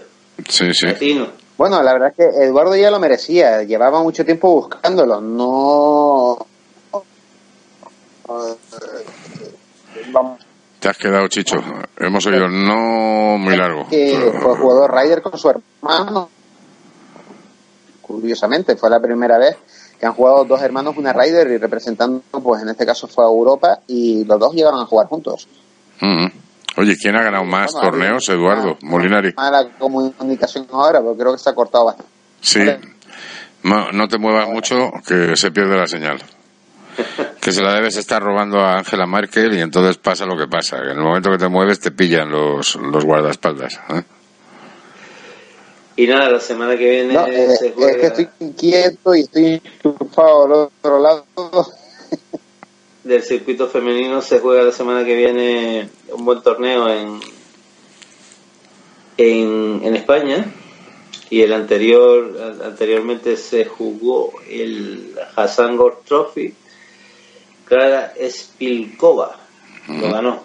Sí, 0.47 0.65
sí. 0.73 0.85
latino. 0.85 1.27
Bueno, 1.57 1.81
la 1.81 1.93
verdad 1.93 2.09
es 2.09 2.15
que 2.17 2.43
Eduardo 2.43 2.75
ya 2.75 2.91
lo 2.91 2.99
merecía, 2.99 3.63
llevaba 3.63 4.03
mucho 4.03 4.23
tiempo 4.25 4.51
buscándolo, 4.53 5.19
no... 5.21 6.46
Vamos, 10.17 10.41
Te 10.79 10.89
has 10.89 10.97
quedado, 10.97 11.27
Chicho. 11.27 11.57
Hemos 11.97 12.25
oído 12.25 12.47
no 12.47 13.37
muy 13.37 13.55
largo. 13.55 13.87
que 13.87 14.31
fue 14.41 14.55
jugador 14.57 14.91
Ryder 14.95 15.21
con 15.21 15.37
su 15.37 15.49
hermano. 15.49 16.29
Curiosamente, 18.01 18.75
fue 18.75 18.89
la 18.89 18.99
primera 18.99 19.37
vez 19.37 19.57
que 19.99 20.05
han 20.05 20.13
jugado 20.13 20.45
dos 20.45 20.61
hermanos 20.61 20.95
una 20.97 21.13
Ryder 21.13 21.47
y 21.51 21.57
representando, 21.57 22.21
pues 22.43 22.61
en 22.61 22.69
este 22.69 22.85
caso 22.85 23.07
fue 23.07 23.23
a 23.25 23.27
Europa 23.27 23.79
y 23.87 24.23
los 24.25 24.39
dos 24.39 24.53
llegaron 24.53 24.79
a 24.79 24.85
jugar 24.85 25.07
juntos. 25.07 25.47
Oye, 26.77 26.95
¿quién 26.95 27.15
ha 27.15 27.23
ganado 27.23 27.43
más 27.43 27.73
Bueno, 27.73 27.89
torneos? 27.89 28.29
Eduardo, 28.29 28.77
Molinari. 28.81 29.33
Mala 29.35 29.69
comunicación 29.77 30.67
ahora, 30.71 31.01
porque 31.01 31.19
creo 31.21 31.33
que 31.33 31.39
se 31.39 31.49
ha 31.49 31.55
cortado 31.55 31.85
bastante. 31.85 32.11
Sí. 32.41 32.61
No, 33.63 33.91
no 33.91 34.07
te 34.07 34.17
muevas 34.19 34.47
mucho, 34.49 34.91
que 35.05 35.35
se 35.35 35.51
pierde 35.51 35.75
la 35.75 35.87
señal. 35.87 36.21
Que 37.47 37.53
se 37.53 37.61
la 37.61 37.75
debes 37.75 37.95
estar 37.95 38.21
robando 38.21 38.59
a 38.59 38.79
Angela 38.79 39.07
Merkel 39.07 39.53
y 39.53 39.61
entonces 39.61 39.95
pasa 39.95 40.25
lo 40.25 40.35
que 40.35 40.47
pasa. 40.47 40.81
Que 40.81 40.91
en 40.91 40.97
el 40.97 41.03
momento 41.05 41.31
que 41.31 41.37
te 41.37 41.47
mueves 41.47 41.79
te 41.79 41.91
pillan 41.91 42.29
los, 42.29 42.75
los 42.75 43.05
guardaespaldas. 43.05 43.79
¿eh? 43.89 44.03
Y 45.95 46.07
nada, 46.07 46.29
la 46.29 46.41
semana 46.41 46.75
que 46.75 46.89
viene 46.89 47.13
No, 47.13 47.25
eh, 47.25 47.55
se 47.57 47.67
es 47.67 47.73
juega... 47.73 48.01
que 48.01 48.07
estoy 48.07 48.29
inquieto 48.41 49.15
y 49.15 49.21
estoy 49.21 49.61
enchufado 49.63 50.43
al 50.43 50.51
otro 50.51 50.99
lado. 50.99 51.25
del 53.05 53.23
circuito 53.23 53.69
femenino 53.69 54.21
se 54.21 54.39
juega 54.39 54.63
la 54.63 54.73
semana 54.73 55.05
que 55.05 55.15
viene 55.15 55.89
un 56.09 56.25
buen 56.25 56.41
torneo 56.41 56.89
en 56.89 57.21
en, 59.15 59.81
en 59.85 59.95
España 59.95 60.53
y 61.29 61.43
el 61.43 61.53
anterior 61.53 62.59
anteriormente 62.65 63.37
se 63.37 63.63
jugó 63.63 64.33
el 64.49 65.15
Hassan 65.37 65.77
Gord 65.77 65.99
Trophy 66.05 66.53
Clara 67.67 68.13
Spilkova 68.29 69.35
lo 69.89 70.11
ganó 70.11 70.43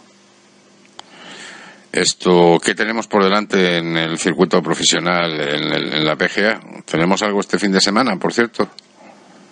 Esto, 1.92 2.58
¿qué 2.64 2.74
tenemos 2.74 3.06
por 3.06 3.22
delante 3.22 3.76
en 3.78 3.96
el 3.96 4.18
circuito 4.18 4.62
profesional, 4.62 5.32
en, 5.40 5.72
el- 5.72 5.92
en 5.94 6.04
la 6.06 6.16
PGA? 6.16 6.60
¿Tenemos 6.86 7.22
algo 7.22 7.40
este 7.40 7.58
fin 7.58 7.70
de 7.72 7.80
semana, 7.80 8.16
por 8.18 8.32
cierto? 8.32 8.68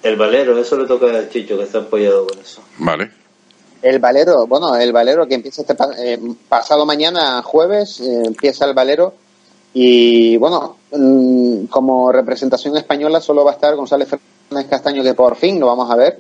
el 0.03 0.17
Valero 0.17 0.59
eso 0.59 0.79
le 0.79 0.87
toca 0.89 1.07
al 1.09 1.29
Chicho 1.29 1.59
que 1.59 1.65
está 1.65 1.81
apoyado 1.81 2.27
con 2.27 2.39
eso 2.39 2.63
Vale. 2.79 3.11
El 3.83 3.99
Valero, 3.99 4.47
bueno, 4.47 4.75
el 4.77 4.93
Valero 4.93 5.27
que 5.27 5.35
empieza 5.35 5.61
este 5.63 5.75
pa- 5.75 5.91
eh, 5.99 6.19
pasado 6.49 6.87
mañana, 6.87 7.43
jueves, 7.43 8.01
eh, 8.01 8.23
empieza 8.27 8.65
el 8.67 8.75
Valero. 8.75 9.15
Y 9.73 10.37
bueno, 10.39 10.77
mm, 10.93 11.65
como 11.67 12.11
representación 12.13 12.77
española 12.77 13.21
solo 13.21 13.45
va 13.45 13.53
a 13.53 13.55
estar 13.55 13.75
González 13.77 14.09
Fernández 14.09 14.69
Castaño, 14.71 15.03
que 15.03 15.15
por 15.15 15.37
fin 15.37 15.59
lo 15.61 15.67
vamos 15.67 15.91
a 15.91 15.97
ver. 15.97 16.19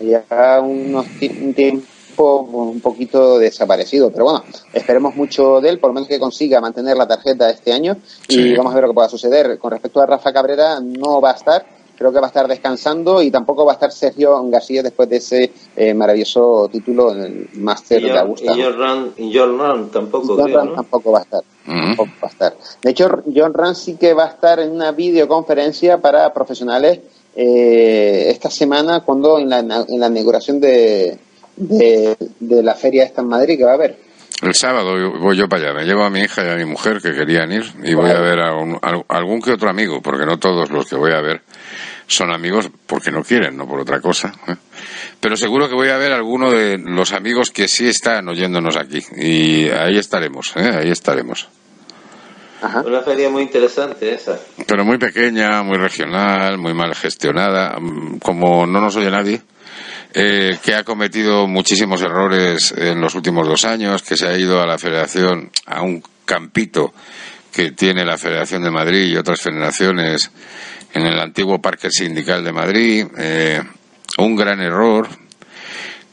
Ya 0.00 0.60
unos 0.60 1.06
ti- 1.18 1.30
un 1.42 1.52
tiempo 1.54 2.40
un 2.40 2.80
poquito 2.80 3.38
desaparecido, 3.38 4.10
pero 4.10 4.24
bueno, 4.24 4.44
esperemos 4.72 5.14
mucho 5.14 5.60
de 5.60 5.68
él, 5.70 5.78
por 5.78 5.90
lo 5.90 5.94
menos 5.94 6.08
que 6.08 6.18
consiga 6.18 6.60
mantener 6.60 6.96
la 6.96 7.06
tarjeta 7.06 7.48
este 7.50 7.72
año 7.72 7.96
y 8.28 8.32
Sí. 8.34 8.54
vamos 8.56 8.72
a 8.72 8.74
ver 8.76 8.84
lo 8.84 8.90
que 8.90 8.94
pueda 8.94 9.08
suceder. 9.08 9.58
Con 9.58 9.70
respecto 9.70 10.00
a 10.00 10.06
Rafa 10.06 10.32
Cabrera, 10.32 10.80
no 10.80 11.20
va 11.20 11.30
a 11.30 11.34
estar, 11.34 11.64
creo 11.96 12.12
que 12.12 12.18
va 12.18 12.26
a 12.26 12.28
estar 12.28 12.48
descansando 12.48 13.22
y 13.22 13.30
tampoco 13.30 13.64
va 13.64 13.72
a 13.72 13.74
estar 13.74 13.92
Sergio 13.92 14.42
García 14.48 14.82
después 14.82 15.08
de 15.08 15.16
ese 15.16 15.52
eh, 15.76 15.92
maravilloso 15.94 16.68
título 16.72 17.12
en 17.12 17.20
el 17.22 17.48
Máster 17.54 18.00
y 18.00 18.04
de 18.04 18.10
John, 18.10 18.18
Augusta. 18.20 18.52
y 18.56 18.62
John 18.62 18.78
Rand, 18.78 19.12
y 19.18 19.38
John 19.38 19.58
Rand 19.58 19.90
tampoco 19.90 20.26
John 20.28 20.44
creo, 20.44 20.56
Ram 20.58 20.68
¿no? 20.68 20.74
tampoco 20.74 21.12
va 21.12 21.18
a 21.18 21.22
estar. 21.22 21.40
Ujú. 21.68 21.76
tampoco 21.96 22.10
va 22.22 22.28
a 22.28 22.30
estar. 22.30 22.56
De 22.82 22.90
hecho, 22.90 23.08
John 23.34 23.52
Ram 23.54 23.74
sí 23.74 23.96
que 23.96 24.12
va 24.14 24.24
a 24.24 24.28
estar 24.28 24.60
en 24.60 24.72
una 24.72 24.92
videoconferencia 24.92 25.98
para 25.98 26.32
profesionales 26.34 27.00
eh, 27.42 28.30
esta 28.30 28.50
semana 28.50 29.00
cuando 29.00 29.38
en 29.38 29.48
la, 29.48 29.60
en 29.60 29.98
la 30.00 30.08
inauguración 30.08 30.60
de, 30.60 31.18
de, 31.56 32.16
de 32.38 32.62
la 32.62 32.74
feria 32.74 33.04
esta 33.04 33.22
en 33.22 33.28
Madrid 33.28 33.56
que 33.56 33.64
va 33.64 33.70
a 33.72 33.74
haber. 33.74 33.96
El 34.42 34.54
sábado 34.54 34.94
voy 35.18 35.36
yo 35.36 35.48
para 35.48 35.64
allá. 35.70 35.74
Me 35.80 35.84
llevo 35.84 36.02
a 36.02 36.10
mi 36.10 36.20
hija 36.20 36.42
y 36.44 36.48
a 36.48 36.56
mi 36.56 36.64
mujer 36.64 37.00
que 37.02 37.12
querían 37.12 37.52
ir 37.52 37.64
y 37.84 37.92
voy 37.94 38.10
a 38.10 38.20
ver 38.20 38.40
a, 38.40 38.54
un- 38.56 38.78
a 38.82 39.02
algún 39.08 39.40
que 39.42 39.52
otro 39.52 39.68
amigo, 39.68 40.00
porque 40.00 40.24
no 40.24 40.38
todos 40.38 40.70
los 40.70 40.86
que 40.86 40.96
voy 40.96 41.12
a 41.12 41.20
ver 41.20 41.42
son 42.06 42.32
amigos 42.32 42.70
porque 42.86 43.10
no 43.10 43.22
quieren, 43.22 43.56
no 43.56 43.68
por 43.68 43.80
otra 43.80 44.00
cosa. 44.00 44.32
¿eh? 44.48 44.54
Pero 45.20 45.36
seguro 45.36 45.68
que 45.68 45.74
voy 45.74 45.90
a 45.90 45.98
ver 45.98 46.12
a 46.12 46.16
alguno 46.16 46.50
de 46.50 46.78
los 46.78 47.12
amigos 47.12 47.50
que 47.50 47.68
sí 47.68 47.86
están 47.88 48.28
oyéndonos 48.28 48.76
aquí. 48.76 49.00
Y 49.16 49.68
ahí 49.68 49.98
estaremos, 49.98 50.52
¿eh? 50.56 50.70
ahí 50.74 50.90
estaremos. 50.90 51.48
Ajá. 52.62 52.82
una 52.86 53.02
feria 53.02 53.30
muy 53.30 53.42
interesante 53.42 54.14
esa. 54.14 54.38
Pero 54.66 54.84
muy 54.84 54.98
pequeña, 54.98 55.62
muy 55.62 55.78
regional, 55.78 56.58
muy 56.58 56.74
mal 56.74 56.94
gestionada, 56.94 57.78
mm, 57.78 58.18
como 58.18 58.66
no 58.66 58.80
nos 58.80 58.96
oye 58.96 59.10
nadie, 59.10 59.40
eh, 60.12 60.58
que 60.62 60.74
ha 60.74 60.84
cometido 60.84 61.46
muchísimos 61.46 62.02
errores 62.02 62.74
en 62.76 63.00
los 63.00 63.14
últimos 63.14 63.46
dos 63.46 63.64
años, 63.64 64.02
que 64.02 64.16
se 64.16 64.26
ha 64.26 64.36
ido 64.36 64.60
a 64.60 64.66
la 64.66 64.78
federación, 64.78 65.50
a 65.66 65.82
un 65.82 66.02
campito 66.24 66.92
que 67.52 67.72
tiene 67.72 68.04
la 68.04 68.16
Federación 68.16 68.62
de 68.62 68.70
Madrid 68.70 69.06
y 69.06 69.16
otras 69.16 69.40
federaciones 69.40 70.30
en 70.94 71.06
el 71.06 71.18
antiguo 71.18 71.60
Parque 71.60 71.90
Sindical 71.90 72.44
de 72.44 72.52
Madrid, 72.52 73.06
eh, 73.18 73.62
un 74.18 74.36
gran 74.36 74.60
error, 74.60 75.08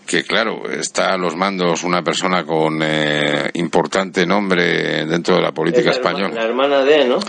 que 0.08 0.24
claro, 0.24 0.68
está 0.72 1.14
a 1.14 1.18
los 1.18 1.36
mandos 1.36 1.84
una 1.84 2.02
persona 2.02 2.44
con 2.46 2.80
eh, 2.82 3.50
importante 3.54 4.26
nombre 4.26 5.06
dentro 5.06 5.36
de 5.36 5.42
la 5.42 5.52
política 5.52 5.92
Es 5.92 5.98
la 5.98 6.02
herma- 6.02 6.08
española. 6.10 6.36
la 6.36 6.44
hermana 6.48 6.84
de 6.84 7.06
no 7.06 7.20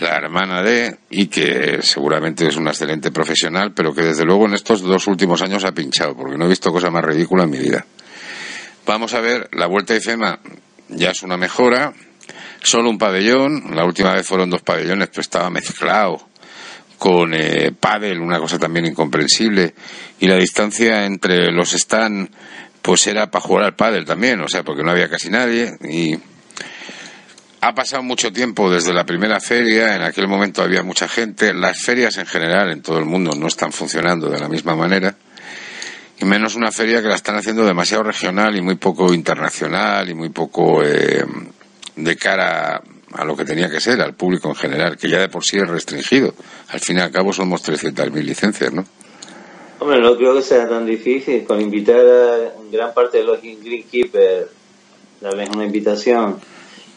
la 0.00 0.16
hermana 0.16 0.62
de, 0.62 0.96
y 1.10 1.28
que 1.28 1.78
seguramente 1.80 2.46
es 2.46 2.56
una 2.56 2.72
excelente 2.72 3.10
profesional, 3.12 3.72
pero 3.74 3.94
que 3.94 4.02
desde 4.02 4.24
luego 4.24 4.46
en 4.46 4.54
estos 4.54 4.82
dos 4.82 5.06
últimos 5.06 5.40
años 5.40 5.64
ha 5.64 5.72
pinchado, 5.72 6.14
porque 6.16 6.36
no 6.36 6.44
he 6.44 6.48
visto 6.48 6.70
cosa 6.72 6.90
más 6.90 7.04
ridícula 7.04 7.44
en 7.44 7.50
mi 7.50 7.58
vida. 7.58 7.86
Vamos 8.86 9.14
a 9.14 9.20
ver, 9.20 9.48
la 9.52 9.66
vuelta 9.66 9.94
de 9.94 10.00
FEMA 10.00 10.40
ya 10.88 11.10
es 11.12 11.22
una 11.22 11.36
mejora, 11.36 11.92
solo 12.62 12.90
un 12.90 12.98
pabellón, 12.98 13.74
la 13.74 13.84
última 13.84 14.12
vez 14.12 14.26
fueron 14.26 14.50
dos 14.50 14.62
pabellones, 14.62 15.08
pero 15.08 15.22
estaba 15.22 15.48
mezclado 15.48 16.28
con 16.98 17.34
eh, 17.34 17.72
pádel, 17.78 18.18
una 18.20 18.38
cosa 18.38 18.58
también 18.58 18.86
incomprensible, 18.86 19.74
y 20.24 20.26
la 20.26 20.36
distancia 20.36 21.04
entre 21.04 21.52
los 21.52 21.74
stand 21.74 22.30
pues 22.80 23.06
era 23.06 23.30
para 23.30 23.44
jugar 23.44 23.64
al 23.64 23.76
pádel 23.76 24.06
también, 24.06 24.40
o 24.40 24.48
sea, 24.48 24.62
porque 24.62 24.82
no 24.82 24.90
había 24.90 25.10
casi 25.10 25.28
nadie, 25.28 25.76
y 25.82 26.18
ha 27.60 27.74
pasado 27.74 28.02
mucho 28.02 28.32
tiempo 28.32 28.70
desde 28.70 28.94
la 28.94 29.04
primera 29.04 29.38
feria, 29.38 29.94
en 29.94 30.00
aquel 30.00 30.26
momento 30.26 30.62
había 30.62 30.82
mucha 30.82 31.08
gente, 31.08 31.52
las 31.52 31.78
ferias 31.78 32.16
en 32.16 32.24
general 32.24 32.70
en 32.70 32.80
todo 32.80 32.98
el 32.98 33.04
mundo 33.04 33.32
no 33.38 33.48
están 33.48 33.70
funcionando 33.70 34.30
de 34.30 34.38
la 34.38 34.48
misma 34.48 34.74
manera, 34.74 35.14
y 36.18 36.24
menos 36.24 36.54
una 36.54 36.72
feria 36.72 37.02
que 37.02 37.08
la 37.08 37.16
están 37.16 37.36
haciendo 37.36 37.66
demasiado 37.66 38.04
regional 38.04 38.56
y 38.56 38.62
muy 38.62 38.76
poco 38.76 39.12
internacional 39.12 40.08
y 40.08 40.14
muy 40.14 40.30
poco 40.30 40.82
eh, 40.82 41.22
de 41.96 42.16
cara 42.16 42.82
a 43.12 43.24
lo 43.26 43.36
que 43.36 43.44
tenía 43.44 43.68
que 43.68 43.80
ser, 43.80 44.00
al 44.00 44.14
público 44.14 44.48
en 44.48 44.54
general, 44.54 44.96
que 44.96 45.10
ya 45.10 45.18
de 45.18 45.28
por 45.28 45.44
sí 45.44 45.58
es 45.58 45.68
restringido. 45.68 46.34
Al 46.68 46.80
fin 46.80 46.96
y 46.96 47.00
al 47.00 47.10
cabo 47.10 47.30
somos 47.30 47.62
300.000 47.62 48.10
licencias, 48.22 48.72
¿no? 48.72 48.86
Hombre, 49.84 50.00
no 50.00 50.16
creo 50.16 50.34
que 50.34 50.40
sea 50.40 50.66
tan 50.66 50.86
difícil. 50.86 51.44
Con 51.44 51.60
invitar 51.60 52.00
a 52.00 52.52
gran 52.72 52.94
parte 52.94 53.18
de 53.18 53.24
los 53.24 53.42
greenkeepers, 53.42 54.46
darles 55.20 55.50
una 55.50 55.66
invitación 55.66 56.38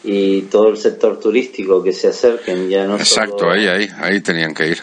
y 0.02 0.42
todo 0.42 0.68
el 0.68 0.78
sector 0.78 1.20
turístico 1.20 1.82
que 1.82 1.92
se 1.92 2.08
acerquen, 2.08 2.70
ya 2.70 2.86
no 2.86 2.96
Exacto, 2.96 3.50
ahí, 3.50 3.66
ahí, 3.66 3.88
ahí 4.00 4.22
tenían 4.22 4.54
que 4.54 4.68
ir. 4.68 4.78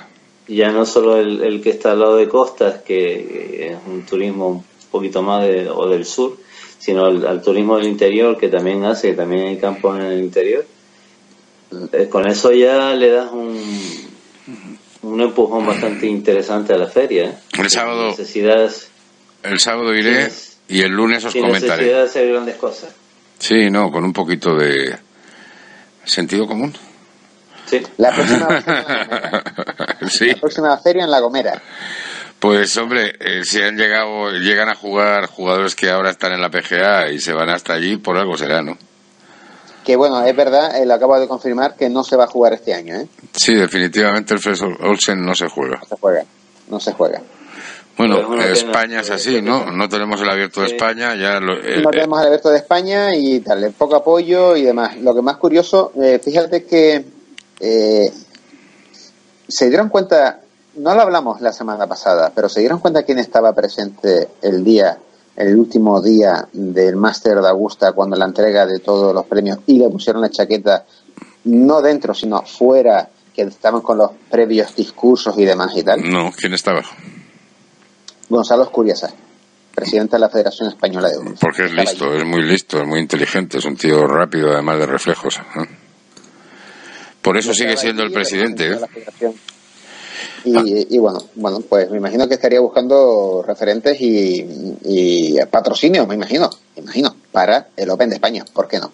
Ya 0.47 0.71
no 0.71 0.85
solo 0.85 1.17
el, 1.17 1.59
que 1.63 1.71
está 1.71 1.93
al 1.93 2.01
lado 2.01 2.17
de 2.17 2.29
costas, 2.29 2.83
que 2.83 3.71
es 3.71 3.77
un 3.87 4.05
turismo 4.05 4.49
un 4.49 4.63
poquito 4.91 5.23
más 5.23 5.43
de, 5.47 5.67
o 5.67 5.89
del 5.89 6.05
sur, 6.05 6.37
sino 6.77 7.05
al, 7.05 7.41
turismo 7.41 7.77
del 7.77 7.87
interior 7.87 8.37
que 8.37 8.49
también 8.49 8.85
hace, 8.85 9.09
que 9.09 9.15
también 9.15 9.47
hay 9.47 9.57
campos 9.57 9.97
en 9.97 10.05
el 10.05 10.19
interior. 10.19 10.63
Eh, 11.91 12.07
con 12.07 12.27
eso 12.27 12.51
ya 12.51 12.93
le 12.93 13.09
das 13.09 13.31
un, 13.31 14.74
un 15.05 15.21
empujón 15.21 15.65
bastante 15.65 16.07
interesante 16.07 16.73
a 16.73 16.77
la 16.77 16.87
feria. 16.87 17.25
¿eh? 17.25 17.37
El 17.57 17.69
sábado. 17.69 18.09
Necesidades, 18.09 18.89
el 19.43 19.59
sábado 19.59 19.93
iré 19.93 20.31
y 20.67 20.81
el 20.81 20.91
lunes 20.91 21.23
os 21.23 21.33
comentaré. 21.33 21.83
necesidad 21.83 21.97
de 21.97 22.03
hacer 22.03 22.29
grandes 22.29 22.55
cosas. 22.55 22.93
Sí, 23.37 23.69
no, 23.69 23.91
con 23.91 24.03
un 24.03 24.13
poquito 24.13 24.55
de 24.55 24.97
sentido 26.03 26.47
común. 26.47 26.73
Sí. 27.65 27.81
La 27.97 28.13
próxima, 28.13 28.47
sí. 30.09 30.27
la 30.27 30.35
próxima 30.35 30.77
feria 30.77 31.03
en 31.03 31.11
La 31.11 31.19
Gomera. 31.19 31.61
Pues 32.39 32.75
hombre, 32.77 33.13
eh, 33.19 33.43
si 33.43 33.61
han 33.61 33.75
llegado, 33.75 34.31
llegan 34.31 34.69
a 34.69 34.75
jugar 34.75 35.27
jugadores 35.27 35.75
que 35.75 35.89
ahora 35.89 36.11
están 36.11 36.33
en 36.33 36.41
la 36.41 36.49
PGA 36.49 37.11
y 37.11 37.19
se 37.19 37.33
van 37.33 37.49
hasta 37.49 37.73
allí, 37.73 37.97
por 37.97 38.17
algo 38.17 38.37
será, 38.37 38.61
¿no? 38.61 38.77
Que 39.85 39.95
bueno, 39.95 40.23
es 40.23 40.35
verdad, 40.35 40.81
él 40.81 40.91
acaba 40.91 41.19
de 41.19 41.27
confirmar 41.27 41.75
que 41.75 41.89
no 41.89 42.03
se 42.03 42.15
va 42.15 42.23
a 42.23 42.27
jugar 42.27 42.53
este 42.53 42.73
año, 42.73 42.95
¿eh? 42.95 43.07
Sí, 43.33 43.53
definitivamente 43.53 44.33
el 44.33 44.39
Fred 44.39 44.57
Olsen 44.81 45.23
no 45.23 45.35
se 45.35 45.47
juega. 45.47 45.77
No 45.79 45.85
se 45.85 45.95
juega, 45.95 46.25
no 46.69 46.79
se 46.79 46.91
juega. 46.93 47.21
Bueno, 47.97 48.41
España 48.41 48.99
es 48.99 49.09
así, 49.09 49.41
¿no? 49.41 49.71
No 49.71 49.87
tenemos 49.87 50.19
el 50.19 50.29
abierto 50.29 50.61
de 50.61 50.67
España, 50.67 51.15
ya 51.15 51.39
no 51.39 51.55
tenemos 51.91 52.19
el 52.19 52.27
abierto 52.27 52.49
de 52.49 52.57
España 52.57 53.15
y 53.15 53.39
tal, 53.39 53.71
poco 53.77 53.95
apoyo 53.95 54.57
y 54.57 54.63
demás. 54.63 54.97
Lo 54.97 55.15
que 55.15 55.21
más 55.21 55.37
curioso, 55.37 55.93
eh, 56.01 56.19
fíjate 56.21 56.65
que 56.65 57.05
eh, 57.61 58.11
se 59.47 59.69
dieron 59.69 59.87
cuenta 59.87 60.41
no 60.77 60.93
lo 60.93 61.01
hablamos 61.01 61.41
la 61.41 61.53
semana 61.53 61.87
pasada, 61.87 62.31
pero 62.33 62.49
se 62.49 62.59
dieron 62.59 62.79
cuenta 62.79 63.03
quién 63.03 63.19
estaba 63.19 63.53
presente 63.53 64.29
el 64.41 64.63
día, 64.63 64.97
el 65.35 65.57
último 65.57 66.01
día 66.01 66.47
del 66.53 66.95
Máster 66.95 67.39
de 67.41 67.49
Augusta, 67.49 67.91
cuando 67.91 68.15
la 68.15 68.25
entrega 68.25 68.65
de 68.65 68.79
todos 68.79 69.13
los 69.13 69.25
premios 69.25 69.59
y 69.67 69.77
le 69.77 69.89
pusieron 69.89 70.21
la 70.21 70.29
chaqueta, 70.29 70.85
no 71.45 71.81
dentro, 71.81 72.13
sino 72.13 72.41
fuera, 72.43 73.09
que 73.33 73.41
estaban 73.43 73.81
con 73.81 73.97
los 73.97 74.11
previos 74.29 74.75
discursos 74.75 75.37
y 75.37 75.45
demás 75.45 75.75
y 75.75 75.83
tal. 75.83 76.09
No, 76.09 76.31
¿quién 76.31 76.53
estaba? 76.53 76.81
Gonzalo 78.29 78.63
Escuriasa, 78.63 79.13
presidente 79.73 80.15
de 80.15 80.19
la 80.21 80.29
Federación 80.29 80.69
Española 80.69 81.09
de 81.09 81.17
Golf. 81.17 81.39
Porque 81.41 81.65
es 81.65 81.73
listo, 81.73 82.13
es 82.13 82.25
muy 82.25 82.41
listo, 82.41 82.81
es 82.81 82.87
muy 82.87 82.99
inteligente, 82.99 83.57
es 83.57 83.65
un 83.65 83.75
tío 83.75 84.07
rápido, 84.07 84.51
además 84.51 84.79
de 84.79 84.85
reflejos. 84.85 85.39
Por 87.21 87.37
eso 87.37 87.53
sigue 87.53 87.75
siendo 87.75 88.03
el 88.03 88.11
presidente. 88.11 88.71
¿eh? 88.71 89.33
Y, 90.45 90.97
bueno, 90.99 91.19
bueno, 91.35 91.59
pues 91.67 91.89
me 91.89 91.97
imagino 91.97 92.27
que 92.27 92.35
estaría 92.35 92.59
buscando 92.59 93.43
referentes 93.45 93.99
y, 93.99 94.45
y 94.83 95.37
patrocinio, 95.49 96.05
me 96.05 96.15
imagino, 96.15 96.49
me 96.75 96.83
imagino, 96.83 97.15
para 97.31 97.69
el 97.75 97.89
Open 97.89 98.09
de 98.09 98.15
España, 98.15 98.45
¿por 98.53 98.67
qué 98.67 98.79
no? 98.79 98.91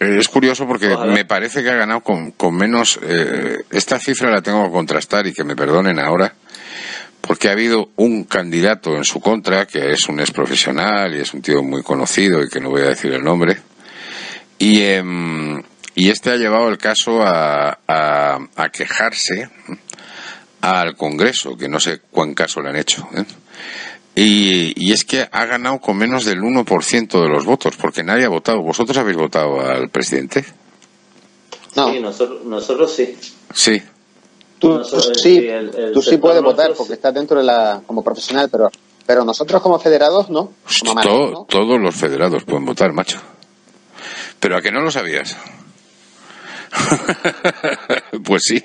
Eh, 0.00 0.18
es 0.18 0.28
curioso 0.28 0.66
porque 0.66 0.94
me 1.08 1.24
parece 1.24 1.62
que 1.62 1.70
ha 1.70 1.76
ganado 1.76 2.00
con, 2.00 2.32
con 2.32 2.54
menos. 2.54 2.98
Eh, 3.02 3.58
esta 3.70 3.98
cifra 3.98 4.30
la 4.30 4.42
tengo 4.42 4.64
que 4.64 4.72
contrastar 4.72 5.26
y 5.26 5.32
que 5.32 5.44
me 5.44 5.56
perdonen 5.56 5.98
ahora, 5.98 6.34
porque 7.20 7.48
ha 7.48 7.52
habido 7.52 7.90
un 7.96 8.24
candidato 8.24 8.96
en 8.96 9.04
su 9.04 9.20
contra 9.20 9.66
que 9.66 9.92
es 9.92 10.08
un 10.08 10.20
ex 10.20 10.30
profesional 10.32 11.14
y 11.14 11.20
es 11.20 11.32
un 11.32 11.42
tío 11.42 11.62
muy 11.62 11.82
conocido 11.82 12.42
y 12.42 12.48
que 12.48 12.60
no 12.60 12.70
voy 12.70 12.82
a 12.82 12.88
decir 12.88 13.12
el 13.12 13.22
nombre. 13.22 13.58
Y, 14.58 14.82
em, 14.82 15.62
y 15.94 16.10
este 16.10 16.30
ha 16.30 16.36
llevado 16.36 16.68
el 16.68 16.78
caso 16.78 17.22
a, 17.22 17.78
a, 17.86 18.38
a 18.56 18.68
quejarse 18.70 19.48
al 20.64 20.96
Congreso, 20.96 21.56
que 21.56 21.68
no 21.68 21.78
sé 21.78 22.00
cuán 22.10 22.34
caso 22.34 22.60
le 22.60 22.70
han 22.70 22.76
hecho. 22.76 23.06
¿eh? 23.14 23.24
Y, 24.16 24.92
es 24.92 25.04
que 25.04 25.28
ha 25.30 25.44
ganado 25.44 25.80
con 25.80 25.96
menos 25.96 26.24
del 26.24 26.40
1% 26.40 27.22
de 27.22 27.28
los 27.28 27.44
votos, 27.44 27.76
porque 27.76 28.02
nadie 28.02 28.24
ha 28.24 28.28
votado. 28.28 28.62
¿Vosotros 28.62 28.96
habéis 28.96 29.16
votado 29.16 29.60
al 29.60 29.90
presidente? 29.90 30.44
No. 31.76 31.92
Sí, 31.92 32.00
nosotros, 32.00 32.94
sí. 32.94 33.16
Sí. 33.52 33.82
Tú, 34.58 34.82
sí, 34.84 35.46
tú 35.92 36.00
sí 36.00 36.16
puedes 36.16 36.40
votar 36.40 36.72
porque 36.74 36.94
estás 36.94 37.12
dentro 37.12 37.38
de 37.38 37.44
la 37.44 37.82
como 37.86 38.02
profesional, 38.02 38.48
pero 38.50 38.70
pero 39.06 39.24
nosotros 39.24 39.60
como 39.60 39.78
federados 39.78 40.30
no. 40.30 40.52
Todos 41.48 41.80
los 41.80 41.94
federados 41.94 42.44
pueden 42.44 42.64
votar, 42.64 42.92
macho. 42.92 43.18
Pero 44.40 44.56
a 44.56 44.62
que 44.62 44.70
no 44.70 44.80
lo 44.80 44.90
sabías. 44.90 45.36
pues 48.24 48.42
sí. 48.44 48.62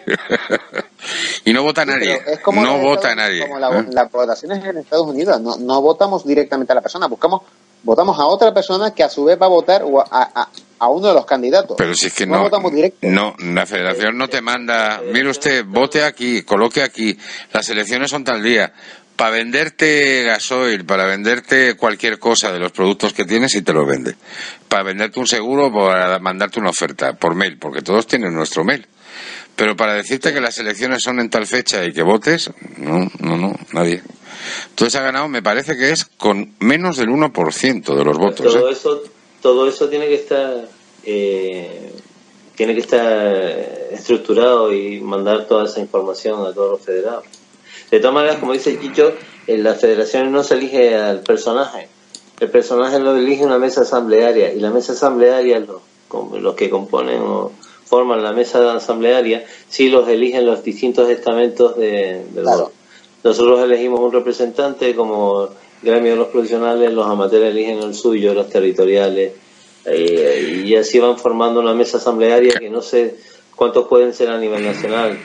y 1.45 1.53
no 1.53 1.64
vota 1.64 1.86
nadie. 1.86 2.22
no 2.53 2.78
vota 2.80 3.16
nadie. 3.16 3.47
Como 3.47 3.60
la, 3.60 3.80
¿Eh? 3.80 4.10
votación 4.12 4.51
es 4.53 4.64
en 4.64 4.78
Estados 4.78 5.07
Unidos. 5.07 5.39
No, 5.41 5.57
no 5.57 5.82
votamos 5.82 6.26
directamente 6.26 6.72
a 6.72 6.76
la 6.76 6.82
persona. 6.82 7.07
Buscamos, 7.07 7.41
votamos 7.84 8.20
a 8.20 8.26
otra 8.26 8.53
persona 8.53 8.93
que 8.93 9.03
a 9.03 9.10
su 9.10 9.26
vez 9.26 9.39
va 9.41 9.45
a 9.45 9.49
votar 9.49 9.84
a, 10.12 10.49
a, 10.80 10.89
uno 10.89 11.07
de 11.07 11.14
los 11.14 11.26
candidatos. 11.26 11.76
Pero 11.78 11.93
si 11.93 12.07
es 12.07 12.14
que 12.14 12.26
no, 12.26 12.41
votamos 12.41 12.72
directo. 12.72 12.99
No, 13.07 13.36
la 13.39 13.66
federación 13.66 14.18
no 14.18 14.28
te 14.28 14.41
manda, 14.41 15.01
mire 15.12 15.30
usted, 15.30 15.66
vote 15.66 16.03
aquí, 16.03 16.43
coloque 16.43 16.82
aquí, 16.82 17.18
las 17.53 17.70
elecciones 17.70 18.10
son 18.10 18.24
tal 18.24 18.41
día 18.41 18.74
para 19.20 19.32
venderte 19.32 20.24
gasoil, 20.24 20.86
para 20.86 21.06
venderte 21.06 21.76
cualquier 21.76 22.20
cosa 22.20 22.54
de 22.54 22.60
los 22.60 22.72
productos 22.72 23.12
que 23.12 23.26
tienes 23.26 23.54
y 23.54 23.62
te 23.62 23.74
lo 23.74 23.86
vende. 23.86 24.16
Para 24.70 24.84
venderte 24.84 25.20
un 25.20 25.28
seguro, 25.28 25.74
para 25.74 26.20
mandarte 26.20 26.58
una 26.58 26.70
oferta 26.70 27.12
por 27.18 27.36
mail, 27.36 27.58
porque 27.58 27.82
todos 27.82 28.08
tienen 28.08 28.34
nuestro 28.34 28.64
mail. 28.64 28.88
Pero 29.58 29.76
para 29.76 29.96
decirte 29.96 30.32
que 30.34 30.40
las 30.40 30.58
elecciones 30.60 31.04
son 31.04 31.20
en 31.20 31.30
tal 31.30 31.46
fecha 31.48 31.84
y 31.84 31.92
que 31.92 32.02
votes, 32.02 32.50
no, 32.78 33.12
no, 33.20 33.36
no, 33.36 33.60
nadie. 33.74 34.02
Entonces 34.70 34.98
ha 34.98 35.04
ganado, 35.04 35.28
me 35.28 35.44
parece 35.44 35.76
que 35.76 35.92
es 35.92 36.06
con 36.06 36.54
menos 36.60 36.96
del 36.96 37.10
1% 37.10 37.98
de 37.98 38.06
los 38.06 38.18
votos. 38.18 38.54
Todo, 38.54 38.70
¿eh? 38.70 38.72
eso, 38.72 39.04
todo 39.42 39.68
eso 39.68 39.90
tiene 39.90 40.08
que 40.08 40.16
estar. 40.16 40.66
Eh, 41.04 41.92
tiene 42.56 42.74
que 42.74 42.82
estar 42.82 43.34
estructurado 43.92 44.72
y 44.72 45.02
mandar 45.02 45.46
toda 45.46 45.66
esa 45.66 45.82
información 45.82 46.46
a 46.46 46.54
todos 46.54 46.72
los 46.72 46.82
federados. 46.82 47.26
De 47.92 48.00
todas 48.00 48.14
maneras, 48.14 48.38
como 48.38 48.54
dice 48.54 48.80
Chicho, 48.80 49.14
en 49.48 49.64
las 49.64 49.82
federaciones 49.82 50.32
no 50.32 50.44
se 50.44 50.56
elige 50.56 50.96
al 50.96 51.22
personaje. 51.22 51.88
El 52.40 52.50
personaje 52.50 53.00
lo 53.00 53.16
elige 53.16 53.46
una 53.46 53.58
mesa 53.58 53.82
asamblearia 53.82 54.54
y 54.54 54.60
la 54.60 54.70
mesa 54.70 54.94
asamblearia, 54.94 55.60
los, 55.60 55.82
los 56.42 56.56
que 56.56 56.70
componen 56.70 57.22
o 57.22 57.52
forman 57.90 58.22
la 58.22 58.32
mesa 58.32 58.76
asamblearia, 58.76 59.44
sí 59.68 59.90
los 59.90 60.08
eligen 60.08 60.46
los 60.46 60.64
distintos 60.64 61.10
estamentos 61.10 61.76
de, 61.76 62.22
Nosotros 63.24 63.62
elegimos 63.62 64.00
un 64.00 64.12
representante 64.12 64.96
como 64.96 65.50
gremio 65.82 66.12
de 66.12 66.18
los 66.18 66.28
profesionales, 66.28 66.94
los 66.94 67.08
amateurs 67.08 67.46
eligen 67.46 67.80
el 67.80 67.96
suyo, 67.96 68.36
los 68.36 68.48
territoriales, 68.48 69.34
eh, 69.86 70.64
y 70.66 70.76
así 70.76 71.00
van 71.00 71.18
formando 71.18 71.60
una 71.60 71.74
mesa 71.74 71.98
asamblearia 71.98 72.54
que 72.60 72.70
no 72.70 72.84
sé 72.84 73.16
cuántos 73.60 73.88
pueden 73.89 74.14
ser 74.14 74.30
a 74.30 74.38
nivel 74.39 74.64
nacional 74.64 75.20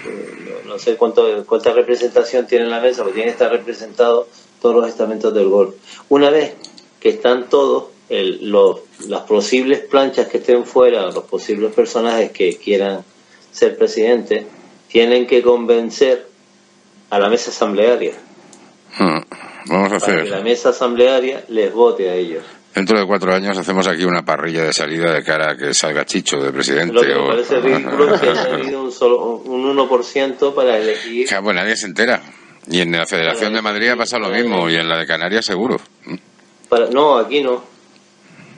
no 0.74 0.80
sé 0.80 0.97
cuánto, 0.97 1.47
cuánta 1.47 1.72
representación 1.72 2.49
tiene 2.49 2.66
la 2.66 2.80
mesa, 2.80 3.03
porque 3.03 3.14
tiene 3.14 3.28
que 3.28 3.32
estar 3.32 3.51
representado 3.51 4.26
todos 4.61 4.74
los 4.74 4.89
estamentos 4.89 5.32
del 5.32 5.49
golf. 5.49 5.74
Una 6.09 6.30
vez 6.30 6.55
que 6.99 7.11
están 7.11 7.49
todos, 7.49 7.85
los, 8.09 8.80
las 9.07 9.20
posibles 9.22 9.78
planchas 9.80 10.26
que 10.26 10.39
estén 10.39 10.64
fuera, 10.64 11.07
los 11.12 11.24
posibles 11.24 11.72
personajes 11.72 12.32
que 12.32 12.57
quieran 12.57 13.05
ser 13.53 13.76
presidente, 13.78 14.47
tienen 14.89 15.28
que 15.28 15.43
convencer 15.43 16.26
a 17.11 17.20
la 17.20 17.28
mesa 17.28 17.51
asamblearia. 17.51 18.14
Hmm. 18.99 19.20
Vamos 19.66 19.93
a 19.93 19.97
hacer. 19.97 20.14
Para 20.14 20.24
que 20.24 20.30
la 20.30 20.41
mesa 20.41 20.70
asamblearia 20.70 21.45
les 21.49 21.72
vote 21.72 22.11
a 22.11 22.14
ellos. 22.14 22.43
Dentro 22.75 22.99
de 22.99 23.07
cuatro 23.07 23.33
años 23.33 23.57
hacemos 23.57 23.87
aquí 23.87 24.05
una 24.05 24.25
parrilla 24.25 24.64
de 24.64 24.72
salida 24.72 25.12
de 25.12 25.22
cara 25.22 25.53
a 25.53 25.57
que 25.57 25.72
salga 25.72 26.05
Chicho 26.05 26.41
de 26.41 26.53
presidente. 26.53 26.93
Lo 26.93 27.03
que 27.03 27.14
me 27.14 27.27
parece 27.29 27.61
ridículo 27.61 28.20
que 28.20 28.29
haya 28.31 28.43
habido 28.55 28.83
un, 28.83 28.91
solo, 28.91 29.37
un 29.37 29.77
1% 29.77 30.55
para 30.55 30.79
elegir. 30.79 31.29
bueno, 31.41 31.61
nadie 31.61 31.77
se 31.77 31.87
entera. 31.87 32.20
Y 32.68 32.81
en 32.81 32.91
la 32.91 33.07
Federación 33.07 33.55
de 33.55 33.62
Madrid 33.62 33.91
ha 33.91 33.97
pasado 33.97 34.29
lo 34.29 34.31
mismo, 34.31 34.68
y 34.68 34.75
en 34.75 34.89
la 34.89 34.99
de 34.99 35.07
Canarias 35.07 35.45
seguro. 35.45 35.79
Para, 36.68 36.89
no, 36.89 37.16
aquí 37.18 37.43
no. 37.43 37.62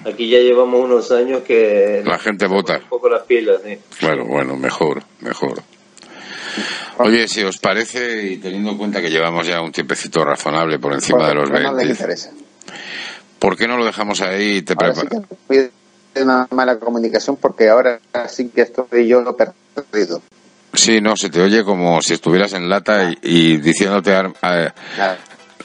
Aquí 0.06 0.30
ya 0.30 0.38
llevamos 0.38 0.84
unos 0.84 1.10
años 1.10 1.42
que... 1.42 2.02
La 2.04 2.18
gente 2.18 2.46
vota. 2.46 2.78
Un 2.78 2.88
poco 2.88 3.08
las 3.08 3.24
pilas, 3.24 3.60
sí. 3.64 3.76
Claro, 3.98 4.24
bueno, 4.24 4.56
mejor, 4.56 5.02
mejor. 5.20 5.60
Oye, 6.98 7.26
si 7.28 7.42
os 7.42 7.58
parece, 7.58 8.28
y 8.28 8.36
teniendo 8.38 8.70
en 8.70 8.78
cuenta 8.78 9.02
que 9.02 9.10
llevamos 9.10 9.46
ya 9.46 9.60
un 9.60 9.72
tiempecito 9.72 10.24
razonable 10.24 10.78
por 10.78 10.94
encima 10.94 11.28
de 11.28 11.34
los 11.34 11.50
20... 11.50 12.45
¿Por 13.38 13.56
qué 13.56 13.66
no 13.68 13.76
lo 13.76 13.84
dejamos 13.84 14.20
ahí 14.20 14.56
y 14.58 14.62
te 14.62 14.74
preparas? 14.76 15.04
una 16.16 16.48
mala 16.50 16.78
comunicación 16.78 17.36
porque 17.36 17.68
ahora 17.68 18.00
sí 18.28 18.48
que 18.48 18.62
estoy 18.62 19.06
yo 19.06 19.20
lo 19.20 19.36
perdido. 19.36 20.22
Sí, 20.72 21.00
no, 21.00 21.14
se 21.16 21.28
te 21.28 21.42
oye 21.42 21.62
como 21.62 22.00
si 22.00 22.14
estuvieras 22.14 22.54
en 22.54 22.68
lata 22.70 23.10
y, 23.10 23.18
y 23.22 23.56
diciéndote... 23.58 24.14
a- 24.14 24.32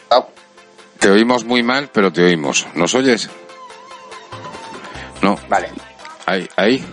Ah, 0.09 0.25
te 0.99 1.09
oímos 1.09 1.45
muy 1.45 1.63
mal, 1.63 1.89
pero 1.93 2.11
te 2.11 2.21
oímos. 2.23 2.67
¿Nos 2.75 2.93
oyes? 2.95 3.29
No. 5.21 5.37
Vale. 5.49 5.69
Ahí, 6.25 6.47
ahí. 6.57 6.85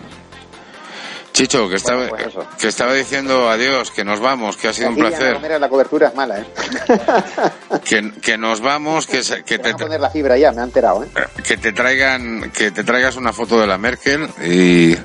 Chicho, 1.39 1.69
que 1.69 1.75
estaba, 1.77 2.05
pues 2.09 2.21
que 2.59 2.67
estaba 2.67 2.93
diciendo 2.93 3.49
adiós, 3.49 3.91
que 3.91 4.03
nos 4.03 4.19
vamos, 4.19 4.57
que 4.57 4.67
ha 4.67 4.73
sido 4.73 4.89
un 4.89 4.93
Aquí 4.95 5.01
placer. 5.03 5.33
Gomera 5.35 5.57
la 5.57 5.69
cobertura 5.69 6.09
es 6.09 6.13
mala, 6.15 6.39
¿eh? 6.39 6.45
Que, 7.85 8.11
que 8.21 8.37
nos 8.37 8.59
vamos, 8.59 9.07
que, 9.07 9.23
se- 9.23 9.43
que 9.43 9.57
te, 9.57 9.71
Voy 9.71 9.81
a 9.81 9.85
poner 9.85 10.01
la 10.01 10.09
fibra 10.09 10.37
ya, 10.37 10.51
me 10.51 10.59
ha 10.59 10.65
enterado, 10.65 11.03
¿eh? 11.05 11.07
que 11.43 11.55
te 11.55 11.71
traigan, 11.71 12.51
que 12.51 12.71
te 12.71 12.83
traigas 12.83 13.15
una 13.15 13.31
foto 13.31 13.57
de 13.57 13.67
la 13.67 13.77
Merkel 13.77 14.27
y 14.45 14.97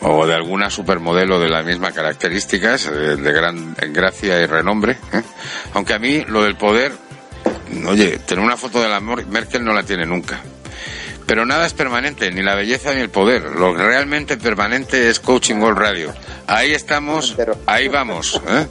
o 0.00 0.26
de 0.26 0.34
alguna 0.34 0.70
supermodelo 0.70 1.38
de 1.38 1.50
las 1.50 1.66
mismas 1.66 1.92
características, 1.92 2.90
de, 2.90 3.16
de 3.16 3.32
gran 3.32 3.74
gracia 3.92 4.40
y 4.40 4.46
renombre. 4.46 4.92
¿eh? 5.12 5.22
Aunque 5.74 5.92
a 5.92 5.98
mí 5.98 6.24
lo 6.28 6.44
del 6.44 6.56
poder, 6.56 6.92
oye, 7.86 8.18
tener 8.20 8.42
una 8.42 8.56
foto 8.56 8.80
de 8.80 8.88
la 8.88 9.00
Merkel 9.00 9.62
no 9.62 9.74
la 9.74 9.82
tiene 9.82 10.06
nunca. 10.06 10.40
Pero 11.28 11.44
nada 11.44 11.66
es 11.66 11.74
permanente, 11.74 12.30
ni 12.32 12.42
la 12.42 12.54
belleza 12.54 12.94
ni 12.94 13.02
el 13.02 13.10
poder. 13.10 13.42
Lo 13.42 13.76
que 13.76 13.82
realmente 13.82 14.38
permanente 14.38 15.10
es 15.10 15.20
Coaching 15.20 15.56
Gold 15.56 15.76
Radio. 15.76 16.14
Ahí 16.46 16.72
estamos, 16.72 17.36
ahí 17.66 17.86
vamos. 17.86 18.40
¿eh? 18.48 18.66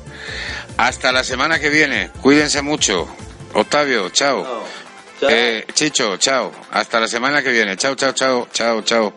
Hasta 0.75 1.11
la 1.11 1.23
semana 1.23 1.59
que 1.59 1.69
viene. 1.69 2.09
Cuídense 2.19 2.63
mucho. 2.63 3.07
Octavio, 3.53 4.09
chao. 4.09 4.65
Chao. 5.19 5.29
Eh, 5.29 5.65
Chicho, 5.71 6.17
chao. 6.17 6.51
Hasta 6.71 6.99
la 6.99 7.07
semana 7.07 7.43
que 7.43 7.51
viene. 7.51 7.77
Chao, 7.77 7.93
chao, 7.93 8.13
chao, 8.13 8.47
chao, 8.51 8.81
chao. 8.81 9.13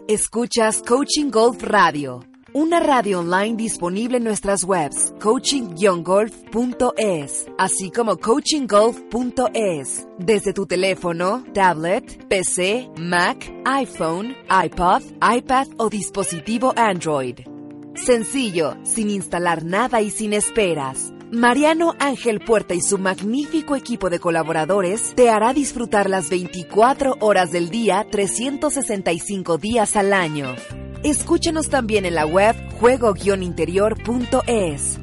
Escuchas 0.08 0.82
Coaching 0.86 1.32
Golf 1.32 1.64
Radio, 1.64 2.26
una 2.54 2.82
radio 2.82 3.20
online 3.20 3.56
disponible 3.56 4.18
en 4.18 4.26
nuestras 4.26 4.66
webs 4.66 5.14
coaching-golf.es, 5.22 7.46
así 7.58 7.92
como 7.92 8.18
coachinggolf.es, 8.18 10.08
desde 10.18 10.52
tu 10.52 10.66
teléfono, 10.66 11.46
tablet, 11.54 12.28
PC, 12.28 12.90
Mac, 12.98 13.50
iPhone, 13.64 14.36
iPod, 14.50 15.04
iPad 15.22 15.68
o 15.78 15.90
dispositivo 15.90 16.74
Android. 16.76 17.51
Sencillo, 17.96 18.78
sin 18.84 19.10
instalar 19.10 19.66
nada 19.66 20.02
y 20.02 20.10
sin 20.10 20.34
esperas. 20.34 21.14
Mariano 21.32 21.94
Ángel 22.00 22.40
Puerta 22.40 22.74
y 22.74 22.82
su 22.82 22.98
magnífico 22.98 23.76
equipo 23.76 24.10
de 24.10 24.20
colaboradores 24.20 25.14
te 25.16 25.30
hará 25.30 25.54
disfrutar 25.54 26.10
las 26.10 26.30
24 26.30 27.18
horas 27.22 27.52
del 27.52 27.70
día, 27.70 28.06
365 28.10 29.58
días 29.58 29.96
al 29.96 30.14
año. 30.14 30.56
Escúchanos 31.04 31.70
también 31.70 32.06
en 32.06 32.16
la 32.16 32.26
web 32.26 32.56
juego-interior.es. 32.80 35.00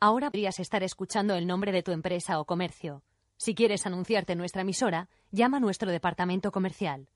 Ahora 0.00 0.30
podrías 0.30 0.60
estar 0.60 0.82
escuchando 0.82 1.34
el 1.34 1.46
nombre 1.46 1.72
de 1.72 1.82
tu 1.82 1.92
empresa 1.92 2.40
o 2.40 2.44
comercio. 2.44 3.02
Si 3.36 3.54
quieres 3.54 3.86
anunciarte 3.86 4.32
en 4.32 4.38
nuestra 4.38 4.62
emisora, 4.62 5.08
llama 5.30 5.58
a 5.58 5.60
nuestro 5.60 5.90
departamento 5.90 6.52
comercial. 6.52 7.08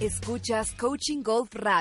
Escuchas 0.00 0.72
Coaching 0.72 1.22
Golf 1.22 1.54
Radio. 1.54 1.74